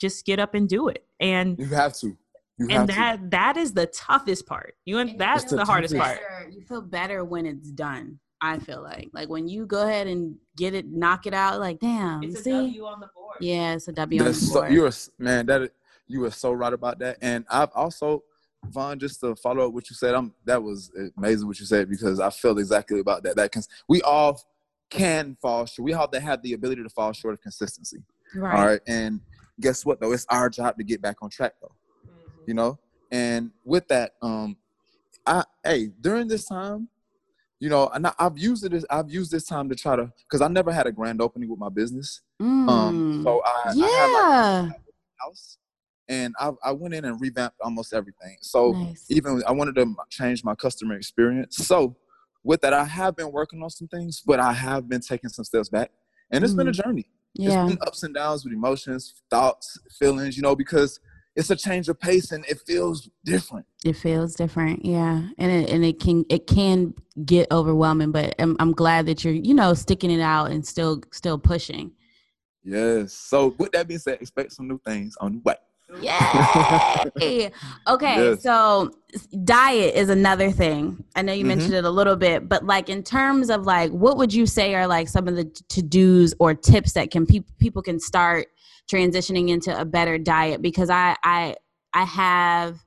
just 0.00 0.24
get 0.24 0.38
up 0.38 0.54
and 0.54 0.68
do 0.68 0.88
it. 0.88 1.04
And 1.20 1.58
you 1.58 1.66
have 1.66 1.92
to 1.98 2.16
you 2.58 2.68
and 2.70 2.88
that 2.88 3.16
to. 3.16 3.28
that 3.30 3.56
is 3.56 3.72
the 3.72 3.86
toughest 3.86 4.46
part. 4.46 4.76
You 4.84 4.98
and 4.98 5.18
that's 5.18 5.44
the, 5.44 5.56
the 5.56 5.64
hardest 5.64 5.96
part. 5.96 6.20
You 6.50 6.62
feel 6.62 6.82
better 6.82 7.24
when 7.24 7.46
it's 7.46 7.70
done. 7.70 8.20
I 8.40 8.58
feel 8.58 8.82
like 8.82 9.10
like 9.12 9.28
when 9.28 9.48
you 9.48 9.66
go 9.66 9.82
ahead 9.82 10.06
and 10.06 10.36
get 10.56 10.74
it, 10.74 10.86
knock 10.86 11.26
it 11.26 11.34
out. 11.34 11.58
Like 11.58 11.80
damn, 11.80 12.22
it's 12.22 12.44
see? 12.44 12.50
a 12.50 12.54
W 12.54 12.86
on 12.86 13.00
the 13.00 13.08
board. 13.14 13.36
Yeah, 13.40 13.74
it's 13.74 13.88
a 13.88 13.92
W 13.92 14.22
that's 14.22 14.42
on 14.42 14.46
the 14.46 14.52
board. 14.52 14.68
So, 14.68 14.74
you're 14.74 14.90
man. 15.18 15.46
That 15.46 15.72
you 16.06 16.24
are 16.24 16.30
so 16.30 16.52
right 16.52 16.72
about 16.72 16.98
that. 17.00 17.16
And 17.22 17.44
I've 17.50 17.70
also, 17.74 18.22
Vaughn, 18.66 18.98
just 18.98 19.20
to 19.20 19.34
follow 19.36 19.66
up 19.66 19.72
what 19.72 19.88
you 19.90 19.96
said, 19.96 20.14
I'm 20.14 20.32
that 20.44 20.62
was 20.62 20.92
amazing 21.16 21.48
what 21.48 21.58
you 21.58 21.66
said 21.66 21.88
because 21.88 22.20
I 22.20 22.30
felt 22.30 22.60
exactly 22.60 23.00
about 23.00 23.24
that. 23.24 23.36
That 23.36 23.50
can 23.50 23.62
we 23.88 24.00
all 24.02 24.40
can 24.90 25.36
fall 25.42 25.66
short. 25.66 25.84
We 25.84 25.94
all 25.94 26.06
that 26.08 26.20
have 26.20 26.40
the 26.42 26.52
ability 26.52 26.84
to 26.84 26.88
fall 26.90 27.12
short 27.12 27.34
of 27.34 27.40
consistency. 27.40 28.04
Right. 28.36 28.58
All 28.58 28.66
right. 28.66 28.80
And 28.86 29.20
guess 29.60 29.84
what 29.84 30.00
though? 30.00 30.12
It's 30.12 30.26
our 30.28 30.48
job 30.48 30.76
to 30.76 30.84
get 30.84 31.02
back 31.02 31.16
on 31.20 31.30
track 31.30 31.54
though 31.60 31.72
you 32.46 32.54
know. 32.54 32.78
And 33.10 33.50
with 33.64 33.88
that, 33.88 34.14
um, 34.22 34.56
I 35.26 35.44
hey 35.62 35.90
during 36.00 36.28
this 36.28 36.46
time, 36.46 36.88
you 37.60 37.68
know, 37.68 37.88
and 37.88 38.06
I, 38.06 38.12
have 38.18 38.36
used 38.36 38.64
it. 38.64 38.72
As, 38.72 38.84
I've 38.90 39.10
used 39.10 39.30
this 39.30 39.46
time 39.46 39.68
to 39.68 39.74
try 39.74 39.96
to 39.96 40.12
because 40.28 40.40
I 40.40 40.48
never 40.48 40.72
had 40.72 40.86
a 40.86 40.92
grand 40.92 41.20
opening 41.22 41.48
with 41.48 41.58
my 41.58 41.68
business. 41.68 42.20
Mm. 42.40 42.68
Um, 42.68 43.22
so 43.24 43.42
I 43.44 43.72
yeah. 43.74 43.86
I 43.86 44.62
had 44.62 44.66
like 44.68 44.80
house, 45.16 45.58
and 46.08 46.34
I, 46.38 46.52
I 46.64 46.72
went 46.72 46.94
in 46.94 47.04
and 47.04 47.20
revamped 47.20 47.56
almost 47.62 47.94
everything. 47.94 48.36
So 48.40 48.72
nice. 48.72 49.06
even 49.08 49.42
I 49.46 49.52
wanted 49.52 49.76
to 49.76 49.94
change 50.10 50.44
my 50.44 50.54
customer 50.54 50.94
experience. 50.94 51.56
So 51.56 51.96
with 52.42 52.60
that, 52.62 52.74
I 52.74 52.84
have 52.84 53.16
been 53.16 53.32
working 53.32 53.62
on 53.62 53.70
some 53.70 53.88
things, 53.88 54.22
but 54.24 54.40
I 54.40 54.52
have 54.52 54.88
been 54.88 55.00
taking 55.00 55.30
some 55.30 55.44
steps 55.44 55.68
back, 55.68 55.90
and 56.30 56.44
it's 56.44 56.52
mm. 56.52 56.58
been 56.58 56.68
a 56.68 56.72
mm. 56.72 56.84
journey. 56.84 57.06
Yeah. 57.34 57.64
It's 57.64 57.74
been 57.74 57.82
ups 57.86 58.02
and 58.02 58.14
downs 58.14 58.44
with 58.44 58.52
emotions, 58.52 59.22
thoughts, 59.28 59.78
feelings, 59.98 60.36
you 60.36 60.42
know, 60.42 60.54
because 60.54 61.00
it's 61.36 61.50
a 61.50 61.56
change 61.56 61.88
of 61.88 61.98
pace 61.98 62.30
and 62.30 62.44
it 62.46 62.60
feels 62.66 63.08
different. 63.24 63.66
It 63.84 63.94
feels 63.94 64.34
different, 64.34 64.84
yeah, 64.84 65.28
and 65.38 65.50
it 65.50 65.70
and 65.70 65.84
it 65.84 66.00
can 66.00 66.24
it 66.28 66.46
can 66.46 66.94
get 67.24 67.50
overwhelming, 67.50 68.12
but 68.12 68.34
I'm 68.38 68.56
I'm 68.60 68.72
glad 68.72 69.06
that 69.06 69.24
you're 69.24 69.34
you 69.34 69.54
know 69.54 69.74
sticking 69.74 70.10
it 70.10 70.20
out 70.20 70.50
and 70.50 70.66
still 70.66 71.02
still 71.12 71.38
pushing. 71.38 71.92
Yes. 72.62 73.12
So 73.12 73.54
with 73.58 73.72
that 73.72 73.88
being 73.88 74.00
said, 74.00 74.18
expect 74.20 74.52
some 74.52 74.68
new 74.68 74.80
things 74.86 75.16
on 75.20 75.34
the 75.34 75.38
way. 75.44 75.56
Yay! 76.00 77.50
okay, 77.88 78.16
yes. 78.16 78.42
so 78.42 78.90
diet 79.44 79.94
is 79.94 80.08
another 80.08 80.50
thing. 80.50 81.04
I 81.14 81.22
know 81.22 81.32
you 81.32 81.40
mm-hmm. 81.40 81.48
mentioned 81.48 81.74
it 81.74 81.84
a 81.84 81.90
little 81.90 82.16
bit, 82.16 82.48
but 82.48 82.64
like 82.64 82.88
in 82.88 83.02
terms 83.02 83.50
of 83.50 83.66
like, 83.66 83.90
what 83.90 84.16
would 84.16 84.32
you 84.32 84.46
say 84.46 84.74
are 84.74 84.86
like 84.86 85.08
some 85.08 85.28
of 85.28 85.36
the 85.36 85.44
to 85.44 85.82
dos 85.82 86.34
or 86.38 86.54
tips 86.54 86.92
that 86.92 87.10
can 87.10 87.26
pe- 87.26 87.44
people 87.58 87.82
can 87.82 88.00
start 88.00 88.46
transitioning 88.90 89.50
into 89.50 89.78
a 89.78 89.84
better 89.84 90.18
diet 90.18 90.62
because 90.62 90.90
I 90.90 91.16
I 91.22 91.56
I 91.92 92.04
have 92.04 92.78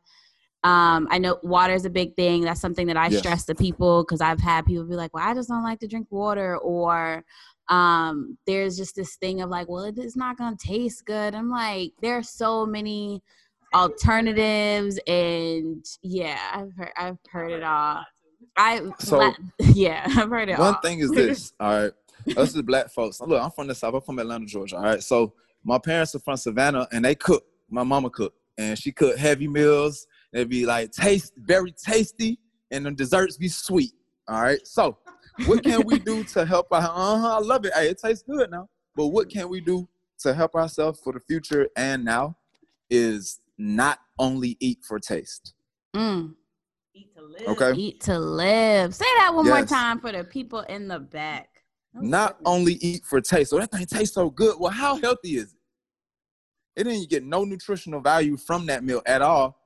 um, 0.63 1.07
I 1.11 1.17
know 1.17 1.39
water 1.43 1.73
is 1.73 1.85
a 1.85 1.89
big 1.89 2.15
thing. 2.15 2.41
That's 2.41 2.59
something 2.59 2.87
that 2.87 2.97
I 2.97 3.07
yes. 3.07 3.19
stress 3.19 3.45
to 3.45 3.55
people 3.55 4.03
because 4.03 4.21
I've 4.21 4.41
had 4.41 4.65
people 4.65 4.83
be 4.83 4.95
like, 4.95 5.13
"Well, 5.13 5.27
I 5.27 5.33
just 5.33 5.49
don't 5.49 5.63
like 5.63 5.79
to 5.79 5.87
drink 5.87 6.07
water," 6.09 6.57
or 6.57 7.23
um, 7.69 8.37
there's 8.47 8.75
just 8.75 8.95
this 8.95 9.15
thing 9.15 9.41
of 9.41 9.49
like, 9.49 9.69
"Well, 9.69 9.83
it's 9.83 10.17
not 10.17 10.37
gonna 10.37 10.57
taste 10.57 11.05
good." 11.05 11.35
I'm 11.35 11.49
like, 11.49 11.93
there 12.01 12.17
are 12.17 12.23
so 12.23 12.65
many 12.65 13.21
alternatives, 13.73 14.99
and 15.07 15.85
yeah, 16.01 16.39
I've 16.53 16.73
heard 16.75 16.91
I've 16.97 17.19
heard 17.31 17.51
it 17.51 17.63
all. 17.63 18.03
I 18.57 18.81
so 18.99 19.31
yeah, 19.59 20.05
I've 20.05 20.29
heard 20.29 20.49
it. 20.49 20.57
One 20.57 20.75
all. 20.75 20.81
thing 20.81 20.99
is 20.99 21.11
this. 21.11 21.53
All 21.59 21.81
right, 21.81 21.91
us 22.35 22.55
as 22.55 22.61
black 22.63 22.91
folks. 22.91 23.21
Look, 23.21 23.41
I'm 23.41 23.51
from 23.51 23.67
the 23.67 23.75
south. 23.75 23.93
I'm 23.93 24.01
from 24.01 24.19
Atlanta, 24.19 24.45
Georgia. 24.47 24.75
All 24.77 24.83
right, 24.83 25.03
so 25.03 25.33
my 25.67 25.77
parents 25.77 26.15
are 26.15 26.19
from 26.19 26.37
Savannah 26.37 26.87
and 26.93 27.03
they 27.03 27.13
cook. 27.13 27.43
My 27.69 27.83
mama 27.83 28.09
cook. 28.09 28.33
and 28.57 28.79
she 28.79 28.91
cooked 28.93 29.19
heavy 29.19 29.49
meals. 29.49 30.07
It'd 30.33 30.49
be 30.49 30.65
like 30.65 30.91
taste 30.91 31.33
very 31.37 31.73
tasty, 31.73 32.39
and 32.71 32.85
the 32.85 32.91
desserts 32.91 33.35
be 33.35 33.49
sweet. 33.49 33.91
All 34.29 34.41
right. 34.41 34.65
So, 34.65 34.97
what 35.45 35.63
can 35.63 35.85
we 35.85 35.99
do 35.99 36.23
to 36.23 36.45
help 36.45 36.67
our? 36.71 36.79
Uh 36.79 37.19
huh. 37.19 37.37
I 37.37 37.39
love 37.39 37.65
it. 37.65 37.73
Hey, 37.73 37.89
it 37.89 37.99
tastes 38.01 38.23
good 38.23 38.49
now. 38.49 38.69
But 38.95 39.07
what 39.07 39.29
can 39.29 39.49
we 39.49 39.59
do 39.59 39.87
to 40.19 40.33
help 40.33 40.55
ourselves 40.55 41.01
for 41.03 41.11
the 41.11 41.19
future 41.19 41.67
and 41.75 42.05
now? 42.05 42.37
Is 42.89 43.41
not 43.57 43.99
only 44.17 44.55
eat 44.61 44.79
for 44.87 44.99
taste. 44.99 45.53
Mm. 45.93 46.33
Eat 46.95 47.13
to 47.13 47.23
live. 47.23 47.47
Okay. 47.49 47.73
Eat 47.77 47.99
to 48.01 48.17
live. 48.17 48.95
Say 48.95 49.05
that 49.17 49.35
one 49.35 49.45
yes. 49.45 49.53
more 49.53 49.65
time 49.65 49.99
for 49.99 50.13
the 50.13 50.23
people 50.23 50.61
in 50.61 50.87
the 50.87 50.99
back. 50.99 51.49
Not 51.93 52.37
only 52.45 52.73
eat 52.75 53.03
for 53.03 53.19
taste. 53.19 53.49
So 53.49 53.59
that 53.59 53.71
thing 53.71 53.85
tastes 53.85 54.15
so 54.15 54.29
good. 54.29 54.55
Well, 54.59 54.71
how 54.71 54.95
healthy 54.95 55.35
is 55.35 55.53
it? 55.53 55.56
It 56.77 56.83
didn't 56.83 57.09
get 57.09 57.25
no 57.25 57.43
nutritional 57.43 57.99
value 57.99 58.37
from 58.37 58.65
that 58.67 58.83
meal 58.83 59.01
at 59.05 59.21
all. 59.21 59.59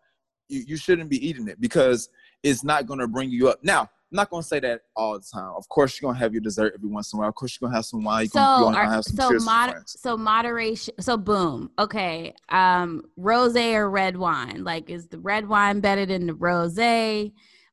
You, 0.47 0.63
you 0.65 0.77
shouldn't 0.77 1.09
be 1.09 1.25
eating 1.25 1.47
it 1.47 1.61
because 1.61 2.09
it's 2.41 2.63
not 2.63 2.87
going 2.87 2.99
to 2.99 3.07
bring 3.07 3.29
you 3.29 3.49
up. 3.49 3.59
Now, 3.63 3.81
I'm 4.11 4.17
not 4.17 4.29
gonna 4.29 4.43
say 4.43 4.59
that 4.59 4.81
all 4.93 5.13
the 5.13 5.25
time. 5.33 5.53
Of 5.55 5.69
course, 5.69 6.01
you're 6.01 6.09
gonna 6.09 6.19
have 6.19 6.33
your 6.33 6.41
dessert 6.41 6.73
every 6.75 6.89
once 6.89 7.13
in 7.13 7.17
a 7.17 7.21
while. 7.21 7.29
Of 7.29 7.35
course, 7.35 7.57
you're 7.59 7.69
gonna 7.69 7.77
have 7.77 7.85
some 7.85 8.03
wine. 8.03 8.23
You're 8.33 8.43
so, 8.43 8.63
gonna, 8.65 8.77
you're 8.77 8.89
have 8.89 9.05
some 9.05 9.39
so, 9.39 9.45
moder- 9.45 9.83
so 9.85 10.17
moderation. 10.17 10.93
So 10.99 11.15
boom. 11.15 11.71
Okay. 11.79 12.33
Um, 12.49 13.03
rose 13.15 13.55
or 13.55 13.89
red 13.89 14.17
wine? 14.17 14.65
Like, 14.65 14.89
is 14.89 15.07
the 15.07 15.17
red 15.17 15.47
wine 15.47 15.79
better 15.79 16.05
than 16.05 16.27
the 16.27 16.33
rose? 16.33 16.75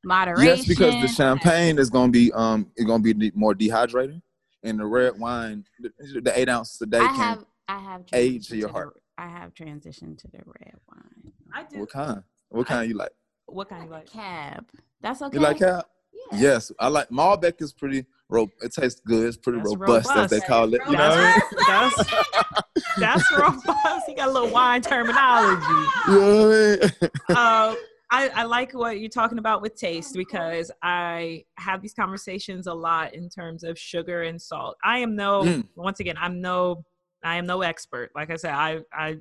Moderation. 0.04 0.58
Yes, 0.58 0.66
because 0.68 0.94
the 1.00 1.08
champagne 1.08 1.76
is 1.76 1.90
gonna 1.90 2.12
be 2.12 2.32
um, 2.34 2.70
it's 2.76 2.86
gonna 2.86 3.02
be 3.02 3.32
more 3.34 3.52
dehydrated, 3.52 4.22
and 4.62 4.78
the 4.78 4.86
red 4.86 5.18
wine, 5.18 5.64
the, 5.80 6.20
the 6.20 6.38
eight 6.38 6.48
ounces 6.48 6.80
a 6.80 6.86
day 6.86 6.98
I 6.98 7.08
can 7.08 7.16
have, 7.16 7.44
I 7.66 7.78
have 7.80 8.04
aid 8.12 8.44
to 8.44 8.56
your 8.56 8.68
heart. 8.68 8.94
The, 9.18 9.22
I 9.22 9.28
have 9.28 9.54
transitioned 9.54 10.18
to 10.18 10.28
the 10.28 10.38
red 10.44 10.74
wine. 10.88 11.32
I 11.52 11.64
do. 11.64 11.80
What 11.80 11.90
kind? 11.90 12.22
What 12.50 12.66
kind 12.66 12.80
I, 12.80 12.84
you 12.84 12.94
like? 12.94 13.12
What 13.46 13.68
kind 13.68 13.84
you 13.84 13.90
like? 13.90 14.10
Cab. 14.10 14.66
That's 15.00 15.20
okay. 15.22 15.36
You 15.36 15.42
like 15.42 15.58
cab? 15.58 15.84
Yeah. 16.32 16.38
Yes, 16.40 16.72
I 16.78 16.88
like 16.88 17.08
Malbec 17.10 17.60
is 17.60 17.72
pretty. 17.72 18.04
Ro- 18.28 18.50
it 18.62 18.72
tastes 18.72 19.00
good. 19.00 19.26
It's 19.26 19.38
pretty 19.38 19.58
robust, 19.58 20.08
robust, 20.08 20.10
as 20.10 20.30
they 20.30 20.40
call 20.40 20.74
it. 20.74 20.82
You 20.86 20.96
know, 20.96 21.34
that's, 21.66 22.04
that's 22.98 23.32
robust. 23.32 24.06
He 24.06 24.14
got 24.14 24.28
a 24.28 24.32
little 24.32 24.50
wine 24.50 24.82
terminology. 24.82 25.64
You 26.08 26.14
know 26.14 26.48
what 26.48 26.92
I 27.00 27.06
mean? 27.06 27.36
uh, 27.36 27.74
I, 28.10 28.28
I 28.28 28.44
like 28.44 28.72
what 28.72 29.00
you're 29.00 29.10
talking 29.10 29.38
about 29.38 29.60
with 29.60 29.76
taste 29.76 30.14
because 30.14 30.70
I 30.82 31.44
have 31.58 31.82
these 31.82 31.92
conversations 31.92 32.66
a 32.66 32.72
lot 32.72 33.14
in 33.14 33.28
terms 33.28 33.64
of 33.64 33.78
sugar 33.78 34.22
and 34.22 34.40
salt. 34.40 34.76
I 34.82 34.98
am 34.98 35.14
no 35.14 35.42
mm. 35.42 35.66
once 35.76 36.00
again, 36.00 36.16
I'm 36.18 36.40
no 36.40 36.84
I 37.24 37.36
am 37.36 37.46
no 37.46 37.62
expert. 37.62 38.10
Like 38.14 38.30
I 38.30 38.36
said, 38.36 38.52
I 38.52 38.80
I 38.92 39.16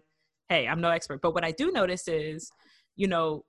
hey, 0.50 0.68
I'm 0.68 0.82
no 0.82 0.90
expert. 0.90 1.22
But 1.22 1.34
what 1.34 1.44
I 1.44 1.52
do 1.52 1.72
notice 1.72 2.08
is, 2.08 2.52
you 2.96 3.08
know, 3.08 3.44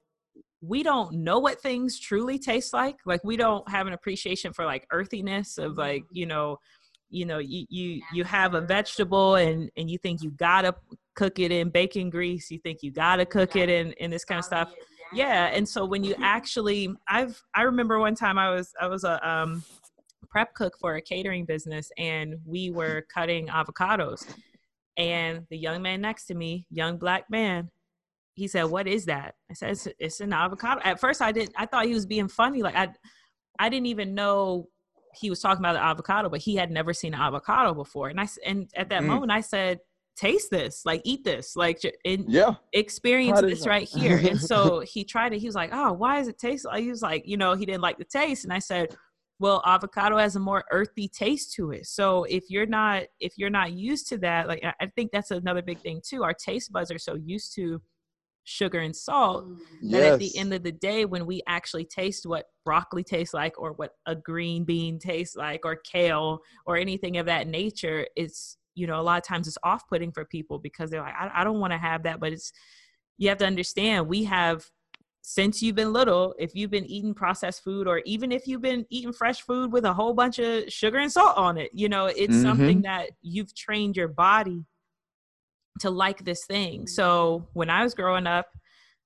we 0.60 0.82
don't 0.82 1.12
know 1.12 1.38
what 1.38 1.60
things 1.60 1.98
truly 1.98 2.38
taste 2.38 2.72
like. 2.72 2.96
Like 3.06 3.22
we 3.24 3.36
don't 3.36 3.68
have 3.70 3.86
an 3.86 3.92
appreciation 3.92 4.52
for 4.52 4.64
like 4.64 4.86
earthiness 4.90 5.58
of 5.58 5.76
like, 5.76 6.04
you 6.10 6.26
know, 6.26 6.58
you 7.10 7.24
know, 7.24 7.38
you 7.38 7.64
you 7.68 8.02
you 8.12 8.24
have 8.24 8.54
a 8.54 8.60
vegetable 8.60 9.36
and 9.36 9.70
and 9.76 9.90
you 9.90 9.98
think 9.98 10.22
you 10.22 10.30
gotta 10.30 10.74
cook 11.14 11.38
it 11.38 11.52
in 11.52 11.70
bacon 11.70 12.10
grease, 12.10 12.50
you 12.50 12.58
think 12.58 12.82
you 12.82 12.90
gotta 12.90 13.24
cook 13.24 13.56
it 13.56 13.68
in 13.68 13.92
in 13.92 14.10
this 14.10 14.24
kind 14.24 14.38
of 14.38 14.44
stuff 14.44 14.72
yeah 15.12 15.46
and 15.46 15.68
so 15.68 15.84
when 15.84 16.04
you 16.04 16.14
actually 16.22 16.94
i've 17.08 17.40
i 17.54 17.62
remember 17.62 17.98
one 17.98 18.14
time 18.14 18.38
i 18.38 18.50
was 18.50 18.72
i 18.80 18.86
was 18.86 19.04
a 19.04 19.28
um, 19.28 19.62
prep 20.38 20.54
cook 20.54 20.78
for 20.78 20.94
a 20.94 21.02
catering 21.02 21.44
business 21.44 21.90
and 21.98 22.36
we 22.44 22.70
were 22.70 23.04
cutting 23.12 23.48
avocados 23.48 24.24
and 24.96 25.44
the 25.50 25.58
young 25.58 25.82
man 25.82 26.00
next 26.00 26.26
to 26.26 26.34
me 26.34 26.64
young 26.70 26.96
black 26.96 27.24
man 27.28 27.68
he 28.34 28.46
said 28.46 28.62
what 28.62 28.86
is 28.86 29.04
that 29.04 29.34
i 29.50 29.54
said 29.54 29.70
it's, 29.70 29.88
it's 29.98 30.20
an 30.20 30.32
avocado 30.32 30.80
at 30.84 31.00
first 31.00 31.20
i 31.20 31.32
didn't 31.32 31.52
i 31.56 31.66
thought 31.66 31.86
he 31.86 31.94
was 31.94 32.06
being 32.06 32.28
funny 32.28 32.62
like 32.62 32.76
i 32.76 32.88
i 33.58 33.68
didn't 33.68 33.86
even 33.86 34.14
know 34.14 34.68
he 35.12 35.28
was 35.28 35.40
talking 35.40 35.58
about 35.58 35.72
the 35.72 35.82
avocado 35.82 36.28
but 36.28 36.40
he 36.40 36.54
had 36.54 36.70
never 36.70 36.92
seen 36.92 37.14
an 37.14 37.20
avocado 37.20 37.74
before 37.74 38.08
and 38.08 38.20
i 38.20 38.28
and 38.46 38.70
at 38.76 38.88
that 38.88 39.02
mm. 39.02 39.06
moment 39.06 39.32
i 39.32 39.40
said 39.40 39.80
taste 40.18 40.50
this, 40.50 40.82
like 40.84 41.00
eat 41.04 41.22
this, 41.22 41.54
like 41.54 41.80
yeah, 42.04 42.54
experience 42.72 43.40
this 43.40 43.66
right 43.66 43.88
here. 43.88 44.18
and 44.18 44.40
so 44.40 44.80
he 44.86 45.04
tried 45.04 45.32
it. 45.32 45.38
He 45.38 45.46
was 45.46 45.54
like, 45.54 45.70
oh, 45.72 45.92
why 45.92 46.18
does 46.18 46.28
it 46.28 46.38
taste 46.38 46.64
like? 46.64 46.82
He 46.82 46.90
was 46.90 47.02
like, 47.02 47.22
you 47.26 47.36
know, 47.36 47.54
he 47.54 47.64
didn't 47.64 47.82
like 47.82 47.98
the 47.98 48.04
taste. 48.04 48.44
And 48.44 48.52
I 48.52 48.58
said, 48.58 48.96
well, 49.40 49.62
avocado 49.64 50.16
has 50.16 50.36
a 50.36 50.40
more 50.40 50.64
earthy 50.70 51.08
taste 51.08 51.52
to 51.54 51.70
it. 51.70 51.86
So 51.86 52.24
if 52.24 52.44
you're 52.48 52.66
not 52.66 53.04
if 53.20 53.34
you're 53.36 53.50
not 53.50 53.72
used 53.72 54.08
to 54.08 54.18
that, 54.18 54.48
like 54.48 54.64
I 54.80 54.86
think 54.86 55.12
that's 55.12 55.30
another 55.30 55.62
big 55.62 55.80
thing 55.80 56.00
too. 56.04 56.24
Our 56.24 56.34
taste 56.34 56.72
buds 56.72 56.90
are 56.90 56.98
so 56.98 57.14
used 57.14 57.54
to 57.54 57.80
sugar 58.48 58.78
and 58.78 58.96
salt 58.96 59.44
yes. 59.82 59.92
that 59.92 60.12
at 60.14 60.18
the 60.18 60.36
end 60.38 60.54
of 60.54 60.62
the 60.62 60.72
day 60.72 61.04
when 61.04 61.26
we 61.26 61.42
actually 61.46 61.84
taste 61.84 62.24
what 62.24 62.46
broccoli 62.64 63.04
tastes 63.04 63.34
like 63.34 63.60
or 63.60 63.72
what 63.72 63.92
a 64.06 64.16
green 64.16 64.64
bean 64.64 64.98
tastes 64.98 65.36
like 65.36 65.66
or 65.66 65.76
kale 65.76 66.40
or 66.64 66.78
anything 66.78 67.18
of 67.18 67.26
that 67.26 67.46
nature 67.46 68.06
it's 68.16 68.56
you 68.74 68.86
know 68.86 68.98
a 68.98 69.02
lot 69.02 69.18
of 69.18 69.22
times 69.22 69.46
it's 69.46 69.58
off-putting 69.64 70.10
for 70.10 70.24
people 70.24 70.58
because 70.58 70.88
they're 70.88 71.02
like 71.02 71.12
i, 71.20 71.30
I 71.34 71.44
don't 71.44 71.60
want 71.60 71.74
to 71.74 71.78
have 71.78 72.04
that 72.04 72.20
but 72.20 72.32
it's 72.32 72.50
you 73.18 73.28
have 73.28 73.36
to 73.38 73.46
understand 73.46 74.08
we 74.08 74.24
have 74.24 74.64
since 75.30 75.62
you've 75.62 75.76
been 75.76 75.92
little 75.92 76.34
if 76.38 76.54
you've 76.54 76.70
been 76.70 76.86
eating 76.86 77.12
processed 77.12 77.62
food 77.62 77.86
or 77.86 78.00
even 78.06 78.32
if 78.32 78.46
you've 78.46 78.62
been 78.62 78.86
eating 78.88 79.12
fresh 79.12 79.42
food 79.42 79.70
with 79.70 79.84
a 79.84 79.92
whole 79.92 80.14
bunch 80.14 80.38
of 80.38 80.64
sugar 80.72 80.96
and 80.96 81.12
salt 81.12 81.36
on 81.36 81.58
it 81.58 81.70
you 81.74 81.86
know 81.86 82.06
it's 82.06 82.32
mm-hmm. 82.32 82.42
something 82.42 82.80
that 82.80 83.10
you've 83.20 83.54
trained 83.54 83.94
your 83.94 84.08
body 84.08 84.64
to 85.80 85.90
like 85.90 86.24
this 86.24 86.46
thing 86.46 86.86
so 86.86 87.46
when 87.52 87.68
i 87.68 87.82
was 87.82 87.92
growing 87.92 88.26
up 88.26 88.46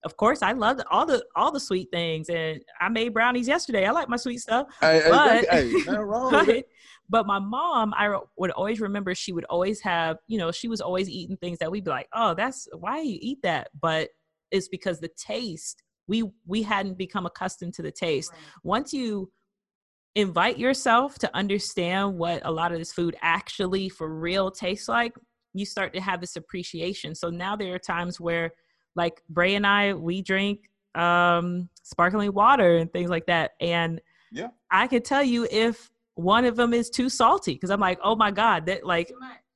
of 0.04 0.16
course 0.16 0.42
I 0.42 0.50
loved 0.50 0.82
all 0.90 1.06
the 1.06 1.24
all 1.36 1.52
the 1.52 1.60
sweet 1.60 1.88
things 1.92 2.28
and 2.28 2.60
I 2.80 2.88
made 2.88 3.14
brownies 3.14 3.46
yesterday. 3.46 3.86
I 3.86 3.92
like 3.92 4.08
my 4.08 4.16
sweet 4.16 4.38
stuff. 4.38 4.66
Hey, 4.80 5.00
but, 5.08 5.44
hey, 5.48 5.72
wrong 5.86 6.32
but, 6.32 6.64
but 7.08 7.24
my 7.24 7.38
mom, 7.38 7.94
I 7.96 8.18
would 8.36 8.50
always 8.50 8.80
remember 8.80 9.14
she 9.14 9.30
would 9.30 9.44
always 9.44 9.80
have, 9.82 10.16
you 10.26 10.38
know, 10.38 10.50
she 10.50 10.66
was 10.66 10.80
always 10.80 11.08
eating 11.08 11.36
things 11.36 11.58
that 11.60 11.70
we'd 11.70 11.84
be 11.84 11.90
like, 11.90 12.08
oh, 12.12 12.34
that's 12.34 12.66
why 12.76 13.00
you 13.00 13.16
eat 13.20 13.42
that. 13.44 13.68
But 13.80 14.08
it's 14.50 14.66
because 14.66 14.98
the 14.98 15.10
taste, 15.16 15.84
we 16.12 16.30
we 16.46 16.62
hadn't 16.62 16.98
become 16.98 17.24
accustomed 17.24 17.72
to 17.72 17.82
the 17.82 17.90
taste. 17.90 18.32
Right. 18.32 18.40
Once 18.62 18.92
you 18.92 19.30
invite 20.14 20.58
yourself 20.58 21.18
to 21.20 21.34
understand 21.34 22.18
what 22.18 22.42
a 22.44 22.50
lot 22.50 22.70
of 22.70 22.78
this 22.78 22.92
food 22.92 23.16
actually 23.22 23.88
for 23.88 24.14
real 24.14 24.50
tastes 24.50 24.88
like, 24.88 25.14
you 25.54 25.64
start 25.64 25.94
to 25.94 26.00
have 26.02 26.20
this 26.20 26.36
appreciation. 26.36 27.14
So 27.14 27.30
now 27.30 27.56
there 27.56 27.74
are 27.74 27.78
times 27.78 28.20
where 28.20 28.50
like 28.94 29.22
Bray 29.30 29.54
and 29.54 29.66
I, 29.66 29.94
we 29.94 30.20
drink 30.20 30.68
um 30.94 31.70
sparkling 31.82 32.30
water 32.34 32.76
and 32.76 32.92
things 32.92 33.08
like 33.08 33.24
that. 33.26 33.52
And 33.60 33.98
yeah, 34.30 34.48
I 34.70 34.86
can 34.88 35.02
tell 35.02 35.22
you 35.22 35.48
if 35.50 35.90
one 36.14 36.44
of 36.44 36.56
them 36.56 36.74
is 36.74 36.90
too 36.90 37.08
salty 37.08 37.54
because 37.54 37.70
I'm 37.70 37.80
like, 37.80 38.00
oh 38.04 38.16
my 38.16 38.30
god, 38.30 38.66
that 38.66 38.84
like. 38.84 39.10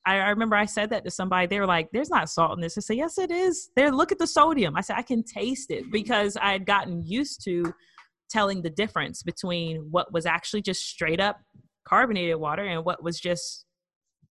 I, 0.06 0.20
I 0.20 0.28
remember 0.28 0.56
I 0.56 0.66
said 0.66 0.90
that 0.90 1.04
to 1.04 1.10
somebody. 1.10 1.46
They 1.46 1.58
were 1.58 1.66
like, 1.66 1.90
"There's 1.92 2.10
not 2.10 2.30
salt 2.30 2.56
in 2.56 2.60
this." 2.60 2.78
I 2.78 2.80
said, 2.80 2.96
"Yes, 2.96 3.18
it 3.18 3.30
is." 3.30 3.70
There, 3.76 3.90
look 3.90 4.12
at 4.12 4.18
the 4.18 4.26
sodium. 4.26 4.76
I 4.76 4.80
said, 4.80 4.96
"I 4.96 5.02
can 5.02 5.22
taste 5.22 5.70
it," 5.70 5.90
because 5.90 6.36
I 6.36 6.52
had 6.52 6.64
gotten 6.64 7.04
used 7.04 7.42
to 7.44 7.74
telling 8.30 8.62
the 8.62 8.70
difference 8.70 9.22
between 9.22 9.78
what 9.90 10.12
was 10.12 10.26
actually 10.26 10.62
just 10.62 10.86
straight 10.86 11.20
up 11.20 11.40
carbonated 11.86 12.36
water 12.36 12.64
and 12.64 12.84
what 12.84 13.02
was 13.02 13.20
just 13.20 13.64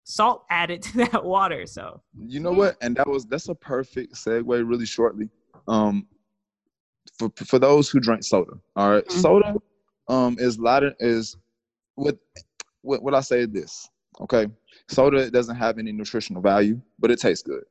salt 0.04 0.44
added 0.50 0.82
to 0.82 0.98
that 0.98 1.24
water. 1.24 1.66
So 1.66 2.02
you 2.16 2.40
know 2.40 2.52
what? 2.52 2.76
And 2.80 2.96
that 2.96 3.06
was 3.06 3.26
that's 3.26 3.48
a 3.48 3.54
perfect 3.54 4.14
segue 4.14 4.46
really 4.46 4.86
shortly. 4.86 5.28
Um 5.68 6.06
for 7.18 7.30
for 7.36 7.58
those 7.58 7.90
who 7.90 8.00
drink 8.00 8.24
soda. 8.24 8.52
All 8.76 8.90
right? 8.90 9.06
mm-hmm. 9.06 9.20
Soda 9.20 9.54
um 10.08 10.36
is 10.38 10.58
a 10.58 10.62
lot 10.62 10.82
is 11.00 11.36
what 11.94 12.16
what 12.82 13.02
what 13.02 13.14
I 13.14 13.20
say 13.20 13.40
is 13.40 13.48
this. 13.48 13.88
Okay. 14.20 14.46
Soda 14.88 15.30
doesn't 15.30 15.56
have 15.56 15.78
any 15.78 15.92
nutritional 15.92 16.42
value, 16.42 16.80
but 16.98 17.10
it 17.10 17.20
tastes 17.20 17.42
good. 17.42 17.64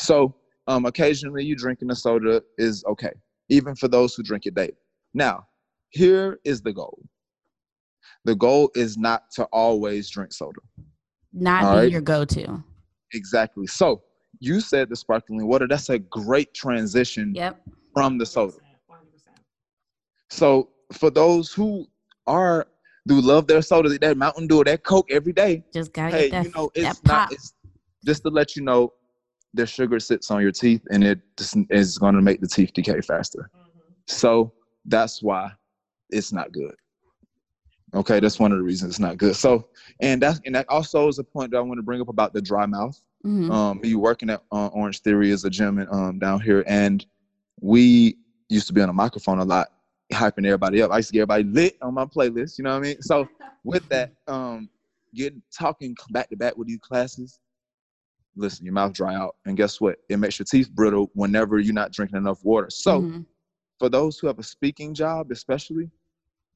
So 0.00 0.34
um 0.66 0.86
occasionally 0.86 1.44
you 1.44 1.56
drinking 1.56 1.90
a 1.90 1.96
soda 1.96 2.42
is 2.58 2.84
okay, 2.86 3.12
even 3.48 3.74
for 3.74 3.88
those 3.88 4.14
who 4.14 4.22
drink 4.22 4.46
it 4.46 4.54
daily. 4.54 4.76
Now, 5.14 5.46
here 5.90 6.38
is 6.44 6.60
the 6.62 6.72
goal. 6.72 7.02
The 8.24 8.36
goal 8.36 8.70
is 8.74 8.96
not 8.96 9.30
to 9.32 9.44
always 9.44 10.08
drink 10.10 10.32
soda 10.32 10.60
not 11.32 11.64
All 11.64 11.72
be 11.72 11.78
right? 11.78 11.90
your 11.90 12.00
go-to. 12.00 12.62
Exactly. 13.12 13.66
So 13.66 14.02
you 14.40 14.60
said 14.60 14.88
the 14.88 14.96
sparkling 14.96 15.46
water. 15.46 15.66
That's 15.68 15.88
a 15.88 15.98
great 15.98 16.54
transition 16.54 17.34
yep. 17.34 17.60
from 17.94 18.18
the 18.18 18.26
soda. 18.26 18.56
100%. 18.90 19.00
So 20.30 20.70
for 20.92 21.10
those 21.10 21.52
who 21.52 21.86
are 22.26 22.66
do 23.10 23.20
love 23.20 23.46
their 23.46 23.60
soda, 23.60 23.88
that 23.98 24.16
Mountain 24.16 24.46
Dew 24.46 24.62
that 24.64 24.84
Coke 24.84 25.10
every 25.10 25.32
day. 25.32 25.64
Just 25.74 25.92
gotta 25.92 26.16
hey, 26.16 26.30
that, 26.30 26.44
you 26.44 26.52
know, 26.54 26.70
it's 26.74 27.02
not 27.04 27.32
it's 27.32 27.54
just 28.04 28.22
to 28.22 28.30
let 28.30 28.54
you 28.54 28.62
know 28.62 28.92
the 29.52 29.66
sugar 29.66 29.98
sits 29.98 30.30
on 30.30 30.40
your 30.40 30.52
teeth 30.52 30.82
and 30.90 31.02
it 31.02 31.20
just 31.36 31.56
is 31.70 31.98
gonna 31.98 32.22
make 32.22 32.40
the 32.40 32.46
teeth 32.46 32.72
decay 32.72 33.00
faster. 33.00 33.50
Mm-hmm. 33.54 33.90
So 34.06 34.52
that's 34.84 35.22
why 35.22 35.50
it's 36.10 36.32
not 36.32 36.52
good. 36.52 36.74
Okay, 37.92 38.20
that's 38.20 38.38
one 38.38 38.52
of 38.52 38.58
the 38.58 38.64
reasons 38.64 38.92
it's 38.92 39.00
not 39.00 39.16
good. 39.16 39.34
So, 39.34 39.68
and 40.00 40.22
that's 40.22 40.40
and 40.46 40.54
that 40.54 40.66
also 40.68 41.08
is 41.08 41.18
a 41.18 41.24
point 41.24 41.50
that 41.50 41.58
I 41.58 41.60
want 41.60 41.78
to 41.78 41.82
bring 41.82 42.00
up 42.00 42.08
about 42.08 42.32
the 42.32 42.40
dry 42.40 42.64
mouth. 42.64 42.96
Mm-hmm. 43.26 43.50
Um, 43.50 43.80
you 43.82 43.98
working 43.98 44.30
at 44.30 44.42
uh, 44.52 44.70
Orangetheory 44.70 45.32
as 45.32 45.44
a 45.44 45.50
gym 45.50 45.84
um, 45.90 46.20
down 46.20 46.40
here, 46.40 46.62
and 46.68 47.04
we 47.60 48.18
used 48.48 48.68
to 48.68 48.72
be 48.72 48.80
on 48.80 48.88
a 48.88 48.92
microphone 48.92 49.40
a 49.40 49.44
lot, 49.44 49.68
hyping 50.12 50.46
everybody 50.46 50.82
up. 50.82 50.90
I 50.90 50.98
used 50.98 51.08
to 51.08 51.12
get 51.12 51.22
everybody 51.22 51.44
lit 51.44 51.76
on 51.82 51.94
my 51.94 52.04
playlist. 52.04 52.58
You 52.58 52.64
know 52.64 52.70
what 52.70 52.84
I 52.84 52.88
mean? 52.88 53.02
So 53.02 53.28
with 53.64 53.88
that, 53.88 54.12
um, 54.26 54.68
getting 55.14 55.42
talking 55.56 55.96
back 56.10 56.30
to 56.30 56.36
back 56.36 56.56
with 56.56 56.68
these 56.68 56.78
classes, 56.80 57.38
listen, 58.36 58.64
your 58.64 58.74
mouth 58.74 58.92
dry 58.92 59.14
out, 59.14 59.36
and 59.46 59.56
guess 59.56 59.80
what? 59.80 59.96
It 60.08 60.18
makes 60.18 60.38
your 60.38 60.46
teeth 60.46 60.70
brittle 60.70 61.10
whenever 61.14 61.58
you're 61.58 61.74
not 61.74 61.92
drinking 61.92 62.18
enough 62.18 62.44
water. 62.44 62.68
So 62.70 63.00
mm-hmm. 63.00 63.20
for 63.78 63.88
those 63.88 64.18
who 64.18 64.26
have 64.26 64.38
a 64.38 64.42
speaking 64.42 64.94
job, 64.94 65.30
especially, 65.30 65.90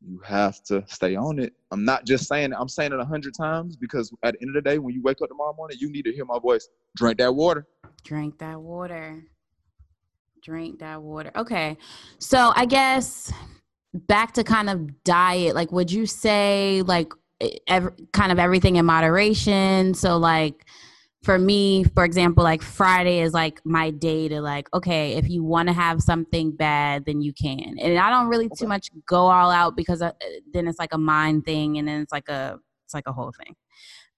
you 0.06 0.20
have 0.24 0.62
to 0.64 0.84
stay 0.86 1.16
on 1.16 1.38
it. 1.38 1.54
I'm 1.70 1.84
not 1.84 2.04
just 2.04 2.28
saying 2.28 2.52
it, 2.52 2.56
I'm 2.58 2.68
saying 2.68 2.92
it 2.92 3.00
a 3.00 3.04
hundred 3.04 3.34
times 3.34 3.76
because 3.76 4.12
at 4.22 4.34
the 4.34 4.42
end 4.42 4.56
of 4.56 4.62
the 4.62 4.70
day, 4.70 4.78
when 4.78 4.94
you 4.94 5.02
wake 5.02 5.22
up 5.22 5.28
tomorrow 5.28 5.54
morning, 5.54 5.78
you 5.80 5.90
need 5.90 6.04
to 6.04 6.12
hear 6.12 6.24
my 6.24 6.38
voice. 6.38 6.68
Drink 6.96 7.18
that 7.18 7.34
water. 7.34 7.66
Drink 8.02 8.38
that 8.38 8.60
water. 8.60 9.24
Drink 10.44 10.80
that 10.80 11.00
water. 11.00 11.30
Okay. 11.34 11.78
So 12.18 12.52
I 12.54 12.66
guess 12.66 13.32
back 13.94 14.32
to 14.34 14.44
kind 14.44 14.68
of 14.68 15.02
diet, 15.02 15.54
like 15.54 15.72
would 15.72 15.90
you 15.90 16.04
say 16.04 16.82
like 16.84 17.12
every, 17.66 17.92
kind 18.12 18.30
of 18.30 18.38
everything 18.38 18.76
in 18.76 18.84
moderation? 18.84 19.94
So 19.94 20.18
like 20.18 20.66
for 21.22 21.38
me, 21.38 21.84
for 21.84 22.04
example, 22.04 22.44
like 22.44 22.60
Friday 22.60 23.20
is 23.20 23.32
like 23.32 23.62
my 23.64 23.88
day 23.90 24.28
to 24.28 24.42
like, 24.42 24.68
okay, 24.74 25.14
if 25.14 25.30
you 25.30 25.42
want 25.42 25.68
to 25.68 25.72
have 25.72 26.02
something 26.02 26.50
bad, 26.50 27.06
then 27.06 27.22
you 27.22 27.32
can. 27.32 27.78
And 27.80 27.98
I 27.98 28.10
don't 28.10 28.28
really 28.28 28.50
too 28.54 28.66
much 28.66 28.90
go 29.06 29.26
all 29.28 29.50
out 29.50 29.74
because 29.74 30.02
uh, 30.02 30.12
then 30.52 30.68
it's 30.68 30.78
like 30.78 30.92
a 30.92 30.98
mind 30.98 31.46
thing, 31.46 31.78
and 31.78 31.88
then 31.88 32.02
it's 32.02 32.12
like 32.12 32.28
a 32.28 32.58
it's 32.84 32.92
like 32.92 33.06
a 33.06 33.12
whole 33.12 33.32
thing. 33.42 33.56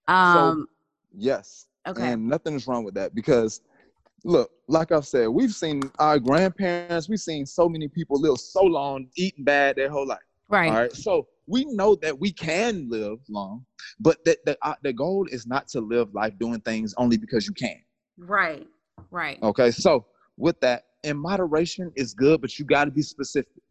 Um, 0.09 0.33
so, 0.33 0.65
yes. 1.17 1.67
Okay. 1.87 2.11
And 2.11 2.27
nothing 2.27 2.55
is 2.55 2.67
wrong 2.67 2.83
with 2.83 2.95
that 2.95 3.15
because 3.15 3.61
look, 4.23 4.51
like 4.67 4.91
I've 4.91 5.05
said, 5.05 5.27
we've 5.29 5.53
seen 5.53 5.81
our 5.99 6.19
grandparents, 6.19 7.09
we've 7.09 7.19
seen 7.19 7.45
so 7.45 7.69
many 7.69 7.87
people 7.87 8.19
live 8.19 8.37
so 8.37 8.63
long, 8.63 9.07
eating 9.15 9.43
bad 9.43 9.75
their 9.75 9.89
whole 9.89 10.07
life. 10.07 10.19
Right. 10.49 10.69
All 10.69 10.75
right. 10.75 10.93
So 10.93 11.27
we 11.47 11.65
know 11.65 11.95
that 11.95 12.17
we 12.17 12.31
can 12.31 12.89
live 12.89 13.19
long, 13.29 13.65
but 13.99 14.23
that 14.25 14.43
the, 14.45 14.57
uh, 14.61 14.75
the 14.83 14.93
goal 14.93 15.27
is 15.29 15.47
not 15.47 15.67
to 15.69 15.81
live 15.81 16.13
life 16.13 16.33
doing 16.39 16.61
things 16.61 16.93
only 16.97 17.17
because 17.17 17.47
you 17.47 17.53
can. 17.53 17.79
Right. 18.17 18.67
Right. 19.11 19.41
Okay. 19.43 19.71
So 19.71 20.05
with 20.37 20.59
that, 20.61 20.83
in 21.03 21.17
moderation 21.17 21.91
is 21.95 22.13
good, 22.13 22.41
but 22.41 22.57
you 22.57 22.65
got 22.65 22.85
to 22.85 22.91
be 22.91 23.01
specific. 23.01 23.61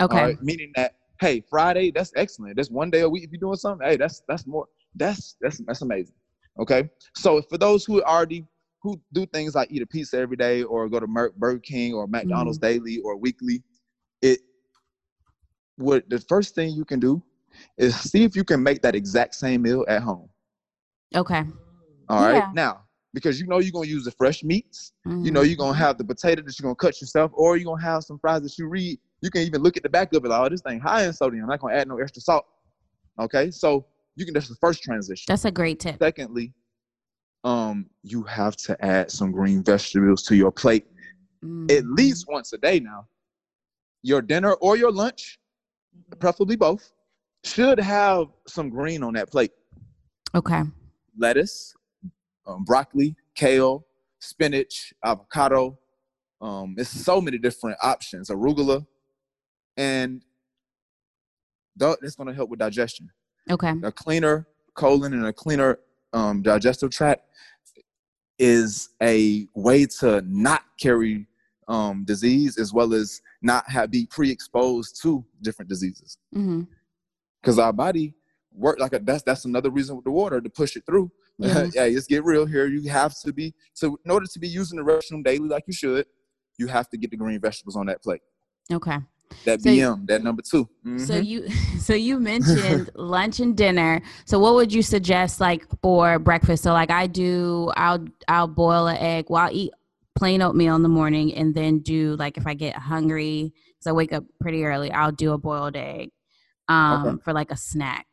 Okay. 0.00 0.36
Meaning 0.40 0.72
that, 0.76 0.96
hey, 1.20 1.42
Friday, 1.48 1.90
that's 1.90 2.12
excellent. 2.16 2.56
That's 2.56 2.70
one 2.70 2.90
day 2.90 3.00
a 3.00 3.08
week. 3.08 3.24
If 3.24 3.30
you're 3.32 3.40
doing 3.40 3.56
something, 3.56 3.86
hey, 3.86 3.96
that's 3.96 4.22
that's 4.28 4.46
more. 4.46 4.66
That's 4.94 5.36
that's 5.40 5.58
that's 5.66 5.82
amazing. 5.82 6.14
Okay. 6.58 6.88
So 7.16 7.40
for 7.42 7.58
those 7.58 7.84
who 7.84 8.02
already 8.02 8.46
who 8.82 9.00
do 9.12 9.24
things 9.26 9.54
like 9.54 9.70
eat 9.70 9.82
a 9.82 9.86
pizza 9.86 10.18
every 10.18 10.36
day 10.36 10.62
or 10.62 10.88
go 10.88 10.98
to 10.98 11.06
Burger 11.06 11.60
King 11.60 11.94
or 11.94 12.06
McDonald's 12.06 12.58
mm 12.58 12.62
daily 12.62 12.98
or 13.04 13.16
weekly, 13.16 13.62
it 14.20 14.40
what 15.76 16.08
the 16.08 16.20
first 16.20 16.54
thing 16.54 16.70
you 16.70 16.84
can 16.84 17.00
do 17.00 17.22
is 17.78 17.98
see 17.98 18.24
if 18.24 18.34
you 18.36 18.44
can 18.44 18.62
make 18.62 18.82
that 18.82 18.94
exact 18.94 19.34
same 19.34 19.62
meal 19.62 19.84
at 19.88 20.02
home. 20.02 20.28
Okay. 21.14 21.44
All 22.08 22.22
right. 22.22 22.36
Yeah. 22.36 22.50
Now, 22.54 22.84
because 23.14 23.40
you 23.40 23.46
know 23.46 23.58
you're 23.58 23.72
gonna 23.72 23.86
use 23.86 24.04
the 24.04 24.10
fresh 24.12 24.42
meats, 24.42 24.92
mm-hmm. 25.06 25.24
you 25.24 25.30
know 25.30 25.42
you're 25.42 25.56
gonna 25.56 25.72
mm-hmm. 25.72 25.82
have 25.82 25.98
the 25.98 26.04
potato 26.04 26.42
that 26.42 26.58
you're 26.58 26.64
gonna 26.64 26.74
cut 26.74 27.00
yourself, 27.00 27.30
or 27.34 27.56
you're 27.56 27.70
gonna 27.70 27.82
have 27.82 28.02
some 28.02 28.18
fries 28.18 28.42
that 28.42 28.56
you 28.58 28.66
read. 28.68 28.98
You 29.20 29.30
can 29.30 29.42
even 29.42 29.62
look 29.62 29.76
at 29.76 29.82
the 29.82 29.88
back 29.88 30.12
of 30.12 30.24
it, 30.24 30.28
like, 30.28 30.40
oh, 30.40 30.48
this 30.48 30.62
thing 30.62 30.80
high 30.80 31.04
in 31.04 31.12
sodium. 31.12 31.44
I'm 31.44 31.50
not 31.50 31.60
gonna 31.60 31.74
add 31.74 31.88
no 31.88 31.98
extra 31.98 32.22
salt. 32.22 32.44
Okay, 33.20 33.50
so 33.50 33.86
you 34.16 34.24
can 34.24 34.34
that's 34.34 34.48
the 34.48 34.56
first 34.56 34.82
transition. 34.82 35.24
That's 35.28 35.44
a 35.44 35.50
great 35.50 35.80
tip. 35.80 35.98
Secondly, 36.00 36.52
um, 37.44 37.86
you 38.02 38.22
have 38.24 38.56
to 38.56 38.84
add 38.84 39.10
some 39.10 39.32
green 39.32 39.62
vegetables 39.62 40.22
to 40.24 40.36
your 40.36 40.52
plate 40.52 40.86
mm-hmm. 41.44 41.66
at 41.70 41.84
least 41.86 42.26
once 42.28 42.52
a 42.52 42.58
day 42.58 42.80
now. 42.80 43.06
Your 44.02 44.20
dinner 44.20 44.54
or 44.54 44.76
your 44.76 44.90
lunch 44.90 45.38
preferably 46.18 46.56
both, 46.56 46.92
should 47.44 47.78
have 47.78 48.26
some 48.46 48.68
green 48.70 49.02
on 49.02 49.14
that 49.14 49.30
plate. 49.30 49.52
Okay. 50.34 50.62
Lettuce, 51.16 51.74
um, 52.46 52.64
broccoli, 52.64 53.16
kale, 53.34 53.86
spinach, 54.20 54.92
avocado. 55.04 55.78
Um, 56.40 56.74
it's 56.78 56.90
so 56.90 57.20
many 57.20 57.38
different 57.38 57.76
options. 57.82 58.30
Arugula, 58.30 58.84
and 59.76 60.22
that's 61.76 62.16
going 62.16 62.28
to 62.28 62.34
help 62.34 62.50
with 62.50 62.58
digestion. 62.58 63.10
Okay. 63.50 63.74
A 63.82 63.92
cleaner 63.92 64.46
colon 64.74 65.12
and 65.12 65.26
a 65.26 65.32
cleaner 65.32 65.78
um, 66.12 66.42
digestive 66.42 66.90
tract 66.90 67.22
is 68.38 68.90
a 69.02 69.46
way 69.54 69.86
to 69.86 70.22
not 70.26 70.62
carry 70.80 71.26
um, 71.68 72.04
disease 72.04 72.58
as 72.58 72.72
well 72.72 72.92
as 72.92 73.20
not 73.40 73.68
have 73.68 73.90
be 73.90 74.06
pre-exposed 74.06 75.00
to 75.02 75.24
different 75.42 75.68
diseases. 75.68 76.18
Because 76.32 77.56
mm-hmm. 77.56 77.60
our 77.60 77.72
body 77.72 78.14
work 78.54 78.78
like 78.78 78.92
a, 78.92 78.98
that's 78.98 79.22
that's 79.22 79.44
another 79.44 79.70
reason 79.70 79.96
with 79.96 80.04
the 80.04 80.10
water 80.10 80.40
to 80.40 80.50
push 80.50 80.76
it 80.76 80.84
through. 80.86 81.10
Mm-hmm. 81.40 81.70
yeah, 81.74 81.84
let's 81.84 82.06
get 82.06 82.24
real 82.24 82.44
here. 82.44 82.66
You 82.66 82.88
have 82.90 83.18
to 83.20 83.32
be 83.32 83.54
so 83.72 83.98
in 84.04 84.10
order 84.10 84.26
to 84.30 84.38
be 84.38 84.46
using 84.46 84.76
the 84.76 84.84
restroom 84.84 85.24
daily 85.24 85.48
like 85.48 85.64
you 85.66 85.72
should, 85.72 86.06
you 86.58 86.66
have 86.66 86.90
to 86.90 86.98
get 86.98 87.10
the 87.10 87.16
green 87.16 87.40
vegetables 87.40 87.74
on 87.74 87.86
that 87.86 88.02
plate. 88.02 88.20
Okay. 88.70 88.98
That 89.44 89.62
so 89.62 89.70
BM, 89.70 90.06
that 90.06 90.22
number 90.22 90.42
2 90.42 90.64
mm-hmm. 90.64 90.98
So 90.98 91.16
you 91.16 91.48
so 91.78 91.94
you 91.94 92.20
mentioned 92.20 92.90
lunch 92.94 93.40
and 93.40 93.56
dinner. 93.56 94.02
So 94.24 94.38
what 94.38 94.54
would 94.54 94.72
you 94.72 94.82
suggest 94.82 95.40
like 95.40 95.66
for 95.80 96.18
breakfast? 96.18 96.62
So 96.62 96.72
like 96.72 96.90
I 96.90 97.06
do 97.06 97.72
I'll 97.76 98.04
I'll 98.28 98.48
boil 98.48 98.86
an 98.86 98.96
egg. 98.98 99.26
Well 99.28 99.42
I'll 99.42 99.52
eat 99.52 99.72
plain 100.14 100.42
oatmeal 100.42 100.76
in 100.76 100.82
the 100.82 100.88
morning 100.88 101.34
and 101.34 101.54
then 101.54 101.78
do 101.78 102.16
like 102.16 102.36
if 102.36 102.46
I 102.46 102.54
get 102.54 102.76
hungry 102.76 103.52
because 103.82 103.86
I 103.86 103.92
wake 103.92 104.12
up 104.12 104.24
pretty 104.40 104.64
early, 104.64 104.90
I'll 104.92 105.12
do 105.12 105.32
a 105.32 105.38
boiled 105.38 105.76
egg 105.76 106.10
um, 106.68 107.06
okay. 107.06 107.22
for 107.24 107.32
like 107.32 107.50
a 107.50 107.56
snack, 107.56 108.06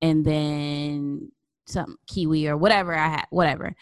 and 0.00 0.24
then 0.24 1.32
some 1.66 1.96
kiwi 2.06 2.48
or 2.48 2.56
whatever 2.56 2.94
I 2.94 3.08
had, 3.08 3.26
whatever. 3.30 3.74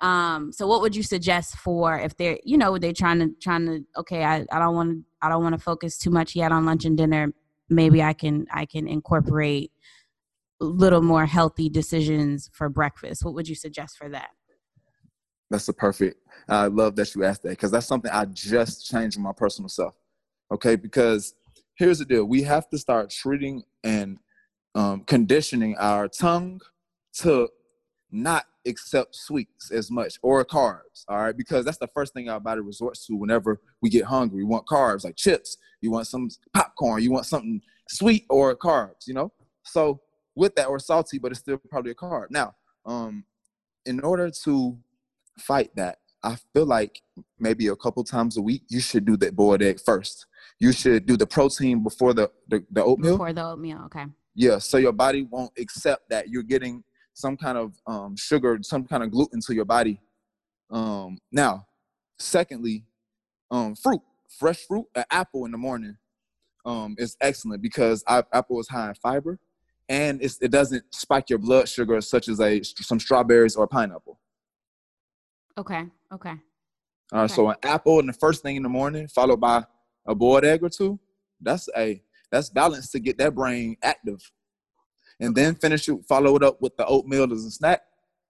Um, 0.00 0.52
so 0.52 0.66
what 0.66 0.82
would 0.82 0.94
you 0.94 1.02
suggest 1.02 1.56
for 1.56 1.98
if 1.98 2.16
they're 2.16 2.38
you 2.44 2.58
know 2.58 2.76
they're 2.78 2.92
trying 2.92 3.18
to 3.20 3.30
trying 3.40 3.66
to 3.66 3.84
okay 3.96 4.24
I, 4.24 4.44
I 4.52 4.58
don't 4.58 4.74
want 4.74 4.90
to 4.90 5.04
I 5.22 5.28
don't 5.28 5.42
want 5.42 5.54
to 5.54 5.60
focus 5.60 5.98
too 5.98 6.10
much 6.10 6.34
yet 6.34 6.52
on 6.52 6.66
lunch 6.66 6.84
and 6.84 6.96
dinner. 6.96 7.32
Maybe 7.68 8.02
I 8.02 8.12
can 8.12 8.46
I 8.52 8.66
can 8.66 8.86
incorporate 8.86 9.72
little 10.60 11.02
more 11.02 11.26
healthy 11.26 11.68
decisions 11.68 12.50
for 12.52 12.68
breakfast. 12.68 13.24
What 13.24 13.34
would 13.34 13.48
you 13.48 13.54
suggest 13.54 13.98
for 13.98 14.08
that? 14.10 14.30
That's 15.50 15.66
the 15.66 15.72
perfect. 15.72 16.20
I 16.48 16.66
love 16.66 16.96
that 16.96 17.14
you 17.14 17.24
asked 17.24 17.42
that 17.42 17.50
because 17.50 17.70
that's 17.70 17.86
something 17.86 18.10
I 18.10 18.24
just 18.24 18.86
changed 18.86 19.16
in 19.16 19.22
my 19.22 19.32
personal 19.32 19.68
self. 19.68 19.94
Okay, 20.52 20.76
because 20.76 21.34
here's 21.74 21.98
the 21.98 22.04
deal: 22.04 22.24
we 22.24 22.42
have 22.42 22.68
to 22.70 22.78
start 22.78 23.10
treating 23.10 23.62
and 23.84 24.18
um, 24.74 25.00
conditioning 25.04 25.76
our 25.76 26.08
tongue 26.08 26.60
to 27.18 27.48
not 28.10 28.46
accept 28.66 29.14
sweets 29.14 29.70
as 29.70 29.90
much 29.90 30.18
or 30.22 30.44
carbs. 30.44 31.04
All 31.08 31.18
right, 31.18 31.36
because 31.36 31.64
that's 31.64 31.78
the 31.78 31.88
first 31.88 32.12
thing 32.12 32.28
our 32.28 32.40
body 32.40 32.60
resorts 32.60 33.06
to 33.06 33.16
whenever 33.16 33.60
we 33.80 33.90
get 33.90 34.04
hungry. 34.04 34.38
We 34.38 34.44
want 34.44 34.66
carbs 34.66 35.04
like 35.04 35.16
chips. 35.16 35.56
You 35.80 35.90
want 35.90 36.06
some 36.06 36.28
popcorn. 36.54 37.02
You 37.02 37.12
want 37.12 37.26
something 37.26 37.60
sweet 37.88 38.24
or 38.28 38.56
carbs. 38.56 39.06
You 39.06 39.14
know. 39.14 39.32
So 39.64 40.00
with 40.34 40.54
that 40.56 40.68
or 40.68 40.78
salty, 40.78 41.18
but 41.18 41.32
it's 41.32 41.40
still 41.40 41.58
probably 41.70 41.92
a 41.92 41.94
carb. 41.94 42.26
Now, 42.30 42.54
um, 42.84 43.24
in 43.86 44.00
order 44.00 44.30
to 44.44 44.78
fight 45.38 45.74
that. 45.76 45.98
I 46.22 46.36
feel 46.52 46.66
like 46.66 47.02
maybe 47.38 47.68
a 47.68 47.76
couple 47.76 48.02
times 48.02 48.36
a 48.36 48.42
week 48.42 48.62
you 48.68 48.80
should 48.80 49.04
do 49.04 49.16
that 49.18 49.36
boiled 49.36 49.62
egg 49.62 49.80
first. 49.84 50.26
You 50.58 50.72
should 50.72 51.06
do 51.06 51.16
the 51.16 51.26
protein 51.26 51.82
before 51.82 52.14
the, 52.14 52.30
the, 52.48 52.64
the 52.70 52.82
oatmeal. 52.82 53.12
Before 53.12 53.32
the 53.32 53.44
oatmeal, 53.44 53.82
okay. 53.86 54.06
Yeah, 54.34 54.58
so 54.58 54.76
your 54.78 54.92
body 54.92 55.22
won't 55.30 55.52
accept 55.58 56.08
that 56.10 56.28
you're 56.28 56.42
getting 56.42 56.82
some 57.16 57.36
kind 57.36 57.56
of 57.56 57.80
um, 57.86 58.14
sugar, 58.14 58.58
some 58.60 58.84
kind 58.84 59.02
of 59.02 59.10
gluten 59.10 59.40
to 59.40 59.54
your 59.54 59.64
body. 59.64 59.98
Um, 60.70 61.18
now, 61.32 61.66
secondly, 62.18 62.84
um, 63.50 63.74
fruit, 63.74 64.02
fresh 64.28 64.66
fruit, 64.66 64.86
an 64.94 65.04
apple 65.10 65.46
in 65.46 65.50
the 65.50 65.58
morning 65.58 65.96
um, 66.66 66.94
is 66.98 67.16
excellent 67.22 67.62
because 67.62 68.04
I, 68.06 68.22
apple 68.34 68.60
is 68.60 68.68
high 68.68 68.90
in 68.90 68.94
fiber 68.96 69.38
and 69.88 70.20
it 70.20 70.50
doesn't 70.50 70.84
spike 70.92 71.30
your 71.30 71.38
blood 71.38 71.68
sugar 71.68 72.00
such 72.02 72.28
as 72.28 72.38
a 72.40 72.62
some 72.62 73.00
strawberries 73.00 73.56
or 73.56 73.66
pineapple. 73.66 74.20
Okay. 75.56 75.86
Okay. 76.12 76.34
All 77.12 77.20
right. 77.20 77.24
Okay. 77.24 77.34
So 77.34 77.48
an 77.48 77.56
apple 77.62 77.98
in 78.00 78.06
the 78.06 78.12
first 78.12 78.42
thing 78.42 78.56
in 78.56 78.62
the 78.62 78.68
morning, 78.68 79.08
followed 79.08 79.40
by 79.40 79.64
a 80.06 80.14
boiled 80.14 80.44
egg 80.44 80.62
or 80.62 80.68
two. 80.68 80.98
That's 81.40 81.68
a 81.76 82.02
that's 82.30 82.50
balanced 82.50 82.92
to 82.92 83.00
get 83.00 83.16
that 83.18 83.34
brain 83.34 83.76
active, 83.82 84.20
and 85.20 85.34
then 85.34 85.54
finish 85.54 85.88
it. 85.88 86.04
Follow 86.08 86.36
it 86.36 86.42
up 86.42 86.60
with 86.60 86.76
the 86.76 86.86
oatmeal 86.86 87.32
as 87.32 87.44
a 87.44 87.50
snack. 87.50 87.82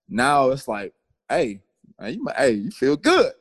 Now 0.09 0.51
it's 0.51 0.69
like, 0.69 0.95
hey, 1.29 1.61
you 2.07 2.27
hey, 2.37 2.53
you 2.53 2.71
feel 2.71 2.97
good. 2.97 3.33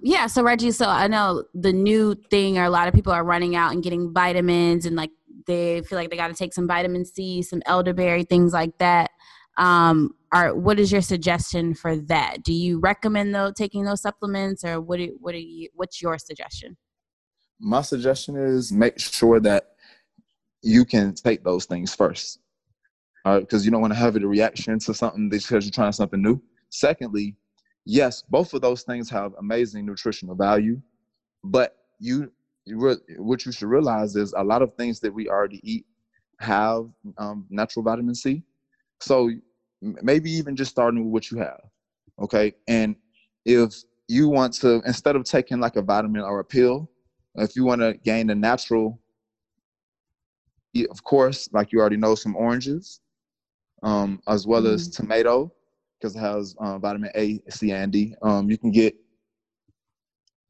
Yeah. 0.00 0.26
So 0.26 0.42
Reggie, 0.42 0.70
so 0.70 0.88
I 0.88 1.08
know 1.08 1.44
the 1.54 1.72
new 1.72 2.14
thing, 2.30 2.58
or 2.58 2.64
a 2.64 2.70
lot 2.70 2.88
of 2.88 2.94
people 2.94 3.12
are 3.12 3.24
running 3.24 3.56
out 3.56 3.72
and 3.72 3.82
getting 3.82 4.12
vitamins, 4.12 4.86
and 4.86 4.96
like 4.96 5.10
they 5.46 5.82
feel 5.82 5.98
like 5.98 6.10
they 6.10 6.16
got 6.16 6.28
to 6.28 6.34
take 6.34 6.54
some 6.54 6.66
vitamin 6.66 7.04
C, 7.04 7.42
some 7.42 7.62
elderberry, 7.66 8.24
things 8.24 8.52
like 8.52 8.76
that 8.78 9.10
um, 9.56 10.14
are 10.32 10.54
what 10.54 10.78
is 10.78 10.92
your 10.92 11.02
suggestion 11.02 11.74
for 11.74 11.96
that? 11.96 12.42
Do 12.42 12.52
you 12.52 12.78
recommend 12.80 13.34
though 13.34 13.52
taking 13.52 13.84
those 13.84 14.02
supplements, 14.02 14.64
or 14.64 14.80
what? 14.80 14.98
Do, 14.98 15.16
what 15.20 15.34
are 15.34 15.38
you? 15.38 15.68
What's 15.74 16.00
your 16.00 16.18
suggestion? 16.18 16.76
my 17.60 17.82
suggestion 17.82 18.36
is 18.36 18.72
make 18.72 18.98
sure 18.98 19.40
that 19.40 19.72
you 20.62 20.84
can 20.84 21.14
take 21.14 21.44
those 21.44 21.64
things 21.64 21.94
first. 21.94 22.40
Because 23.36 23.64
you 23.64 23.70
don't 23.70 23.80
want 23.80 23.92
to 23.92 23.98
have 23.98 24.16
a 24.16 24.20
reaction 24.20 24.78
to 24.80 24.94
something 24.94 25.28
because 25.28 25.64
you're 25.64 25.72
trying 25.72 25.92
something 25.92 26.22
new. 26.22 26.40
Secondly, 26.70 27.36
yes, 27.84 28.22
both 28.28 28.54
of 28.54 28.60
those 28.60 28.82
things 28.82 29.10
have 29.10 29.32
amazing 29.38 29.86
nutritional 29.86 30.34
value, 30.34 30.80
but 31.44 31.76
you, 31.98 32.30
you 32.64 32.78
re- 32.78 33.16
what 33.16 33.44
you 33.44 33.52
should 33.52 33.68
realize 33.68 34.14
is 34.16 34.34
a 34.36 34.44
lot 34.44 34.62
of 34.62 34.74
things 34.74 35.00
that 35.00 35.12
we 35.12 35.28
already 35.28 35.60
eat 35.62 35.86
have 36.40 36.86
um, 37.16 37.46
natural 37.50 37.82
vitamin 37.82 38.14
C. 38.14 38.42
So 39.00 39.30
maybe 39.80 40.30
even 40.30 40.56
just 40.56 40.70
starting 40.70 41.04
with 41.04 41.12
what 41.12 41.30
you 41.30 41.38
have, 41.38 41.60
okay? 42.20 42.52
And 42.66 42.96
if 43.44 43.74
you 44.08 44.28
want 44.28 44.52
to, 44.54 44.82
instead 44.86 45.16
of 45.16 45.24
taking 45.24 45.60
like 45.60 45.76
a 45.76 45.82
vitamin 45.82 46.22
or 46.22 46.40
a 46.40 46.44
pill, 46.44 46.90
if 47.36 47.56
you 47.56 47.64
want 47.64 47.80
to 47.80 47.94
gain 48.04 48.26
the 48.26 48.34
natural, 48.34 49.00
of 50.90 51.02
course, 51.02 51.48
like 51.52 51.72
you 51.72 51.80
already 51.80 51.96
know, 51.96 52.14
some 52.14 52.36
oranges, 52.36 53.00
um, 53.82 54.20
as 54.28 54.46
well 54.46 54.62
mm-hmm. 54.62 54.74
as 54.74 54.88
tomato, 54.88 55.52
because 56.00 56.14
it 56.16 56.20
has 56.20 56.54
uh, 56.60 56.78
vitamin 56.78 57.10
A, 57.14 57.40
C, 57.50 57.72
and 57.72 57.92
D. 57.92 58.14
Um, 58.22 58.50
you 58.50 58.58
can 58.58 58.70
get, 58.70 58.94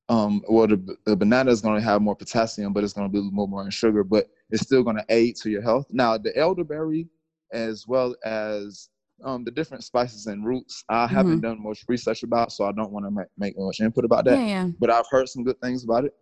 um, 0.09 0.43
well, 0.49 0.67
the, 0.67 0.97
the 1.07 1.17
banana 1.17 1.51
is 1.51 1.61
going 1.61 1.77
to 1.77 1.85
have 1.85 2.03
more 2.03 2.17
potassium, 2.17 2.73
but 2.73 2.85
it's 2.85 2.93
going 2.93 3.07
to 3.07 3.13
be 3.13 3.19
a 3.19 3.23
little 3.23 3.47
more 3.47 3.65
in 3.65 3.71
sugar, 3.71 4.05
but 4.05 4.27
it's 4.51 4.63
still 4.63 4.83
going 4.83 4.97
to 4.97 5.05
aid 5.09 5.37
to 5.37 5.51
your 5.51 5.63
health. 5.63 5.87
Now, 5.91 6.17
the 6.19 6.37
elderberry, 6.37 7.09
as 7.53 7.87
well 7.87 8.15
as 8.25 8.89
um, 9.25 9.45
the 9.45 9.51
different 9.51 9.85
spices 9.85 10.27
and 10.27 10.47
roots, 10.47 10.85
I 10.89 11.07
mm-hmm. 11.07 11.15
haven't 11.15 11.41
done 11.41 11.63
much 11.63 11.85
research 11.89 12.23
about, 12.23 12.53
so 12.53 12.65
I 12.65 12.73
don't 12.73 12.93
want 12.93 13.07
to 13.07 13.11
make, 13.11 13.27
make 13.37 13.55
much 13.59 13.81
input 13.81 14.05
about 14.05 14.25
that. 14.27 14.39
Yeah, 14.39 14.47
yeah. 14.47 14.69
But 14.79 14.91
I've 14.91 15.09
heard 15.11 15.29
some 15.29 15.45
good 15.45 15.61
things 15.61 15.85
about 15.85 16.05
it. 16.05 16.13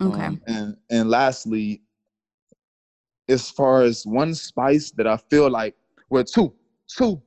Okay. 0.00 0.24
Um, 0.24 0.42
and 0.48 0.76
and 0.90 1.08
lastly, 1.08 1.82
as 3.28 3.50
far 3.50 3.82
as 3.82 4.04
one 4.04 4.34
spice 4.34 4.90
that 4.92 5.06
I 5.06 5.16
feel 5.16 5.50
like, 5.50 5.74
well, 6.10 6.24
two, 6.24 6.54
two, 6.88 7.22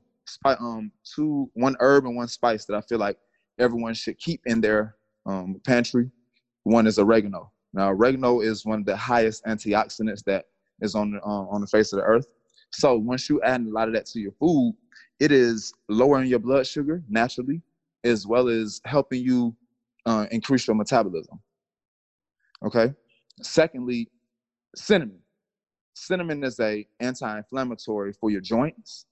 um, 0.45 0.91
two, 1.15 1.49
one 1.53 1.75
herb 1.79 2.05
and 2.05 2.15
one 2.15 2.27
spice 2.27 2.65
that 2.65 2.75
I 2.75 2.81
feel 2.81 2.99
like 2.99 3.17
everyone 3.59 3.93
should 3.93 4.17
keep 4.19 4.41
in 4.45 4.61
their 4.61 4.95
um, 5.25 5.59
pantry. 5.65 6.09
One 6.63 6.87
is 6.87 6.99
oregano. 6.99 7.51
Now, 7.73 7.89
oregano 7.89 8.41
is 8.41 8.65
one 8.65 8.79
of 8.79 8.85
the 8.85 8.95
highest 8.95 9.45
antioxidants 9.45 10.23
that 10.25 10.45
is 10.81 10.95
on 10.95 11.11
the, 11.11 11.21
uh, 11.21 11.45
on 11.49 11.61
the 11.61 11.67
face 11.67 11.93
of 11.93 11.97
the 11.97 12.03
earth. 12.03 12.27
So 12.71 12.97
once 12.97 13.29
you 13.29 13.41
add 13.41 13.61
a 13.61 13.69
lot 13.69 13.87
of 13.87 13.93
that 13.93 14.05
to 14.07 14.19
your 14.19 14.33
food, 14.33 14.75
it 15.19 15.31
is 15.31 15.73
lowering 15.89 16.29
your 16.29 16.39
blood 16.39 16.67
sugar 16.67 17.03
naturally, 17.09 17.61
as 18.03 18.27
well 18.27 18.49
as 18.49 18.81
helping 18.85 19.23
you 19.23 19.55
uh, 20.05 20.27
increase 20.31 20.67
your 20.67 20.75
metabolism. 20.75 21.39
Okay. 22.65 22.93
Secondly, 23.41 24.09
cinnamon. 24.75 25.19
Cinnamon 25.97 26.43
is 26.43 26.59
a 26.59 26.87
anti-inflammatory 26.99 28.13
for 28.13 28.29
your 28.29 28.41
joints, 28.41 29.05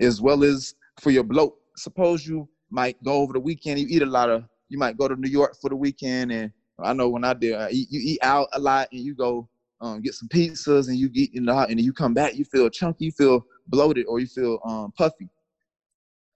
as 0.00 0.20
well 0.20 0.42
as 0.42 0.74
for 1.00 1.10
your 1.10 1.22
bloat. 1.22 1.54
Suppose 1.76 2.26
you 2.26 2.48
might 2.70 3.02
go 3.04 3.14
over 3.14 3.32
the 3.32 3.40
weekend, 3.40 3.78
you 3.78 3.86
eat 3.88 4.02
a 4.02 4.06
lot 4.06 4.28
of, 4.28 4.44
you 4.68 4.78
might 4.78 4.98
go 4.98 5.08
to 5.08 5.16
New 5.16 5.30
York 5.30 5.56
for 5.60 5.70
the 5.70 5.76
weekend, 5.76 6.32
and 6.32 6.52
I 6.82 6.92
know 6.92 7.08
when 7.08 7.24
I 7.24 7.34
did, 7.34 7.54
I 7.54 7.70
eat, 7.70 7.88
you 7.90 8.00
eat 8.02 8.18
out 8.22 8.48
a 8.54 8.58
lot, 8.58 8.88
and 8.92 9.00
you 9.00 9.14
go 9.14 9.48
um, 9.80 10.00
get 10.02 10.14
some 10.14 10.28
pizzas, 10.28 10.88
and 10.88 10.96
you 10.96 11.08
get 11.08 11.34
in 11.34 11.44
the 11.44 11.54
and 11.54 11.80
you 11.80 11.92
come 11.92 12.14
back, 12.14 12.34
you 12.34 12.44
feel 12.44 12.68
chunky, 12.68 13.06
you 13.06 13.12
feel 13.12 13.44
bloated, 13.68 14.06
or 14.06 14.18
you 14.18 14.26
feel 14.26 14.58
um, 14.64 14.92
puffy. 14.92 15.28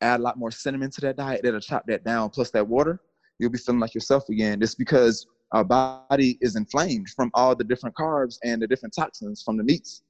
Add 0.00 0.20
a 0.20 0.22
lot 0.22 0.38
more 0.38 0.50
cinnamon 0.50 0.90
to 0.90 1.00
that 1.02 1.16
diet, 1.16 1.40
that'll 1.42 1.60
chop 1.60 1.84
that 1.86 2.04
down. 2.04 2.30
Plus 2.30 2.50
that 2.52 2.66
water, 2.66 3.00
you'll 3.38 3.50
be 3.50 3.58
feeling 3.58 3.80
like 3.80 3.94
yourself 3.94 4.28
again. 4.28 4.62
It's 4.62 4.74
because 4.74 5.26
our 5.52 5.64
body 5.64 6.38
is 6.40 6.56
inflamed 6.56 7.08
from 7.10 7.30
all 7.34 7.54
the 7.54 7.64
different 7.64 7.94
carbs 7.94 8.38
and 8.42 8.60
the 8.60 8.66
different 8.66 8.94
toxins 8.94 9.42
from 9.42 9.56
the 9.56 9.64
meats, 9.64 10.02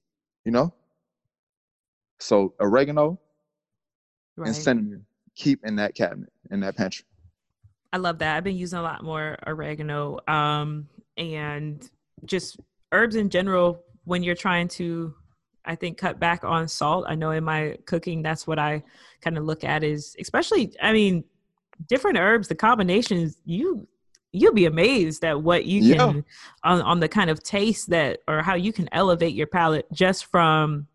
you 0.45 0.53
know? 0.53 0.73
So 2.19 2.55
oregano 2.61 3.21
right. 4.37 4.49
and 4.49 4.57
cinnamon 4.57 5.05
keep 5.35 5.61
in 5.65 5.77
that 5.77 5.95
cabinet, 5.95 6.33
in 6.51 6.61
that 6.61 6.77
pantry. 6.77 7.05
I 7.93 7.99
love 7.99 8.19
that. 8.19 8.37
I've 8.37 8.45
been 8.45 8.57
using 8.57 8.79
a 8.79 8.83
lot 8.83 9.05
more 9.05 9.37
oregano 9.47 10.19
um, 10.29 10.89
and 11.17 11.89
just 12.25 12.59
herbs 12.93 13.17
in 13.17 13.31
general 13.31 13.83
when 14.05 14.23
you're 14.23 14.35
trying 14.35 14.69
to 14.69 15.15
I 15.67 15.75
think 15.75 15.99
cut 15.99 16.21
back 16.21 16.45
on 16.45 16.69
salt. 16.69 17.07
I 17.09 17.17
know 17.17 17.33
in 17.33 17.43
my 17.43 17.77
cooking 17.87 18.23
that's 18.23 18.47
what 18.47 18.59
I 18.59 18.83
kind 19.21 19.37
of 19.37 19.45
look 19.45 19.65
at 19.65 19.83
is 19.83 20.15
especially 20.21 20.73
I 20.81 20.93
mean 20.93 21.25
different 21.89 22.19
herbs 22.19 22.49
the 22.49 22.55
combinations 22.55 23.39
you 23.45 23.87
you'll 24.37 24.53
be 24.53 24.67
amazed 24.67 25.25
at 25.25 25.43
what 25.43 25.65
you 25.65 25.95
can 25.95 26.25
on, 26.63 26.83
on 26.83 27.01
the 27.01 27.09
kind 27.09 27.31
of 27.31 27.43
taste 27.43 27.91
that 27.91 28.21
or 28.29 28.43
how 28.43 28.55
you 28.55 28.73
can 28.73 28.89
elevate 28.93 29.35
your 29.35 29.47
palate 29.47 29.87
just 29.93 30.27
from 30.27 30.87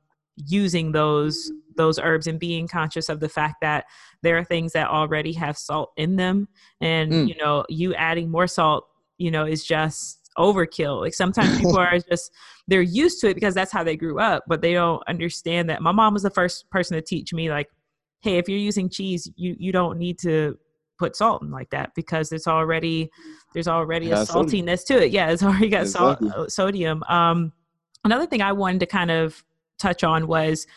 using 0.47 0.91
those 0.91 1.51
those 1.75 1.99
herbs 1.99 2.27
and 2.27 2.39
being 2.39 2.67
conscious 2.67 3.09
of 3.09 3.19
the 3.19 3.29
fact 3.29 3.55
that 3.61 3.85
there 4.21 4.37
are 4.37 4.43
things 4.43 4.73
that 4.73 4.87
already 4.87 5.33
have 5.33 5.57
salt 5.57 5.91
in 5.97 6.15
them. 6.15 6.47
And 6.81 7.11
mm. 7.11 7.27
you 7.27 7.35
know 7.35 7.65
you 7.69 7.93
adding 7.95 8.29
more 8.29 8.47
salt 8.47 8.87
you 9.17 9.31
know 9.31 9.45
is 9.45 9.63
just 9.63 10.29
overkill. 10.37 11.01
Like 11.01 11.13
sometimes 11.13 11.57
people 11.57 11.77
are 11.79 11.99
just 11.99 12.31
they're 12.67 12.81
used 12.81 13.21
to 13.21 13.29
it 13.29 13.33
because 13.33 13.55
that's 13.55 13.71
how 13.71 13.83
they 13.83 13.97
grew 13.97 14.19
up 14.19 14.43
but 14.47 14.61
they 14.61 14.73
don't 14.73 15.03
understand 15.07 15.69
that. 15.69 15.81
My 15.81 15.91
mom 15.91 16.13
was 16.13 16.23
the 16.23 16.29
first 16.29 16.69
person 16.69 16.95
to 16.95 17.01
teach 17.01 17.33
me 17.33 17.49
like 17.49 17.67
hey 18.21 18.37
if 18.37 18.47
you're 18.47 18.59
using 18.59 18.89
cheese 18.89 19.29
you 19.35 19.55
you 19.57 19.71
don't 19.71 19.97
need 19.97 20.19
to 20.19 20.57
put 21.01 21.15
salt 21.15 21.41
in 21.41 21.49
like 21.49 21.71
that 21.71 21.95
because 21.95 22.31
it's 22.31 22.47
already 22.47 23.09
there's 23.53 23.67
already 23.67 24.07
yeah, 24.07 24.21
a 24.21 24.25
saltiness 24.25 24.81
sodium. 24.81 24.99
to 24.99 25.05
it. 25.05 25.11
Yeah, 25.11 25.31
it's 25.31 25.41
already 25.49 25.67
got 25.67 25.81
exactly. 25.81 26.29
salt, 26.29 26.39
uh, 26.39 26.47
sodium. 26.47 27.03
Um, 27.09 27.51
another 28.05 28.27
thing 28.27 28.43
I 28.43 28.51
wanted 28.51 28.81
to 28.81 28.85
kind 28.85 29.09
of 29.09 29.43
touch 29.79 30.03
on 30.03 30.27
was 30.27 30.67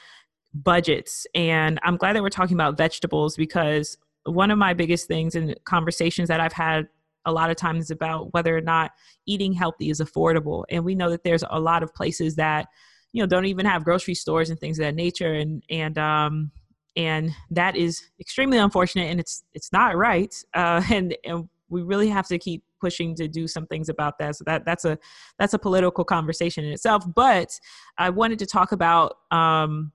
budgets, 0.55 1.27
and 1.35 1.79
I'm 1.83 1.99
glad 1.99 2.17
that 2.17 2.23
we're 2.23 2.31
talking 2.31 2.57
about 2.57 2.79
vegetables 2.79 3.37
because 3.37 3.99
one 4.25 4.51
of 4.51 4.57
my 4.57 4.73
biggest 4.73 5.07
things 5.07 5.35
in 5.35 5.55
conversations 5.65 6.29
that 6.29 6.41
I've 6.41 6.55
had 6.55 6.89
a 7.27 7.33
lot 7.33 7.51
of 7.51 7.57
times 7.57 7.91
about 7.91 8.33
whether 8.33 8.57
or 8.57 8.63
not 8.63 8.93
eating 9.27 9.53
healthy 9.53 9.91
is 9.91 10.01
affordable, 10.01 10.65
and 10.71 10.87
we 10.87 10.95
know 10.95 11.11
that 11.11 11.23
there's 11.23 11.45
a 11.51 11.61
lot 11.61 11.83
of 11.83 11.95
places 11.95 12.37
that 12.37 12.69
you 13.13 13.23
know 13.23 13.27
don't 13.27 13.45
even 13.45 13.67
have 13.67 13.85
grocery 13.85 14.15
stores 14.15 14.49
and 14.49 14.59
things 14.59 14.79
of 14.79 14.87
that 14.87 14.95
nature, 14.95 15.35
and 15.35 15.63
and 15.69 15.99
um, 15.99 16.51
and 16.97 17.31
that 17.51 17.77
is 17.77 18.11
extremely 18.21 18.59
unfortunate 18.59 19.11
and 19.11 19.21
it's 19.21 19.45
it's 19.55 19.73
not 19.73 19.97
right 19.97 20.35
uh, 20.55 20.83
and 20.91 21.17
and 21.25 21.49
we 21.69 21.83
really 21.83 22.09
have 22.09 22.27
to 22.29 22.39
keep 22.39 22.63
pushing 22.81 23.15
to 23.15 23.27
do 23.27 23.49
some 23.49 23.67
things 23.67 23.89
about 23.89 24.19
that 24.19 24.37
so 24.37 24.45
that 24.45 24.65
that's 24.65 24.85
a 24.85 24.99
that's 25.39 25.55
a 25.55 25.59
political 25.59 26.05
conversation 26.05 26.65
in 26.65 26.73
itself 26.73 27.05
but 27.15 27.59
i 27.99 28.11
wanted 28.11 28.39
to 28.39 28.47
talk 28.47 28.73
about 28.73 29.17
um, 29.31 29.91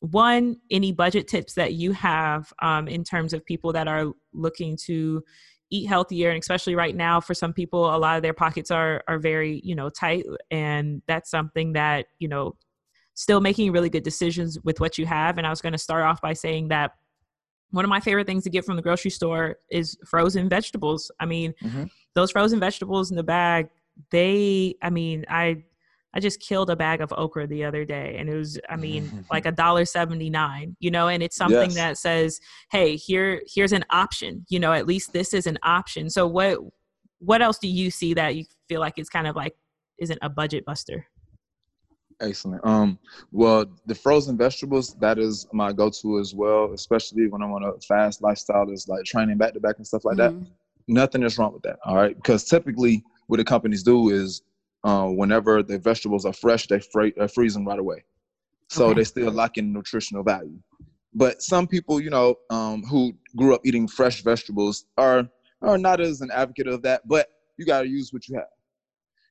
one 0.00 0.56
any 0.70 0.92
budget 0.92 1.26
tips 1.26 1.54
that 1.54 1.74
you 1.74 1.92
have 1.92 2.52
um, 2.62 2.88
in 2.88 3.02
terms 3.02 3.32
of 3.32 3.44
people 3.44 3.72
that 3.72 3.88
are 3.88 4.12
looking 4.32 4.76
to 4.76 5.22
eat 5.70 5.86
healthier 5.86 6.30
and 6.30 6.40
especially 6.40 6.74
right 6.74 6.94
now 6.94 7.20
for 7.20 7.34
some 7.34 7.52
people 7.52 7.94
a 7.94 7.96
lot 7.96 8.16
of 8.16 8.22
their 8.22 8.34
pockets 8.34 8.70
are 8.70 9.02
are 9.08 9.18
very 9.18 9.60
you 9.64 9.74
know 9.74 9.88
tight 9.88 10.24
and 10.50 11.02
that's 11.06 11.30
something 11.30 11.72
that 11.72 12.06
you 12.18 12.28
know 12.28 12.54
still 13.14 13.40
making 13.40 13.72
really 13.72 13.88
good 13.88 14.02
decisions 14.02 14.58
with 14.64 14.80
what 14.80 14.98
you 14.98 15.06
have. 15.06 15.38
And 15.38 15.46
I 15.46 15.50
was 15.50 15.60
going 15.60 15.72
to 15.72 15.78
start 15.78 16.04
off 16.04 16.20
by 16.20 16.32
saying 16.32 16.68
that 16.68 16.92
one 17.70 17.84
of 17.84 17.88
my 17.88 18.00
favorite 18.00 18.26
things 18.26 18.44
to 18.44 18.50
get 18.50 18.64
from 18.64 18.76
the 18.76 18.82
grocery 18.82 19.10
store 19.10 19.56
is 19.70 19.96
frozen 20.06 20.48
vegetables. 20.48 21.10
I 21.18 21.26
mean, 21.26 21.54
mm-hmm. 21.62 21.84
those 22.14 22.30
frozen 22.30 22.60
vegetables 22.60 23.10
in 23.10 23.16
the 23.16 23.22
bag, 23.22 23.68
they, 24.10 24.74
I 24.82 24.90
mean, 24.90 25.24
I, 25.28 25.64
I 26.14 26.20
just 26.20 26.40
killed 26.40 26.70
a 26.70 26.76
bag 26.76 27.00
of 27.00 27.12
okra 27.16 27.48
the 27.48 27.64
other 27.64 27.84
day 27.84 28.16
and 28.18 28.28
it 28.28 28.36
was, 28.36 28.60
I 28.68 28.76
mean, 28.76 29.26
like 29.32 29.46
a 29.46 29.52
dollar 29.52 29.84
79, 29.84 30.76
you 30.78 30.90
know, 30.90 31.08
and 31.08 31.22
it's 31.22 31.36
something 31.36 31.70
yes. 31.70 31.74
that 31.74 31.98
says, 31.98 32.40
Hey, 32.70 32.94
here, 32.94 33.42
here's 33.52 33.72
an 33.72 33.84
option, 33.90 34.46
you 34.48 34.60
know, 34.60 34.72
at 34.72 34.86
least 34.86 35.12
this 35.12 35.34
is 35.34 35.48
an 35.48 35.58
option. 35.64 36.08
So 36.08 36.28
what, 36.28 36.58
what 37.18 37.42
else 37.42 37.58
do 37.58 37.66
you 37.66 37.90
see 37.90 38.14
that 38.14 38.36
you 38.36 38.44
feel 38.68 38.80
like 38.80 38.94
it's 38.96 39.08
kind 39.08 39.26
of 39.26 39.34
like, 39.34 39.56
isn't 39.98 40.18
a 40.22 40.28
budget 40.28 40.64
buster? 40.64 41.06
Excellent. 42.20 42.64
Um, 42.64 42.98
well, 43.32 43.66
the 43.86 43.94
frozen 43.94 44.36
vegetables 44.36 44.94
that 45.00 45.18
is 45.18 45.46
my 45.52 45.72
go-to 45.72 46.18
as 46.18 46.34
well, 46.34 46.72
especially 46.72 47.26
when 47.26 47.42
I'm 47.42 47.52
on 47.52 47.64
a 47.64 47.72
fast 47.80 48.22
lifestyle. 48.22 48.70
Is 48.70 48.88
like 48.88 49.04
training 49.04 49.36
back 49.36 49.54
to 49.54 49.60
back 49.60 49.76
and 49.78 49.86
stuff 49.86 50.04
like 50.04 50.16
mm-hmm. 50.16 50.44
that. 50.44 50.50
Nothing 50.86 51.22
is 51.22 51.38
wrong 51.38 51.52
with 51.52 51.62
that. 51.62 51.78
All 51.84 51.96
right, 51.96 52.14
because 52.14 52.44
typically 52.44 53.02
what 53.26 53.38
the 53.38 53.44
companies 53.44 53.82
do 53.82 54.10
is 54.10 54.42
uh, 54.84 55.06
whenever 55.06 55.62
the 55.62 55.78
vegetables 55.78 56.24
are 56.24 56.32
fresh, 56.32 56.66
they 56.66 56.80
fr- 56.80 57.08
uh, 57.18 57.26
freeze 57.26 57.54
them 57.54 57.66
right 57.66 57.78
away, 57.78 58.04
so 58.68 58.86
okay. 58.86 58.94
they 58.94 59.04
still 59.04 59.32
lack 59.32 59.58
in 59.58 59.72
nutritional 59.72 60.22
value. 60.22 60.58
But 61.14 61.42
some 61.42 61.66
people, 61.66 62.00
you 62.00 62.10
know, 62.10 62.36
um, 62.50 62.82
who 62.82 63.12
grew 63.36 63.54
up 63.54 63.62
eating 63.64 63.88
fresh 63.88 64.22
vegetables 64.22 64.86
are 64.96 65.28
are 65.62 65.78
not 65.78 66.00
as 66.00 66.20
an 66.20 66.30
advocate 66.30 66.66
of 66.66 66.82
that. 66.82 67.06
But 67.08 67.28
you 67.56 67.64
got 67.64 67.82
to 67.82 67.88
use 67.88 68.12
what 68.12 68.28
you 68.28 68.36
have. 68.36 68.48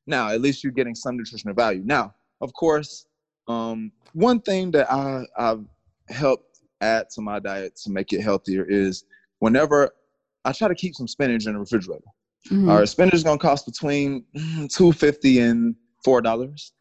Now, 0.05 0.29
at 0.29 0.41
least 0.41 0.63
you're 0.63 0.73
getting 0.73 0.95
some 0.95 1.17
nutritional 1.17 1.55
value. 1.55 1.81
Now, 1.85 2.13
of 2.43 2.53
course, 2.53 3.05
um, 3.47 3.91
one 4.13 4.41
thing 4.41 4.69
that 4.71 4.91
I, 4.91 5.23
I've 5.37 5.65
helped 6.09 6.59
add 6.81 7.09
to 7.15 7.21
my 7.21 7.39
diet 7.39 7.75
to 7.83 7.89
make 7.89 8.11
it 8.11 8.21
healthier 8.21 8.65
is 8.67 9.05
whenever 9.39 9.91
I 10.45 10.51
try 10.51 10.67
to 10.67 10.75
keep 10.75 10.93
some 10.93 11.07
spinach 11.07 11.47
in 11.47 11.53
the 11.53 11.59
refrigerator. 11.59 12.03
Mm-hmm. 12.51 12.69
All 12.69 12.79
right, 12.79 12.89
spinach 12.89 13.13
is 13.13 13.23
gonna 13.23 13.39
cost 13.39 13.65
between 13.65 14.25
two 14.69 14.91
fifty 14.91 15.39
and 15.39 15.75
four 16.03 16.21
dollars. 16.21 16.73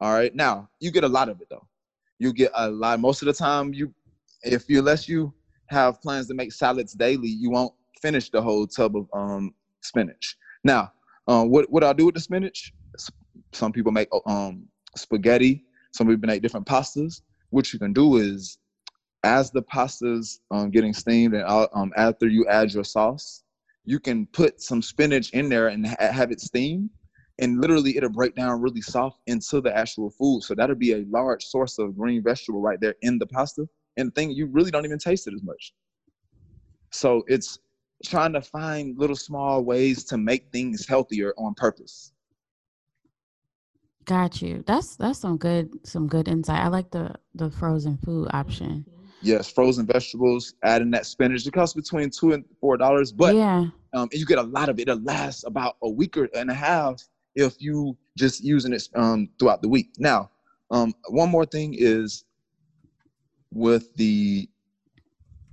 All 0.00 0.14
right, 0.14 0.34
now 0.34 0.68
you 0.78 0.92
get 0.92 1.02
a 1.02 1.08
lot 1.08 1.28
of 1.28 1.40
it 1.40 1.48
though. 1.50 1.66
You 2.20 2.32
get 2.32 2.52
a 2.54 2.70
lot. 2.70 3.00
Most 3.00 3.20
of 3.22 3.26
the 3.26 3.32
time, 3.32 3.74
you 3.74 3.92
if 4.44 4.68
you 4.68 4.78
unless 4.78 5.08
you 5.08 5.34
have 5.66 6.00
plans 6.00 6.28
to 6.28 6.34
make 6.34 6.52
salads 6.52 6.92
daily, 6.92 7.28
you 7.28 7.50
won't 7.50 7.72
finish 8.00 8.30
the 8.30 8.40
whole 8.40 8.66
tub 8.66 8.96
of 8.96 9.08
um, 9.12 9.52
spinach. 9.80 10.36
Now, 10.62 10.92
um, 11.26 11.50
what 11.50 11.68
what 11.70 11.82
I 11.82 11.92
do 11.92 12.06
with 12.06 12.14
the 12.14 12.20
spinach? 12.20 12.72
Some 13.52 13.72
people 13.72 13.90
make 13.90 14.08
um, 14.26 14.68
spaghetti. 14.96 15.64
Some 15.92 16.08
people 16.08 16.26
make 16.26 16.42
different 16.42 16.66
pastas. 16.66 17.22
What 17.50 17.72
you 17.72 17.78
can 17.78 17.92
do 17.92 18.16
is, 18.16 18.58
as 19.24 19.50
the 19.50 19.62
pasta's 19.62 20.40
um, 20.50 20.70
getting 20.70 20.92
steamed 20.92 21.34
and 21.34 21.44
um, 21.74 21.92
after 21.96 22.26
you 22.26 22.46
add 22.48 22.72
your 22.72 22.84
sauce, 22.84 23.44
you 23.84 23.98
can 24.00 24.26
put 24.26 24.60
some 24.60 24.82
spinach 24.82 25.30
in 25.30 25.48
there 25.48 25.68
and 25.68 25.86
ha- 25.86 26.12
have 26.12 26.30
it 26.30 26.40
steam, 26.40 26.90
and 27.40 27.60
literally 27.60 27.96
it'll 27.96 28.10
break 28.10 28.34
down 28.34 28.60
really 28.60 28.80
soft 28.80 29.18
into 29.26 29.60
the 29.60 29.76
actual 29.76 30.10
food. 30.10 30.42
So 30.42 30.54
that'll 30.54 30.76
be 30.76 30.92
a 30.92 31.04
large 31.10 31.44
source 31.44 31.78
of 31.78 31.96
green 31.96 32.22
vegetable 32.22 32.60
right 32.60 32.80
there 32.80 32.94
in 33.02 33.18
the 33.18 33.26
pasta. 33.26 33.68
And 33.96 34.14
thing 34.14 34.30
you 34.30 34.46
really 34.46 34.70
don't 34.70 34.84
even 34.84 34.98
taste 34.98 35.26
it 35.26 35.34
as 35.34 35.42
much. 35.42 35.74
So 36.92 37.24
it's 37.26 37.58
trying 38.04 38.32
to 38.32 38.40
find 38.40 38.98
little 38.98 39.16
small 39.16 39.62
ways 39.64 40.04
to 40.04 40.16
make 40.18 40.50
things 40.50 40.86
healthier 40.86 41.32
on 41.36 41.54
purpose. 41.54 42.11
Got 44.04 44.42
you. 44.42 44.64
That's 44.66 44.96
that's 44.96 45.18
some 45.20 45.36
good 45.36 45.70
some 45.86 46.08
good 46.08 46.28
insight. 46.28 46.60
I 46.60 46.68
like 46.68 46.90
the 46.90 47.14
the 47.34 47.50
frozen 47.50 47.98
food 47.98 48.28
option. 48.32 48.84
Yes, 49.20 49.48
frozen 49.48 49.86
vegetables, 49.86 50.54
adding 50.64 50.90
that 50.90 51.06
spinach. 51.06 51.46
It 51.46 51.52
costs 51.52 51.74
between 51.74 52.10
two 52.10 52.32
and 52.32 52.44
four 52.60 52.76
dollars, 52.76 53.12
but 53.12 53.36
yeah, 53.36 53.66
um, 53.94 54.08
and 54.10 54.14
you 54.14 54.26
get 54.26 54.38
a 54.38 54.42
lot 54.42 54.68
of 54.68 54.80
it. 54.80 54.88
It 54.88 55.04
lasts 55.04 55.44
about 55.46 55.76
a 55.82 55.88
week 55.88 56.16
or 56.16 56.28
and 56.34 56.50
a 56.50 56.54
half 56.54 57.00
if 57.36 57.54
you 57.60 57.96
just 58.18 58.42
using 58.42 58.72
it 58.72 58.88
um 58.96 59.28
throughout 59.38 59.62
the 59.62 59.68
week. 59.68 59.90
Now, 59.98 60.30
um, 60.72 60.92
one 61.08 61.30
more 61.30 61.46
thing 61.46 61.74
is 61.78 62.24
with 63.52 63.94
the 63.94 64.48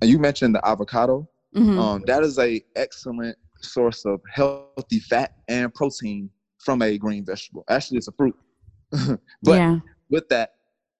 you 0.02 0.18
mentioned 0.18 0.56
the 0.56 0.68
avocado. 0.68 1.30
Mm-hmm. 1.56 1.80
Um, 1.80 2.04
that 2.08 2.24
is 2.24 2.40
a 2.40 2.64
excellent 2.76 3.38
source 3.62 4.06
of 4.06 4.22
healthy 4.32 5.00
fat 5.00 5.34
and 5.48 5.74
protein 5.74 6.30
from 6.60 6.82
a 6.82 6.98
green 6.98 7.26
vegetable. 7.26 7.64
Actually, 7.70 7.98
it's 7.98 8.08
a 8.08 8.12
fruit. 8.14 8.36
but 8.92 9.20
yeah. 9.46 9.80
with 10.10 10.28
that, 10.30 10.56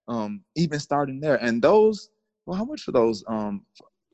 um, 0.08 0.42
even 0.56 0.78
starting 0.78 1.20
there, 1.20 1.36
and 1.36 1.62
those, 1.62 2.10
well, 2.46 2.56
how 2.56 2.64
much 2.64 2.82
for 2.82 2.92
those 2.92 3.22
um 3.28 3.62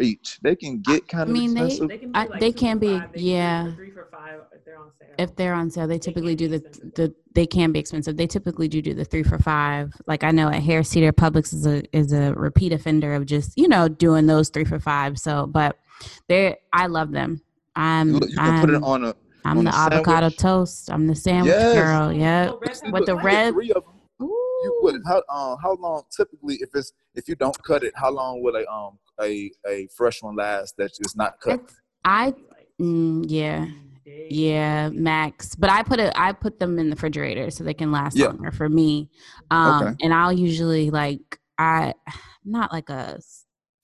each? 0.01 0.39
They 0.43 0.57
can 0.57 0.81
get 0.81 1.09
kind 1.09 1.23
of. 1.23 1.29
I 1.31 1.33
mean, 1.33 1.57
expensive. 1.57 1.89
they, 1.89 1.97
they 1.97 1.99
can 1.99 2.11
be, 2.11 2.19
like 2.19 2.41
they 2.41 2.53
can 2.53 2.79
be 2.79 2.99
they 2.99 3.21
yeah. 3.21 3.63
Can 3.65 3.77
three 3.77 3.91
for 3.91 4.09
five 4.11 4.41
if 4.53 4.65
they're 4.65 4.79
on 4.79 4.91
sale. 4.99 5.09
If 5.19 5.37
they're 5.37 5.55
on 5.55 5.71
sale, 5.71 5.87
they 5.87 5.99
typically 5.99 6.35
they 6.35 6.47
do 6.47 6.49
the 6.49 6.93
the 6.95 7.15
they 7.35 7.47
can 7.47 7.73
be 7.73 7.79
expensive. 7.79 8.17
They 8.17 8.27
typically 8.27 8.69
do 8.69 8.83
do 8.83 8.95
the 8.95 9.05
three 9.05 9.23
for 9.23 9.39
five. 9.39 9.93
Like 10.07 10.25
I 10.25 10.31
know 10.31 10.49
at 10.49 10.63
Harris 10.63 10.91
Teeter 10.91 11.13
Publix 11.13 11.53
is 11.55 11.67
a 11.67 11.83
is 11.97 12.13
a 12.13 12.35
repeat 12.35 12.73
offender 12.73 13.15
of 13.15 13.27
just 13.27 13.57
you 13.57 13.69
know 13.69 13.89
doing 13.89 14.27
those 14.27 14.49
three 14.49 14.65
for 14.65 14.81
five. 14.81 15.19
So, 15.19 15.47
but 15.47 15.79
they 16.29 16.57
I 16.73 16.87
love 16.87 17.13
them. 17.13 17.43
I'm 17.75 18.15
you 18.15 18.21
can 18.21 18.39
I'm, 18.39 18.61
put 18.61 18.71
it 18.71 18.83
on 18.83 19.05
a. 19.05 19.15
I'm 19.47 19.65
the 19.65 19.75
avocado 19.75 20.31
toast. 20.31 20.91
I'm 20.91 21.07
the 21.07 21.15
sandwich 21.15 21.53
yes. 21.53 21.75
girl. 21.75 22.13
Yeah, 22.13 22.53
with 22.91 23.07
the 23.07 23.17
red. 23.17 23.55
You 23.59 24.81
would 24.83 25.03
how 25.07 25.23
um 25.29 25.59
how 25.63 25.75
long 25.77 26.03
typically 26.11 26.57
if 26.57 26.71
it's 26.75 26.93
if 27.15 27.29
you 27.29 27.35
don't 27.35 27.57
cut 27.63 27.85
it 27.85 27.93
how 27.95 28.11
long 28.11 28.43
will 28.43 28.57
a 28.57 28.65
um 28.67 28.99
a 29.21 29.51
a 29.69 29.87
fresh 29.95 30.23
one 30.23 30.37
last 30.37 30.77
that 30.79 30.93
is 30.99 31.15
not 31.15 31.39
cut? 31.41 31.61
It's, 31.61 31.75
I 32.05 32.35
mm, 32.81 33.25
yeah 33.29 33.67
yeah 34.07 34.89
max 34.91 35.55
but 35.57 35.69
i 35.69 35.83
put 35.83 35.99
it 35.99 36.13
i 36.17 36.33
put 36.33 36.61
them 36.61 36.79
in 36.79 36.91
the 36.91 36.95
refrigerator 36.95 37.51
so 37.51 37.65
they 37.65 37.75
can 37.75 37.91
last 37.91 38.17
yeah. 38.17 38.27
longer 38.27 38.53
for 38.53 38.69
me 38.69 39.11
um 39.51 39.83
okay. 39.83 39.97
and 40.01 40.15
i'll 40.15 40.33
usually 40.33 40.91
like 40.91 41.41
i 41.59 41.93
not 42.45 42.73
like 42.73 42.89
a 42.89 43.19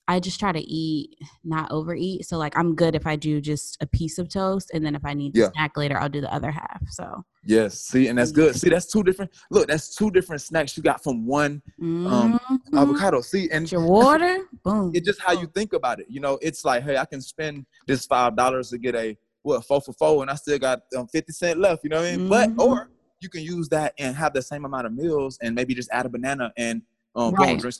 I 0.07 0.19
just 0.19 0.39
try 0.39 0.51
to 0.51 0.59
eat, 0.59 1.17
not 1.45 1.71
overeat. 1.71 2.25
So 2.25 2.37
like 2.37 2.57
I'm 2.57 2.75
good 2.75 2.93
if 2.93 3.07
I 3.07 3.15
do 3.15 3.39
just 3.39 3.77
a 3.81 3.87
piece 3.87 4.17
of 4.17 4.27
toast, 4.27 4.71
and 4.73 4.85
then 4.85 4.95
if 4.95 5.05
I 5.05 5.13
need 5.13 5.33
to 5.35 5.41
yeah. 5.41 5.51
snack 5.53 5.77
later, 5.77 5.97
I'll 5.97 6.09
do 6.09 6.19
the 6.19 6.33
other 6.33 6.51
half. 6.51 6.81
So 6.89 7.23
yes, 7.45 7.79
see, 7.79 8.09
and 8.09 8.17
that's 8.17 8.31
good. 8.31 8.55
See, 8.55 8.69
that's 8.69 8.85
two 8.85 9.03
different. 9.03 9.31
Look, 9.49 9.67
that's 9.67 9.95
two 9.95 10.11
different 10.11 10.41
snacks 10.41 10.75
you 10.75 10.83
got 10.83 11.01
from 11.01 11.25
one 11.25 11.61
um, 11.81 12.39
mm-hmm. 12.39 12.77
avocado. 12.77 13.21
See, 13.21 13.49
and 13.49 13.71
your 13.71 13.85
water, 13.85 14.45
boom. 14.63 14.91
It's 14.93 15.05
just 15.05 15.21
how 15.21 15.31
you 15.33 15.47
think 15.47 15.71
about 15.71 16.01
it. 16.01 16.07
You 16.09 16.19
know, 16.19 16.37
it's 16.41 16.65
like, 16.65 16.83
hey, 16.83 16.97
I 16.97 17.05
can 17.05 17.21
spend 17.21 17.65
this 17.87 18.05
five 18.05 18.35
dollars 18.35 18.71
to 18.71 18.77
get 18.77 18.95
a 18.95 19.17
what 19.43 19.65
four 19.65 19.79
for 19.79 19.93
four, 19.93 20.21
and 20.21 20.29
I 20.29 20.35
still 20.35 20.59
got 20.59 20.81
um, 20.97 21.07
fifty 21.07 21.31
cent 21.31 21.59
left. 21.59 21.83
You 21.85 21.91
know 21.91 22.01
what 22.01 22.07
I 22.07 22.17
mean? 22.17 22.29
Mm-hmm. 22.29 22.55
But 22.57 22.63
or 22.63 22.89
you 23.21 23.29
can 23.29 23.41
use 23.41 23.69
that 23.69 23.93
and 23.97 24.13
have 24.17 24.33
the 24.33 24.41
same 24.41 24.65
amount 24.65 24.85
of 24.85 24.93
meals, 24.93 25.39
and 25.41 25.55
maybe 25.55 25.73
just 25.73 25.89
add 25.91 26.05
a 26.05 26.09
banana 26.09 26.51
and 26.57 26.81
um, 27.15 27.33
right. 27.35 27.57
drink 27.57 27.75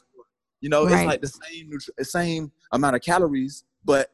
you 0.63 0.69
know, 0.69 0.85
right. 0.85 0.93
it's 0.93 1.05
like 1.05 1.21
the 1.21 1.27
same 1.27 1.71
same 2.05 2.51
amount 2.71 2.95
of 2.95 3.01
calories, 3.01 3.65
but 3.83 4.09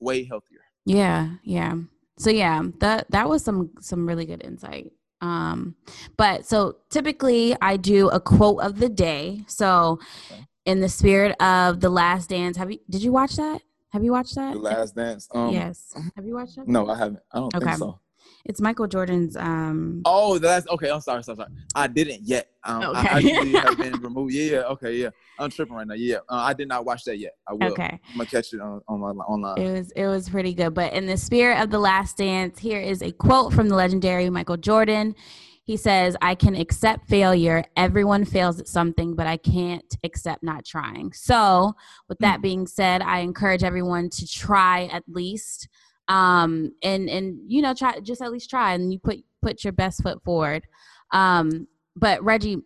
way 0.00 0.24
healthier. 0.24 0.62
Yeah, 0.86 1.34
yeah. 1.42 1.74
So 2.16 2.30
yeah, 2.30 2.62
that 2.80 3.10
that 3.10 3.28
was 3.28 3.44
some 3.44 3.70
some 3.80 4.08
really 4.08 4.24
good 4.24 4.42
insight. 4.42 4.90
Um, 5.20 5.76
but 6.16 6.46
so 6.46 6.76
typically 6.88 7.54
I 7.60 7.76
do 7.76 8.08
a 8.08 8.18
quote 8.18 8.62
of 8.62 8.78
the 8.78 8.88
day. 8.88 9.44
So 9.46 10.00
okay. 10.32 10.46
in 10.64 10.80
the 10.80 10.88
spirit 10.88 11.36
of 11.38 11.80
the 11.80 11.90
last 11.90 12.30
dance, 12.30 12.56
have 12.56 12.72
you 12.72 12.78
did 12.88 13.02
you 13.02 13.12
watch 13.12 13.36
that? 13.36 13.60
Have 13.92 14.02
you 14.02 14.12
watched 14.12 14.36
that? 14.36 14.54
The 14.54 14.60
last 14.60 14.96
dance. 14.96 15.28
Um, 15.34 15.52
yes. 15.52 15.94
Have 16.16 16.24
you 16.24 16.34
watched 16.34 16.56
that? 16.56 16.66
No, 16.66 16.88
I 16.88 16.96
haven't. 16.96 17.20
I 17.30 17.40
don't 17.40 17.54
okay. 17.54 17.66
think 17.66 17.76
so. 17.76 18.00
It's 18.44 18.60
Michael 18.60 18.86
Jordan's. 18.86 19.36
um 19.36 20.02
Oh, 20.04 20.38
that's 20.38 20.68
okay. 20.68 20.90
I'm 20.90 21.00
sorry, 21.00 21.22
sorry, 21.24 21.36
sorry. 21.36 21.50
I 21.74 21.86
didn't 21.86 22.20
yet. 22.22 22.50
Um, 22.64 22.82
okay. 22.82 22.98
I 22.98 23.02
actually 23.02 23.52
have 23.52 23.78
been 23.78 23.92
removed. 24.02 24.34
Yeah, 24.34 24.44
yeah. 24.44 24.58
Okay, 24.58 24.96
yeah. 24.96 25.10
I'm 25.38 25.50
tripping 25.50 25.74
right 25.74 25.86
now. 25.86 25.94
Yeah, 25.94 26.18
uh, 26.28 26.36
I 26.36 26.52
did 26.52 26.68
not 26.68 26.84
watch 26.84 27.04
that 27.04 27.18
yet. 27.18 27.32
I 27.48 27.54
will. 27.54 27.72
Okay. 27.72 27.98
I'm 28.10 28.16
gonna 28.16 28.28
catch 28.28 28.52
it 28.52 28.60
on, 28.60 28.82
on 28.86 29.00
online. 29.02 29.58
It 29.58 29.72
was 29.72 29.90
it 29.92 30.06
was 30.06 30.28
pretty 30.28 30.52
good. 30.52 30.74
But 30.74 30.92
in 30.92 31.06
the 31.06 31.16
spirit 31.16 31.60
of 31.62 31.70
the 31.70 31.78
Last 31.78 32.18
Dance, 32.18 32.58
here 32.58 32.80
is 32.80 33.02
a 33.02 33.12
quote 33.12 33.54
from 33.54 33.68
the 33.68 33.76
legendary 33.76 34.28
Michael 34.28 34.58
Jordan. 34.58 35.14
He 35.62 35.78
says, 35.78 36.14
"I 36.20 36.34
can 36.34 36.54
accept 36.54 37.08
failure. 37.08 37.64
Everyone 37.78 38.26
fails 38.26 38.60
at 38.60 38.68
something, 38.68 39.14
but 39.14 39.26
I 39.26 39.38
can't 39.38 39.96
accept 40.04 40.42
not 40.42 40.66
trying." 40.66 41.14
So, 41.14 41.72
with 42.10 42.18
that 42.18 42.40
mm. 42.40 42.42
being 42.42 42.66
said, 42.66 43.00
I 43.00 43.20
encourage 43.20 43.64
everyone 43.64 44.10
to 44.10 44.26
try 44.26 44.84
at 44.92 45.04
least 45.08 45.68
um 46.08 46.72
and 46.82 47.08
and 47.08 47.38
you 47.46 47.62
know 47.62 47.74
try 47.74 47.98
just 48.00 48.20
at 48.20 48.30
least 48.30 48.50
try 48.50 48.74
and 48.74 48.92
you 48.92 48.98
put 48.98 49.18
put 49.42 49.64
your 49.64 49.72
best 49.72 50.02
foot 50.02 50.22
forward. 50.22 50.66
Um 51.12 51.68
but 51.96 52.22
reggie 52.24 52.58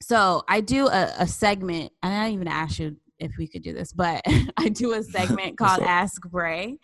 so 0.00 0.42
i 0.48 0.60
do 0.60 0.86
a, 0.88 1.12
a 1.18 1.26
segment 1.26 1.92
and 2.02 2.12
i 2.12 2.24
didn't 2.24 2.34
even 2.34 2.48
ask 2.48 2.78
you 2.78 2.96
if 3.18 3.32
we 3.38 3.48
could 3.48 3.62
do 3.62 3.72
this 3.72 3.92
but 3.92 4.22
i 4.56 4.68
do 4.68 4.92
a 4.92 5.02
segment 5.02 5.56
called 5.56 5.82
ask 5.82 6.20
bray 6.30 6.78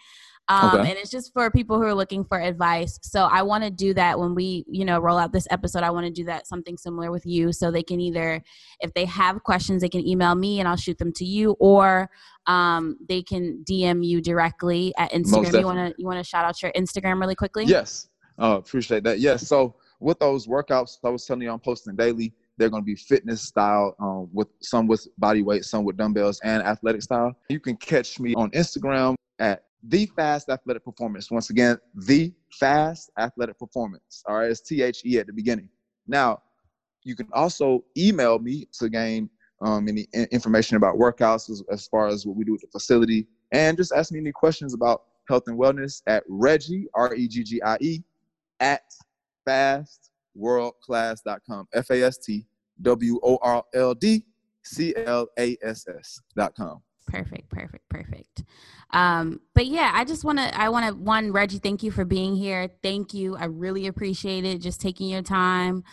um, 0.48 0.80
okay. 0.80 0.90
and 0.90 0.98
it's 0.98 1.10
just 1.10 1.32
for 1.32 1.50
people 1.50 1.76
who 1.76 1.84
are 1.84 1.94
looking 1.94 2.24
for 2.24 2.40
advice. 2.40 2.98
So 3.02 3.24
i 3.24 3.42
want 3.42 3.64
to 3.64 3.70
do 3.70 3.94
that 3.94 4.18
when 4.18 4.34
we 4.34 4.64
you 4.68 4.84
know 4.84 4.98
roll 4.98 5.18
out 5.18 5.32
this 5.32 5.46
episode 5.50 5.82
i 5.82 5.90
want 5.90 6.06
to 6.06 6.12
do 6.12 6.24
that 6.24 6.46
something 6.46 6.76
similar 6.76 7.10
with 7.10 7.24
you. 7.26 7.52
So 7.52 7.70
they 7.70 7.82
can 7.82 8.00
either 8.00 8.42
if 8.80 8.92
they 8.94 9.04
have 9.06 9.42
questions 9.42 9.82
they 9.82 9.88
can 9.88 10.06
email 10.06 10.34
me 10.34 10.60
and 10.60 10.68
i'll 10.68 10.76
shoot 10.76 10.98
them 10.98 11.12
to 11.14 11.24
you 11.24 11.52
or 11.60 12.10
um, 12.46 12.96
they 13.08 13.22
can 13.22 13.64
dm 13.68 14.04
you 14.04 14.20
directly 14.20 14.92
at 14.98 15.12
instagram. 15.12 15.60
You 15.60 15.66
want 15.66 15.78
to 15.78 15.94
you 15.96 16.06
want 16.06 16.18
to 16.18 16.24
shout 16.24 16.44
out 16.44 16.60
your 16.62 16.72
instagram 16.72 17.20
really 17.20 17.36
quickly? 17.36 17.64
Yes. 17.64 18.08
Uh, 18.40 18.56
appreciate 18.58 19.04
that. 19.04 19.20
Yes 19.20 19.46
so 19.46 19.76
with 20.00 20.18
those 20.18 20.48
workouts 20.48 20.98
i 21.04 21.08
was 21.08 21.24
telling 21.24 21.42
you 21.42 21.52
i'm 21.52 21.60
posting 21.60 21.94
daily 21.94 22.34
they're 22.58 22.70
going 22.70 22.82
to 22.82 22.86
be 22.86 22.94
fitness 22.94 23.42
style 23.42 23.94
um, 23.98 24.28
with 24.32 24.48
some 24.60 24.86
with 24.86 25.06
body 25.18 25.42
weight 25.42 25.64
some 25.64 25.84
with 25.84 25.96
dumbbells 25.96 26.40
and 26.44 26.62
athletic 26.62 27.02
style. 27.02 27.34
You 27.48 27.60
can 27.60 27.76
catch 27.76 28.20
me 28.20 28.34
on 28.34 28.50
instagram 28.50 29.14
at 29.38 29.64
the 29.82 30.06
fast 30.16 30.48
athletic 30.48 30.84
performance. 30.84 31.30
Once 31.30 31.50
again, 31.50 31.78
the 31.94 32.32
fast 32.58 33.10
athletic 33.18 33.58
performance. 33.58 34.22
All 34.26 34.36
right, 34.36 34.50
it's 34.50 34.60
T 34.60 34.82
H 34.82 35.02
E 35.04 35.18
at 35.18 35.26
the 35.26 35.32
beginning. 35.32 35.68
Now, 36.06 36.42
you 37.04 37.16
can 37.16 37.28
also 37.32 37.84
email 37.96 38.38
me 38.38 38.68
to 38.78 38.88
gain 38.88 39.28
um, 39.60 39.88
any 39.88 40.06
information 40.30 40.76
about 40.76 40.94
workouts 40.96 41.50
as, 41.50 41.62
as, 41.70 41.86
far 41.86 42.06
as 42.08 42.26
what 42.26 42.36
we 42.36 42.44
do 42.44 42.52
with 42.52 42.62
the 42.62 42.68
facility, 42.68 43.26
and 43.52 43.76
just 43.76 43.92
ask 43.92 44.12
me 44.12 44.18
any 44.18 44.32
questions 44.32 44.74
about 44.74 45.02
health 45.28 45.44
and 45.46 45.56
wellness 45.58 46.02
at 46.06 46.24
Reggie 46.28 46.88
R 46.94 47.14
E 47.14 47.28
G 47.28 47.44
G 47.44 47.62
I 47.62 47.76
E 47.80 48.02
at 48.60 48.82
fastworldclass.com. 49.48 51.68
F 51.74 51.90
A 51.90 52.02
S 52.02 52.18
T 52.18 52.46
W 52.82 53.18
O 53.22 53.38
R 53.42 53.64
L 53.74 53.94
D 53.94 54.24
C 54.62 54.94
L 54.96 55.28
A 55.38 55.56
S 55.62 55.86
S.com. 55.88 56.82
Perfect, 57.12 57.50
perfect, 57.50 57.88
perfect. 57.90 58.42
Um, 58.90 59.40
but 59.54 59.66
yeah, 59.66 59.90
I 59.94 60.04
just 60.06 60.24
want 60.24 60.38
to, 60.38 60.58
I 60.58 60.70
want 60.70 60.86
to, 60.86 60.94
one, 60.94 61.30
Reggie, 61.30 61.58
thank 61.58 61.82
you 61.82 61.90
for 61.90 62.06
being 62.06 62.34
here. 62.36 62.70
Thank 62.82 63.12
you. 63.12 63.36
I 63.36 63.44
really 63.44 63.86
appreciate 63.86 64.46
it. 64.46 64.62
Just 64.62 64.80
taking 64.80 65.08
your 65.08 65.22
time. 65.22 65.84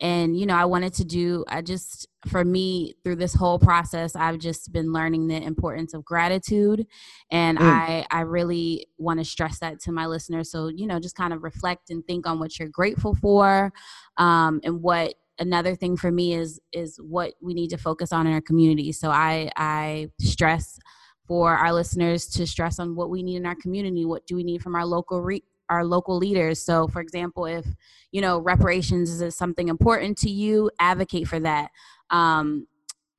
and 0.00 0.38
you 0.38 0.46
know 0.46 0.54
i 0.54 0.64
wanted 0.64 0.94
to 0.94 1.04
do 1.04 1.44
i 1.48 1.60
just 1.60 2.06
for 2.26 2.44
me 2.44 2.94
through 3.02 3.16
this 3.16 3.34
whole 3.34 3.58
process 3.58 4.14
i've 4.14 4.38
just 4.38 4.72
been 4.72 4.92
learning 4.92 5.26
the 5.26 5.42
importance 5.42 5.92
of 5.94 6.04
gratitude 6.04 6.86
and 7.30 7.58
mm. 7.58 7.62
i 7.62 8.06
i 8.10 8.20
really 8.20 8.86
want 8.96 9.18
to 9.18 9.24
stress 9.24 9.58
that 9.58 9.80
to 9.80 9.90
my 9.90 10.06
listeners 10.06 10.50
so 10.50 10.68
you 10.68 10.86
know 10.86 11.00
just 11.00 11.16
kind 11.16 11.32
of 11.32 11.42
reflect 11.42 11.90
and 11.90 12.06
think 12.06 12.26
on 12.26 12.38
what 12.38 12.58
you're 12.58 12.68
grateful 12.68 13.14
for 13.16 13.72
um, 14.18 14.60
and 14.62 14.82
what 14.82 15.14
another 15.38 15.74
thing 15.74 15.96
for 15.96 16.10
me 16.10 16.34
is 16.34 16.60
is 16.72 16.98
what 16.98 17.34
we 17.40 17.54
need 17.54 17.68
to 17.68 17.78
focus 17.78 18.12
on 18.12 18.26
in 18.26 18.32
our 18.32 18.40
community 18.40 18.92
so 18.92 19.10
i 19.10 19.50
i 19.56 20.08
stress 20.20 20.78
for 21.26 21.54
our 21.54 21.72
listeners 21.72 22.26
to 22.26 22.46
stress 22.46 22.78
on 22.78 22.96
what 22.96 23.10
we 23.10 23.22
need 23.22 23.36
in 23.36 23.46
our 23.46 23.56
community 23.56 24.04
what 24.04 24.26
do 24.26 24.34
we 24.36 24.44
need 24.44 24.62
from 24.62 24.74
our 24.74 24.84
local 24.84 25.22
re- 25.22 25.44
our 25.70 25.84
local 25.84 26.16
leaders. 26.16 26.62
So, 26.62 26.88
for 26.88 27.00
example, 27.00 27.46
if 27.46 27.66
you 28.12 28.20
know 28.20 28.38
reparations 28.38 29.20
is 29.20 29.36
something 29.36 29.68
important 29.68 30.18
to 30.18 30.30
you, 30.30 30.70
advocate 30.80 31.28
for 31.28 31.40
that. 31.40 31.70
Um, 32.10 32.66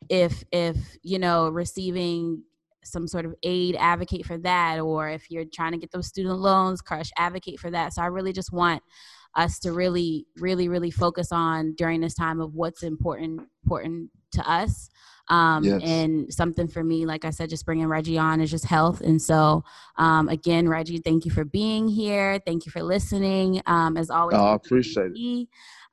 if 0.09 0.43
if 0.51 0.77
you 1.03 1.19
know 1.19 1.49
receiving 1.49 2.43
some 2.83 3.07
sort 3.07 3.25
of 3.25 3.35
aid, 3.43 3.75
advocate 3.77 4.25
for 4.25 4.37
that. 4.39 4.79
Or 4.79 5.09
if 5.09 5.29
you're 5.29 5.45
trying 5.53 5.73
to 5.73 5.77
get 5.77 5.91
those 5.91 6.07
student 6.07 6.39
loans, 6.39 6.81
crush, 6.81 7.11
advocate 7.17 7.59
for 7.59 7.69
that. 7.71 7.93
So 7.93 8.01
I 8.01 8.07
really 8.07 8.33
just 8.33 8.51
want 8.51 8.81
us 9.39 9.59
to 9.59 9.71
really, 9.71 10.25
really, 10.37 10.67
really 10.67 10.91
focus 10.91 11.31
on 11.31 11.73
during 11.75 12.01
this 12.01 12.13
time 12.13 12.41
of 12.41 12.53
what's 12.53 12.83
important 12.83 13.41
important 13.63 14.09
to 14.31 14.47
us 14.49 14.89
um, 15.29 15.63
yes. 15.63 15.81
And 15.83 16.33
something 16.33 16.67
for 16.67 16.83
me, 16.83 17.05
like 17.05 17.23
I 17.23 17.29
said, 17.29 17.49
just 17.49 17.65
bringing 17.65 17.87
Reggie 17.87 18.17
on 18.17 18.41
is 18.41 18.49
just 18.49 18.65
health. 18.65 19.01
And 19.01 19.21
so, 19.21 19.63
um, 19.97 20.27
again, 20.27 20.67
Reggie, 20.67 20.97
thank 20.97 21.23
you 21.23 21.31
for 21.31 21.45
being 21.45 21.87
here. 21.87 22.39
Thank 22.45 22.65
you 22.65 22.71
for 22.71 22.81
listening. 22.81 23.61
Um, 23.67 23.95
as 23.95 24.09
always, 24.09 24.37
oh, 24.37 24.43
I 24.43 24.55
appreciate 24.55 25.11
it. 25.15 25.47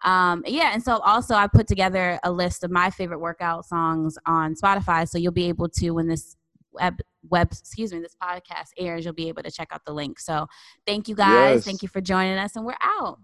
Um, 0.05 0.43
yeah, 0.47 0.73
and 0.73 0.83
so 0.83 0.99
also 0.99 1.35
I 1.35 1.47
put 1.47 1.67
together 1.67 2.19
a 2.23 2.31
list 2.31 2.65
of 2.65 2.71
my 2.71 2.91
favorite 2.91 3.19
workout 3.19 3.65
songs 3.67 4.17
on 4.27 4.55
Spotify, 4.55 5.09
so 5.09 5.19
you'll 5.19 5.33
be 5.33 5.49
able 5.49 5.69
to 5.71 5.91
when 5.91 6.07
this 6.07 6.37
web 6.73 6.99
web 7.29 7.49
excuse 7.51 7.93
me 7.93 8.01
this 8.01 8.15
podcast 8.23 8.69
airs, 8.79 9.05
you'll 9.05 9.15
be 9.15 9.29
able 9.29 9.43
to 9.43 9.51
check 9.51 9.69
out 9.71 9.85
the 9.87 9.93
link. 9.93 10.21
So 10.21 10.47
thank 10.87 11.09
you 11.09 11.15
guys, 11.15 11.57
yes. 11.57 11.65
thank 11.65 11.83
you 11.83 11.89
for 11.89 12.03
joining 12.03 12.37
us, 12.37 12.57
and 12.57 12.65
we're 12.65 12.75
out. 12.83 13.19